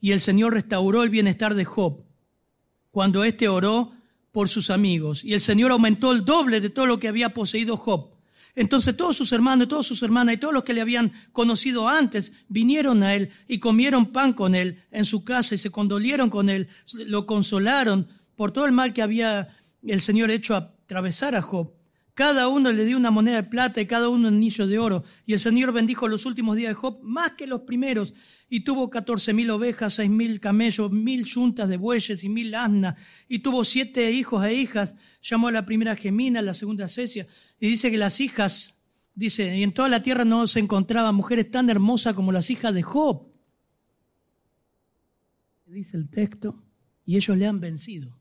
Y 0.00 0.12
el 0.12 0.20
Señor 0.20 0.54
restauró 0.54 1.02
el 1.02 1.10
bienestar 1.10 1.54
de 1.54 1.64
Job 1.64 2.04
cuando 2.90 3.24
éste 3.24 3.48
oró 3.48 3.92
por 4.38 4.48
sus 4.48 4.70
amigos. 4.70 5.24
Y 5.24 5.34
el 5.34 5.40
Señor 5.40 5.72
aumentó 5.72 6.12
el 6.12 6.24
doble 6.24 6.60
de 6.60 6.70
todo 6.70 6.86
lo 6.86 7.00
que 7.00 7.08
había 7.08 7.34
poseído 7.34 7.76
Job. 7.76 8.10
Entonces 8.54 8.96
todos 8.96 9.16
sus 9.16 9.32
hermanos, 9.32 9.66
todas 9.66 9.84
sus 9.84 10.00
hermanas 10.04 10.36
y 10.36 10.38
todos 10.38 10.54
los 10.54 10.62
que 10.62 10.74
le 10.74 10.80
habían 10.80 11.12
conocido 11.32 11.88
antes 11.88 12.30
vinieron 12.48 13.02
a 13.02 13.16
él 13.16 13.30
y 13.48 13.58
comieron 13.58 14.12
pan 14.12 14.32
con 14.32 14.54
él 14.54 14.84
en 14.92 15.06
su 15.06 15.24
casa 15.24 15.56
y 15.56 15.58
se 15.58 15.70
condolieron 15.70 16.30
con 16.30 16.50
él, 16.50 16.68
lo 16.94 17.26
consolaron 17.26 18.06
por 18.36 18.52
todo 18.52 18.66
el 18.66 18.70
mal 18.70 18.92
que 18.92 19.02
había 19.02 19.56
el 19.84 20.00
Señor 20.00 20.30
hecho 20.30 20.54
atravesar 20.54 21.34
a 21.34 21.42
Job. 21.42 21.72
Cada 22.14 22.46
uno 22.46 22.70
le 22.70 22.84
dio 22.84 22.96
una 22.96 23.10
moneda 23.10 23.42
de 23.42 23.48
plata 23.48 23.80
y 23.80 23.86
cada 23.86 24.08
uno 24.08 24.28
un 24.28 24.34
anillo 24.36 24.68
de 24.68 24.78
oro. 24.78 25.02
Y 25.26 25.32
el 25.32 25.40
Señor 25.40 25.72
bendijo 25.72 26.06
los 26.06 26.26
últimos 26.26 26.56
días 26.56 26.70
de 26.70 26.74
Job 26.74 27.00
más 27.02 27.32
que 27.32 27.48
los 27.48 27.62
primeros. 27.62 28.14
Y 28.48 28.60
tuvo 28.60 28.88
catorce 28.88 29.34
mil 29.34 29.50
ovejas, 29.50 29.94
seis 29.94 30.08
mil 30.08 30.40
camellos, 30.40 30.90
mil 30.90 31.24
yuntas 31.24 31.68
de 31.68 31.76
bueyes 31.76 32.24
y 32.24 32.28
mil 32.28 32.54
asnas. 32.54 32.96
Y 33.28 33.40
tuvo 33.40 33.64
siete 33.64 34.10
hijos 34.10 34.44
e 34.44 34.54
hijas. 34.54 34.94
Llamó 35.20 35.48
a 35.48 35.52
la 35.52 35.66
primera 35.66 35.96
Gemina, 35.96 36.40
a 36.40 36.42
la 36.42 36.54
segunda 36.54 36.88
Cecia. 36.88 37.26
Y 37.60 37.68
dice 37.68 37.90
que 37.90 37.98
las 37.98 38.20
hijas, 38.20 38.74
dice, 39.14 39.56
y 39.56 39.62
en 39.62 39.72
toda 39.72 39.88
la 39.88 40.02
tierra 40.02 40.24
no 40.24 40.46
se 40.46 40.60
encontraban 40.60 41.14
mujeres 41.14 41.50
tan 41.50 41.68
hermosas 41.68 42.14
como 42.14 42.32
las 42.32 42.48
hijas 42.50 42.72
de 42.72 42.82
Job. 42.82 43.28
Dice 45.66 45.98
el 45.98 46.08
texto, 46.08 46.62
y 47.04 47.16
ellos 47.16 47.36
le 47.36 47.46
han 47.46 47.60
vencido 47.60 48.18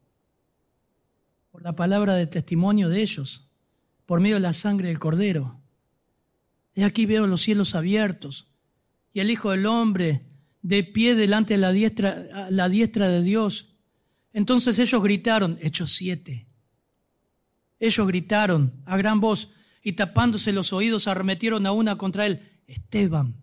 por 1.52 1.64
la 1.64 1.76
palabra 1.76 2.16
de 2.16 2.28
testimonio 2.28 2.90
de 2.90 3.02
ellos 3.02 3.50
por 4.06 4.20
medio 4.20 4.36
de 4.36 4.42
la 4.42 4.54
sangre 4.54 4.90
del 4.90 5.00
Cordero. 5.00 5.62
Y 6.76 6.84
aquí 6.84 7.06
veo 7.06 7.26
los 7.28 7.42
cielos 7.42 7.76
abiertos 7.76 8.48
y 9.18 9.20
el 9.20 9.32
Hijo 9.32 9.49
del 9.49 9.65
Hombre 9.65 10.22
de 10.61 10.84
pie 10.84 11.15
delante 11.15 11.55
de 11.55 11.57
la 11.57 11.72
diestra, 11.72 12.51
la 12.51 12.70
diestra 12.70 13.07
de 13.07 13.24
Dios. 13.24 13.74
Entonces 14.32 14.78
ellos 14.78 15.01
gritaron, 15.01 15.57
Hechos 15.59 15.93
siete. 15.93 16.45
Ellos 17.80 18.05
gritaron 18.05 18.74
a 18.86 18.95
gran 18.95 19.20
voz 19.20 19.49
y 19.82 19.93
tapándose 19.93 20.53
los 20.53 20.72
oídos 20.72 21.07
arremetieron 21.07 21.65
a 21.65 21.72
una 21.72 21.97
contra 21.97 22.28
él, 22.28 22.47
Esteban. 22.68 23.34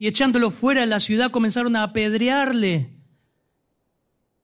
Y 0.00 0.08
echándolo 0.08 0.50
fuera 0.50 0.80
de 0.80 0.88
la 0.88 0.98
ciudad 0.98 1.30
comenzaron 1.30 1.76
a 1.76 1.84
apedrearle. 1.84 2.90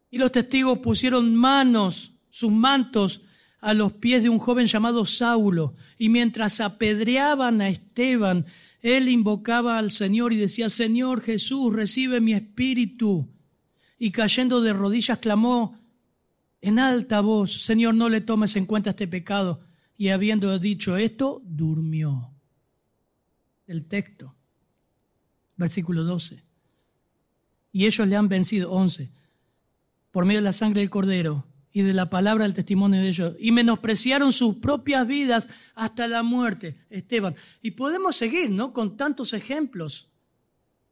Y 0.09 0.19
los 0.19 0.31
testigos 0.31 0.79
pusieron 0.79 1.35
manos, 1.35 2.13
sus 2.31 2.53
mantos 2.53 3.23
a 3.61 3.75
los 3.75 3.93
pies 3.95 4.23
de 4.23 4.29
un 4.29 4.39
joven 4.39 4.69
llamado 4.69 5.05
Saulo, 5.05 5.75
y 5.99 6.11
mientras 6.11 6.61
apedreaban 6.61 7.61
a 7.61 7.69
Esteban, 7.69 8.47
él 8.81 9.09
invocaba 9.09 9.79
al 9.79 9.91
Señor 9.91 10.33
y 10.33 10.37
decía, 10.37 10.71
Señor 10.71 11.21
Jesús, 11.21 11.73
recibe 11.73 12.21
mi 12.21 12.33
espíritu. 12.33 13.29
Y 13.99 14.13
cayendo 14.13 14.61
de 14.61 14.73
rodillas 14.73 15.19
clamó 15.19 15.77
en 16.61 16.79
alta 16.79 17.21
voz, 17.21 17.65
Señor, 17.65 17.95
no 17.95 18.09
le 18.09 18.21
tomes 18.21 18.55
en 18.57 18.67
cuenta 18.67 18.91
este 18.91 19.09
pecado. 19.09 19.61
Y 19.97 20.11
habiendo 20.11 20.57
dicho 20.59 20.97
esto, 20.97 21.43
durmió. 21.45 22.31
El 23.67 23.85
texto, 23.87 24.35
versículo 25.57 26.05
12. 26.05 26.43
Y 27.73 27.87
ellos 27.87 28.07
le 28.07 28.17
han 28.17 28.29
vencido, 28.29 28.71
11, 28.73 29.11
por 30.13 30.25
medio 30.25 30.41
de 30.41 30.45
la 30.45 30.53
sangre 30.53 30.81
del 30.81 30.91
cordero 30.91 31.48
y 31.73 31.83
de 31.83 31.93
la 31.93 32.11
palabra 32.11 32.45
del 32.45 32.55
testimonio 32.55 33.01
de 33.01 33.09
ellos, 33.09 33.35
y 33.39 33.53
menospreciaron 33.53 34.33
sus 34.33 34.57
propias 34.57 35.07
vidas 35.07 35.49
hasta 35.75 36.09
la 36.09 36.23
muerte, 36.23 36.79
Esteban. 36.91 37.35
Y 37.63 37.73
podemos 37.73 38.17
seguir, 38.17 38.51
¿no? 38.51 38.73
Con 38.73 38.97
tantos 38.97 39.33
ejemplos. 39.33 40.09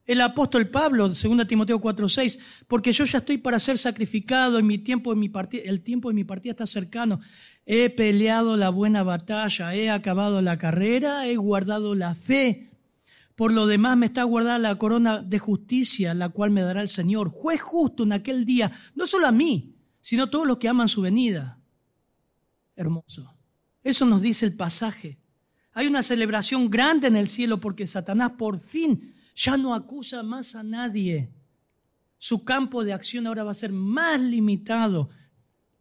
El 0.05 0.21
apóstol 0.21 0.69
Pablo, 0.69 1.09
2 1.09 1.49
Timoteo 1.49 1.81
4:6, 1.81 2.39
porque 2.69 2.93
yo 2.93 3.05
ya 3.05 3.19
estoy 3.19 3.39
para 3.39 3.59
ser 3.59 3.77
sacrificado, 3.77 4.59
en 4.59 4.67
mi 4.67 4.79
tiempo, 4.79 5.13
en 5.13 5.19
mi 5.19 5.29
partida, 5.29 5.63
el 5.65 5.81
tiempo 5.83 6.09
de 6.09 6.15
mi 6.15 6.23
partida 6.23 6.53
está 6.53 6.67
cercano. 6.67 7.21
He 7.65 7.91
peleado 7.91 8.57
la 8.57 8.71
buena 8.71 9.03
batalla, 9.03 9.75
he 9.75 9.91
acabado 9.91 10.41
la 10.43 10.59
carrera, 10.59 11.27
he 11.27 11.37
guardado 11.37 11.97
la 11.97 12.15
fe. 12.15 12.71
Por 13.35 13.53
lo 13.53 13.67
demás 13.67 13.97
me 13.97 14.07
está 14.07 14.23
guardada 14.23 14.59
la 14.59 14.79
corona 14.79 15.21
de 15.23 15.41
justicia, 15.41 16.15
la 16.15 16.29
cual 16.29 16.53
me 16.53 16.63
dará 16.63 16.83
el 16.83 16.89
Señor, 16.89 17.29
juez 17.29 17.61
justo 17.61 18.05
en 18.05 18.13
aquel 18.13 18.45
día, 18.45 18.71
no 18.95 19.07
solo 19.09 19.27
a 19.27 19.33
mí, 19.33 19.76
sino 20.07 20.31
todos 20.31 20.47
los 20.47 20.59
que 20.59 20.69
aman 20.69 20.87
su 20.87 21.01
venida. 21.01 21.59
Hermoso. 22.77 23.35
Eso 23.83 24.07
nos 24.07 24.23
dice 24.23 24.47
el 24.47 24.55
pasaje. 24.55 25.19
Hay 25.73 25.89
una 25.89 26.05
celebración 26.05 26.71
grande 26.71 27.09
en 27.09 27.17
el 27.17 27.27
cielo 27.27 27.59
porque 27.59 27.89
Satanás 27.89 28.35
por 28.39 28.61
fin 28.61 29.17
ya 29.35 29.57
no 29.57 29.75
acusa 29.75 30.23
más 30.23 30.55
a 30.55 30.63
nadie. 30.63 31.35
Su 32.19 32.45
campo 32.45 32.85
de 32.85 32.93
acción 32.93 33.27
ahora 33.27 33.43
va 33.43 33.51
a 33.51 33.57
ser 33.57 33.73
más 33.73 34.21
limitado. 34.21 35.11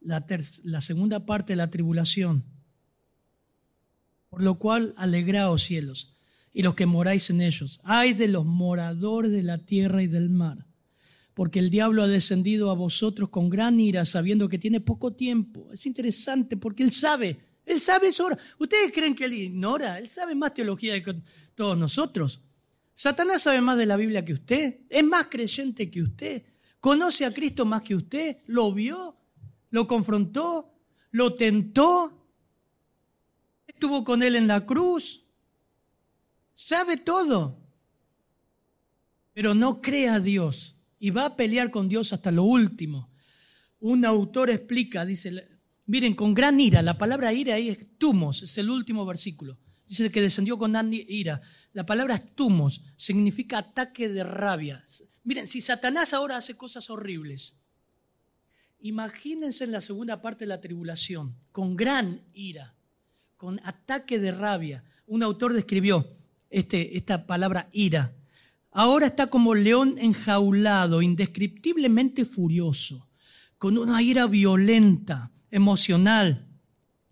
La, 0.02 0.26
la 0.64 0.82
segunda 0.82 1.28
parte 1.28 1.54
de 1.54 1.58
la 1.58 1.70
tribulación. 1.70 2.46
Por 4.32 4.42
lo 4.42 4.58
cual, 4.58 4.96
alegraos 4.98 5.62
cielos 5.62 6.16
y 6.52 6.64
los 6.64 6.74
que 6.74 6.88
moráis 6.88 7.30
en 7.30 7.42
ellos. 7.42 7.80
Ay 7.84 8.14
de 8.14 8.28
los 8.28 8.44
moradores 8.44 9.30
de 9.30 9.44
la 9.44 9.60
tierra 9.60 10.02
y 10.02 10.08
del 10.08 10.32
mar 10.32 10.66
porque 11.36 11.60
el 11.60 11.70
diablo 11.70 12.02
ha 12.02 12.08
descendido 12.08 12.72
a 12.72 12.76
vosotros 12.76 13.28
con 13.28 13.50
gran 13.50 13.78
ira, 13.78 14.06
sabiendo 14.06 14.48
que 14.48 14.58
tiene 14.58 14.80
poco 14.80 15.14
tiempo. 15.14 15.70
Es 15.74 15.86
interesante 15.86 16.56
porque 16.56 16.82
él 16.82 16.94
sabe, 16.94 17.38
él 17.66 17.82
sabe 17.82 18.08
eso. 18.08 18.30
¿Ustedes 18.58 18.94
creen 18.94 19.14
que 19.14 19.26
él 19.26 19.34
ignora? 19.34 20.00
Él 20.00 20.08
sabe 20.08 20.34
más 20.34 20.54
teología 20.54 21.04
que 21.04 21.14
todos 21.54 21.78
nosotros. 21.78 22.40
Satanás 22.94 23.42
sabe 23.42 23.60
más 23.60 23.78
de 23.78 23.86
la 23.86 23.98
Biblia 23.98 24.24
que 24.24 24.32
usted, 24.32 24.80
es 24.90 25.04
más 25.04 25.28
creyente 25.28 25.92
que 25.92 26.04
usted, 26.04 26.44
conoce 26.80 27.26
a 27.26 27.34
Cristo 27.34 27.66
más 27.66 27.82
que 27.82 27.96
usted, 27.96 28.38
lo 28.46 28.74
vio, 28.74 29.18
lo 29.72 29.88
confrontó, 29.88 30.72
lo 31.12 31.36
tentó, 31.36 32.18
estuvo 33.68 34.06
con 34.06 34.24
él 34.24 34.38
en 34.38 34.48
la 34.48 34.66
cruz, 34.66 35.26
sabe 36.54 36.96
todo, 36.96 37.60
pero 39.34 39.54
no 39.54 39.82
cree 39.82 40.08
a 40.08 40.22
Dios 40.22 40.75
y 41.06 41.12
va 41.12 41.26
a 41.26 41.36
pelear 41.36 41.70
con 41.70 41.88
Dios 41.88 42.14
hasta 42.14 42.32
lo 42.32 42.42
último. 42.42 43.12
Un 43.80 44.06
autor 44.06 44.50
explica, 44.50 45.06
dice, 45.06 45.48
miren, 45.86 46.16
con 46.16 46.34
gran 46.34 46.60
ira, 46.60 46.82
la 46.82 46.98
palabra 46.98 47.32
ira 47.32 47.54
ahí 47.54 47.70
es 47.70 47.96
tumos, 48.00 48.42
es 48.42 48.58
el 48.58 48.72
último 48.72 49.06
versículo. 49.06 49.60
Dice 49.86 50.12
que 50.12 50.20
descendió 50.20 50.58
con 50.58 50.72
gran 50.72 50.92
ira. 50.92 51.42
La 51.74 51.86
palabra 51.86 52.18
tumos, 52.18 52.82
significa 52.96 53.60
ataque 53.60 54.10
de 54.10 54.24
rabia. 54.24 54.84
Miren, 55.24 55.46
si 55.46 55.62
Satanás 55.62 56.12
ahora 56.12 56.38
hace 56.38 56.58
cosas 56.58 56.90
horribles, 56.90 57.62
imagínense 58.80 59.64
en 59.64 59.74
la 59.74 59.82
segunda 59.82 60.24
parte 60.24 60.46
de 60.46 60.50
la 60.50 60.60
tribulación, 60.60 61.36
con 61.52 61.76
gran 61.76 62.24
ira, 62.34 62.74
con 63.38 63.62
ataque 63.64 64.18
de 64.18 64.32
rabia. 64.32 64.84
Un 65.06 65.22
autor 65.22 65.54
describió 65.54 66.10
este, 66.50 66.98
esta 66.98 67.28
palabra 67.28 67.70
ira. 67.74 68.16
Ahora 68.78 69.06
está 69.06 69.28
como 69.28 69.56
león 69.56 69.96
enjaulado, 70.00 71.02
indescriptiblemente 71.02 72.26
furioso, 72.26 73.08
con 73.58 73.78
una 73.78 74.02
ira 74.02 74.28
violenta, 74.28 75.32
emocional, 75.50 76.50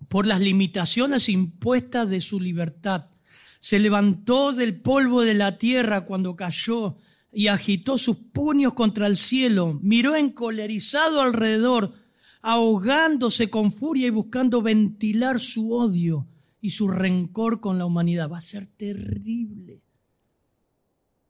por 0.10 0.26
las 0.26 0.42
limitaciones 0.42 1.30
impuestas 1.30 2.10
de 2.10 2.20
su 2.20 2.42
libertad. 2.42 3.12
Se 3.62 3.80
levantó 3.80 4.52
del 4.52 4.82
polvo 4.82 5.22
de 5.22 5.36
la 5.36 5.58
tierra 5.58 6.02
cuando 6.02 6.36
cayó 6.36 6.98
y 7.32 7.48
agitó 7.48 7.98
sus 7.98 8.18
puños 8.18 8.74
contra 8.74 9.08
el 9.08 9.16
cielo, 9.16 9.80
miró 9.82 10.18
encolerizado 10.18 11.22
alrededor, 11.22 11.94
ahogándose 12.42 13.50
con 13.50 13.72
furia 13.72 14.08
y 14.08 14.10
buscando 14.10 14.62
ventilar 14.62 15.40
su 15.40 15.74
odio 15.74 16.28
y 16.60 16.72
su 16.72 16.90
rencor 16.90 17.62
con 17.62 17.78
la 17.78 17.86
humanidad. 17.86 18.30
Va 18.30 18.40
a 18.40 18.42
ser 18.42 18.68
terrible 18.68 19.83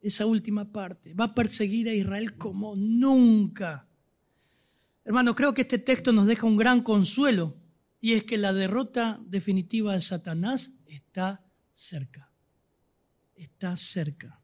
esa 0.04 0.26
última 0.26 0.72
parte. 0.72 1.14
Va 1.14 1.26
a 1.26 1.36
perseguir 1.36 1.90
a 1.90 1.94
Israel 1.94 2.38
como 2.38 2.76
nunca. 2.76 3.88
Hermano, 5.06 5.36
creo 5.36 5.54
que 5.54 5.64
este 5.64 5.80
texto 5.80 6.12
nos 6.12 6.28
deja 6.28 6.46
un 6.46 6.58
gran 6.58 6.82
consuelo 6.82 7.58
y 8.00 8.14
es 8.14 8.24
que 8.24 8.38
la 8.38 8.54
derrota 8.54 9.20
definitiva 9.26 9.94
de 9.94 10.02
Satanás 10.02 10.74
está 10.86 11.46
cerca. 11.72 12.32
Está 13.34 13.76
cerca. 13.76 14.42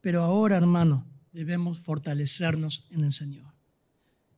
Pero 0.00 0.22
ahora, 0.22 0.56
hermano, 0.56 1.06
debemos 1.32 1.78
fortalecernos 1.78 2.86
en 2.90 3.04
el 3.04 3.12
Señor 3.12 3.54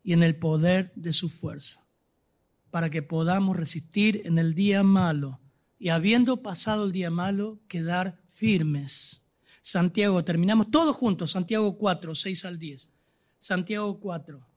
y 0.02 0.12
en 0.12 0.22
el 0.22 0.36
poder 0.36 0.92
de 0.94 1.12
su 1.12 1.28
fuerza 1.28 1.86
para 2.70 2.90
que 2.90 3.02
podamos 3.02 3.56
resistir 3.56 4.22
en 4.24 4.38
el 4.38 4.54
día 4.54 4.82
malo 4.82 5.40
y 5.78 5.88
habiendo 5.88 6.42
pasado 6.42 6.84
el 6.84 6.92
día 6.92 7.10
malo, 7.10 7.58
quedar 7.66 8.20
firmes. 8.28 9.26
Santiago, 9.60 10.24
terminamos 10.24 10.70
todos 10.70 10.96
juntos, 10.96 11.32
Santiago 11.32 11.76
4, 11.76 12.14
6 12.14 12.44
al 12.44 12.58
10. 12.58 12.88
Santiago 13.38 14.00
4. 14.00 14.50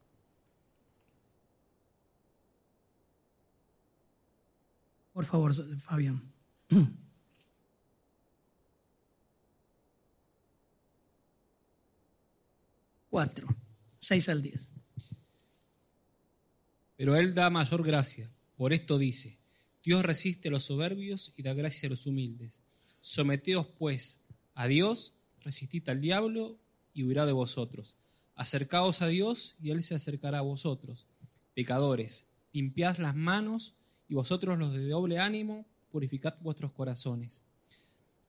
Por 5.13 5.25
favor, 5.25 5.53
Fabián. 5.79 6.21
Cuatro, 13.13 13.47
seis 13.99 14.27
al 14.27 14.41
diez. 14.41 14.71
Pero 16.95 17.15
Él 17.15 17.35
da 17.35 17.51
mayor 17.51 17.83
gracia. 17.83 18.27
Por 18.55 18.73
esto 18.73 18.97
dice, 18.97 19.37
Dios 19.83 20.01
resiste 20.01 20.47
a 20.47 20.51
los 20.51 20.63
soberbios 20.63 21.31
y 21.37 21.43
da 21.43 21.53
gracia 21.53 21.85
a 21.85 21.91
los 21.91 22.07
humildes. 22.07 22.59
Someteos, 23.01 23.67
pues, 23.77 24.19
a 24.53 24.67
Dios, 24.67 25.13
resistid 25.41 25.87
al 25.89 26.01
diablo 26.01 26.57
y 26.93 27.03
huirá 27.03 27.25
de 27.25 27.31
vosotros. 27.31 27.95
Acercaos 28.35 29.01
a 29.01 29.07
Dios 29.07 29.55
y 29.61 29.71
Él 29.71 29.83
se 29.83 29.95
acercará 29.95 30.39
a 30.39 30.41
vosotros. 30.41 31.07
Pecadores, 31.53 32.25
limpiad 32.51 32.97
las 32.97 33.15
manos 33.15 33.75
y 34.07 34.15
vosotros 34.15 34.57
los 34.57 34.73
de 34.73 34.87
doble 34.87 35.19
ánimo, 35.19 35.65
purificad 35.89 36.35
vuestros 36.41 36.71
corazones. 36.71 37.43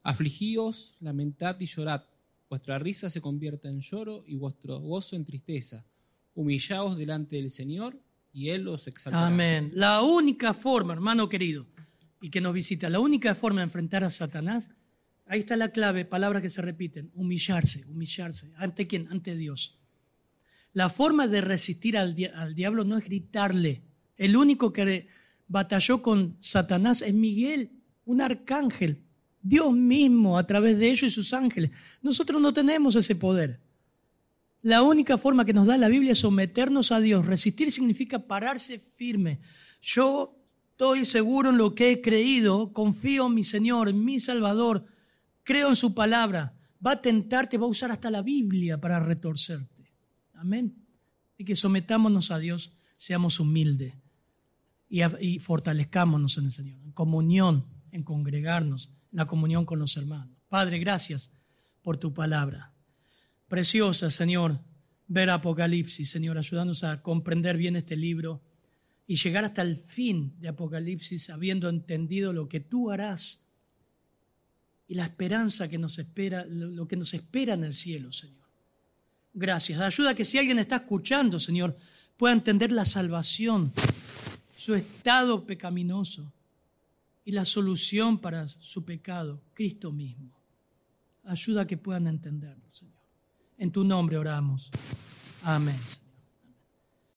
Afligíos, 0.03 0.95
lamentad 1.01 1.59
y 1.61 1.67
llorad. 1.67 2.03
Vuestra 2.51 2.79
risa 2.79 3.09
se 3.09 3.21
convierta 3.21 3.69
en 3.69 3.81
lloro 3.81 4.23
y 4.27 4.37
vuestro 4.37 4.79
gozo 4.79 5.17
en 5.17 5.25
tristeza. 5.25 5.85
Humillaos 6.35 6.97
delante 6.97 7.37
del 7.37 7.51
Señor 7.51 7.99
y 8.33 8.51
Él 8.51 8.69
os 8.69 8.87
exaltará. 8.87 9.29
Amén. 9.29 9.71
La 9.73 10.03
única 10.03 10.53
forma, 10.53 10.93
hermano 10.93 11.29
querido, 11.29 11.67
y 12.21 12.31
que 12.31 12.41
nos 12.41 12.53
visita, 12.53 12.91
la 12.91 13.01
única 13.01 13.35
forma 13.35 13.61
de 13.61 13.65
enfrentar 13.65 14.05
a 14.05 14.11
Satanás, 14.11 14.71
ahí 15.27 15.41
está 15.41 15.57
la 15.57 15.71
clave, 15.71 16.05
palabras 16.05 16.43
que 16.43 16.51
se 16.51 16.63
repiten, 16.63 17.11
humillarse, 17.15 17.85
humillarse. 17.87 18.53
¿Ante 18.57 18.87
quién? 18.87 19.09
Ante 19.11 19.37
Dios. 19.37 19.79
La 20.73 20.91
forma 20.91 21.29
de 21.29 21.41
resistir 21.41 21.97
al, 21.97 22.15
diablo 22.15 22.85
no 22.85 22.99
es 22.99 23.05
gritarle. 23.05 23.83
El 24.17 24.37
único 24.37 24.73
que 24.73 25.07
batalló 25.47 26.03
con 26.03 26.37
Satanás 26.41 27.01
es 27.03 27.15
Miguel, 27.15 27.71
un 28.05 28.21
arcángel, 28.21 29.05
Dios 29.41 29.73
mismo 29.73 30.37
a 30.37 30.47
través 30.47 30.79
de 30.79 30.91
ellos 30.91 31.05
y 31.05 31.11
sus 31.11 31.33
ángeles. 31.33 31.71
Nosotros 32.03 32.41
no 32.41 32.53
tenemos 32.53 32.97
ese 32.97 33.15
poder. 33.15 33.61
La 34.63 34.83
única 34.83 35.19
forma 35.19 35.45
que 35.45 35.53
nos 35.53 35.67
da 35.67 35.77
la 35.77 35.89
Biblia 35.89 36.13
es 36.13 36.19
someternos 36.19 36.91
a 36.91 36.99
Dios. 36.99 37.27
Resistir 37.27 37.71
significa 37.71 38.27
pararse 38.27 38.79
firme. 38.79 39.41
Yo 39.81 40.43
estoy 40.71 41.05
seguro 41.05 41.51
en 41.51 41.59
lo 41.59 41.75
que 41.75 41.93
he 41.93 42.01
creído, 42.01 42.73
confío 42.73 43.27
en 43.27 43.35
mi 43.35 43.45
Señor, 43.45 43.91
en 43.91 44.05
mi 44.05 44.19
Salvador, 44.19 44.87
creo 45.45 45.69
en 45.69 45.77
su 45.77 45.95
palabra. 45.95 46.59
Va 46.85 46.93
a 46.93 47.01
tentarte, 47.01 47.57
va 47.57 47.67
a 47.67 47.71
usar 47.71 47.91
hasta 47.91 48.11
la 48.11 48.23
Biblia 48.23 48.81
para 48.81 48.99
retorcerte. 48.99 49.93
Amén. 50.35 50.85
Así 51.35 51.45
que 51.45 51.57
sometámonos 51.57 52.31
a 52.31 52.39
Dios, 52.39 52.73
seamos 52.97 53.41
humildes 53.41 53.95
y, 54.89 55.03
y 55.21 55.39
fortalezcámonos 55.39 56.37
en 56.39 56.47
el 56.47 56.51
Señor, 56.51 56.81
en 56.83 56.93
comunión, 56.93 57.67
en 57.93 58.03
congregarnos, 58.03 58.91
en 59.13 59.19
la 59.19 59.27
comunión 59.27 59.65
con 59.65 59.79
los 59.79 59.97
hermanos. 59.97 60.37
Padre, 60.49 60.79
gracias 60.79 61.31
por 61.83 61.99
tu 61.99 62.13
palabra. 62.13 62.75
Preciosa, 63.49 64.11
Señor, 64.11 64.61
ver 65.07 65.31
Apocalipsis, 65.31 66.11
Señor, 66.11 66.39
ayudándonos 66.39 66.85
a 66.85 67.03
comprender 67.03 67.57
bien 67.57 67.77
este 67.77 67.97
libro 67.97 68.43
y 69.07 69.17
llegar 69.17 69.45
hasta 69.45 69.63
el 69.63 69.77
fin 69.77 70.35
de 70.39 70.49
Apocalipsis 70.49 71.31
habiendo 71.31 71.69
entendido 71.69 72.33
lo 72.33 72.49
que 72.49 72.61
tú 72.61 72.91
harás 72.91 73.44
y 74.87 74.95
la 74.95 75.05
esperanza 75.05 75.69
que 75.69 75.79
nos 75.79 75.99
espera, 75.99 76.45
lo 76.47 76.87
que 76.87 76.97
nos 76.97 77.15
espera 77.15 77.55
en 77.55 77.65
el 77.65 77.73
cielo, 77.73 78.13
Señor. 78.13 78.45
Gracias. 79.33 79.81
Ayuda 79.81 80.15
que 80.15 80.25
si 80.25 80.39
alguien 80.39 80.59
está 80.59 80.77
escuchando, 80.77 81.39
Señor, 81.39 81.77
pueda 82.17 82.35
entender 82.35 82.71
la 82.71 82.85
salvación, 82.85 83.73
su 84.57 84.75
estado 84.75 85.45
pecaminoso 85.45 86.33
y 87.25 87.33
la 87.33 87.45
solución 87.45 88.19
para 88.19 88.47
su 88.47 88.85
pecado, 88.85 89.43
Cristo 89.55 89.91
mismo. 89.91 90.31
Ayuda 91.25 91.67
que 91.67 91.77
puedan 91.77 92.07
entenderlo, 92.07 92.73
Señor. 92.73 92.95
En 93.59 93.73
tu 93.73 93.83
nombre 93.83 94.19
oramos. 94.19 94.71
Amén. 95.43 95.79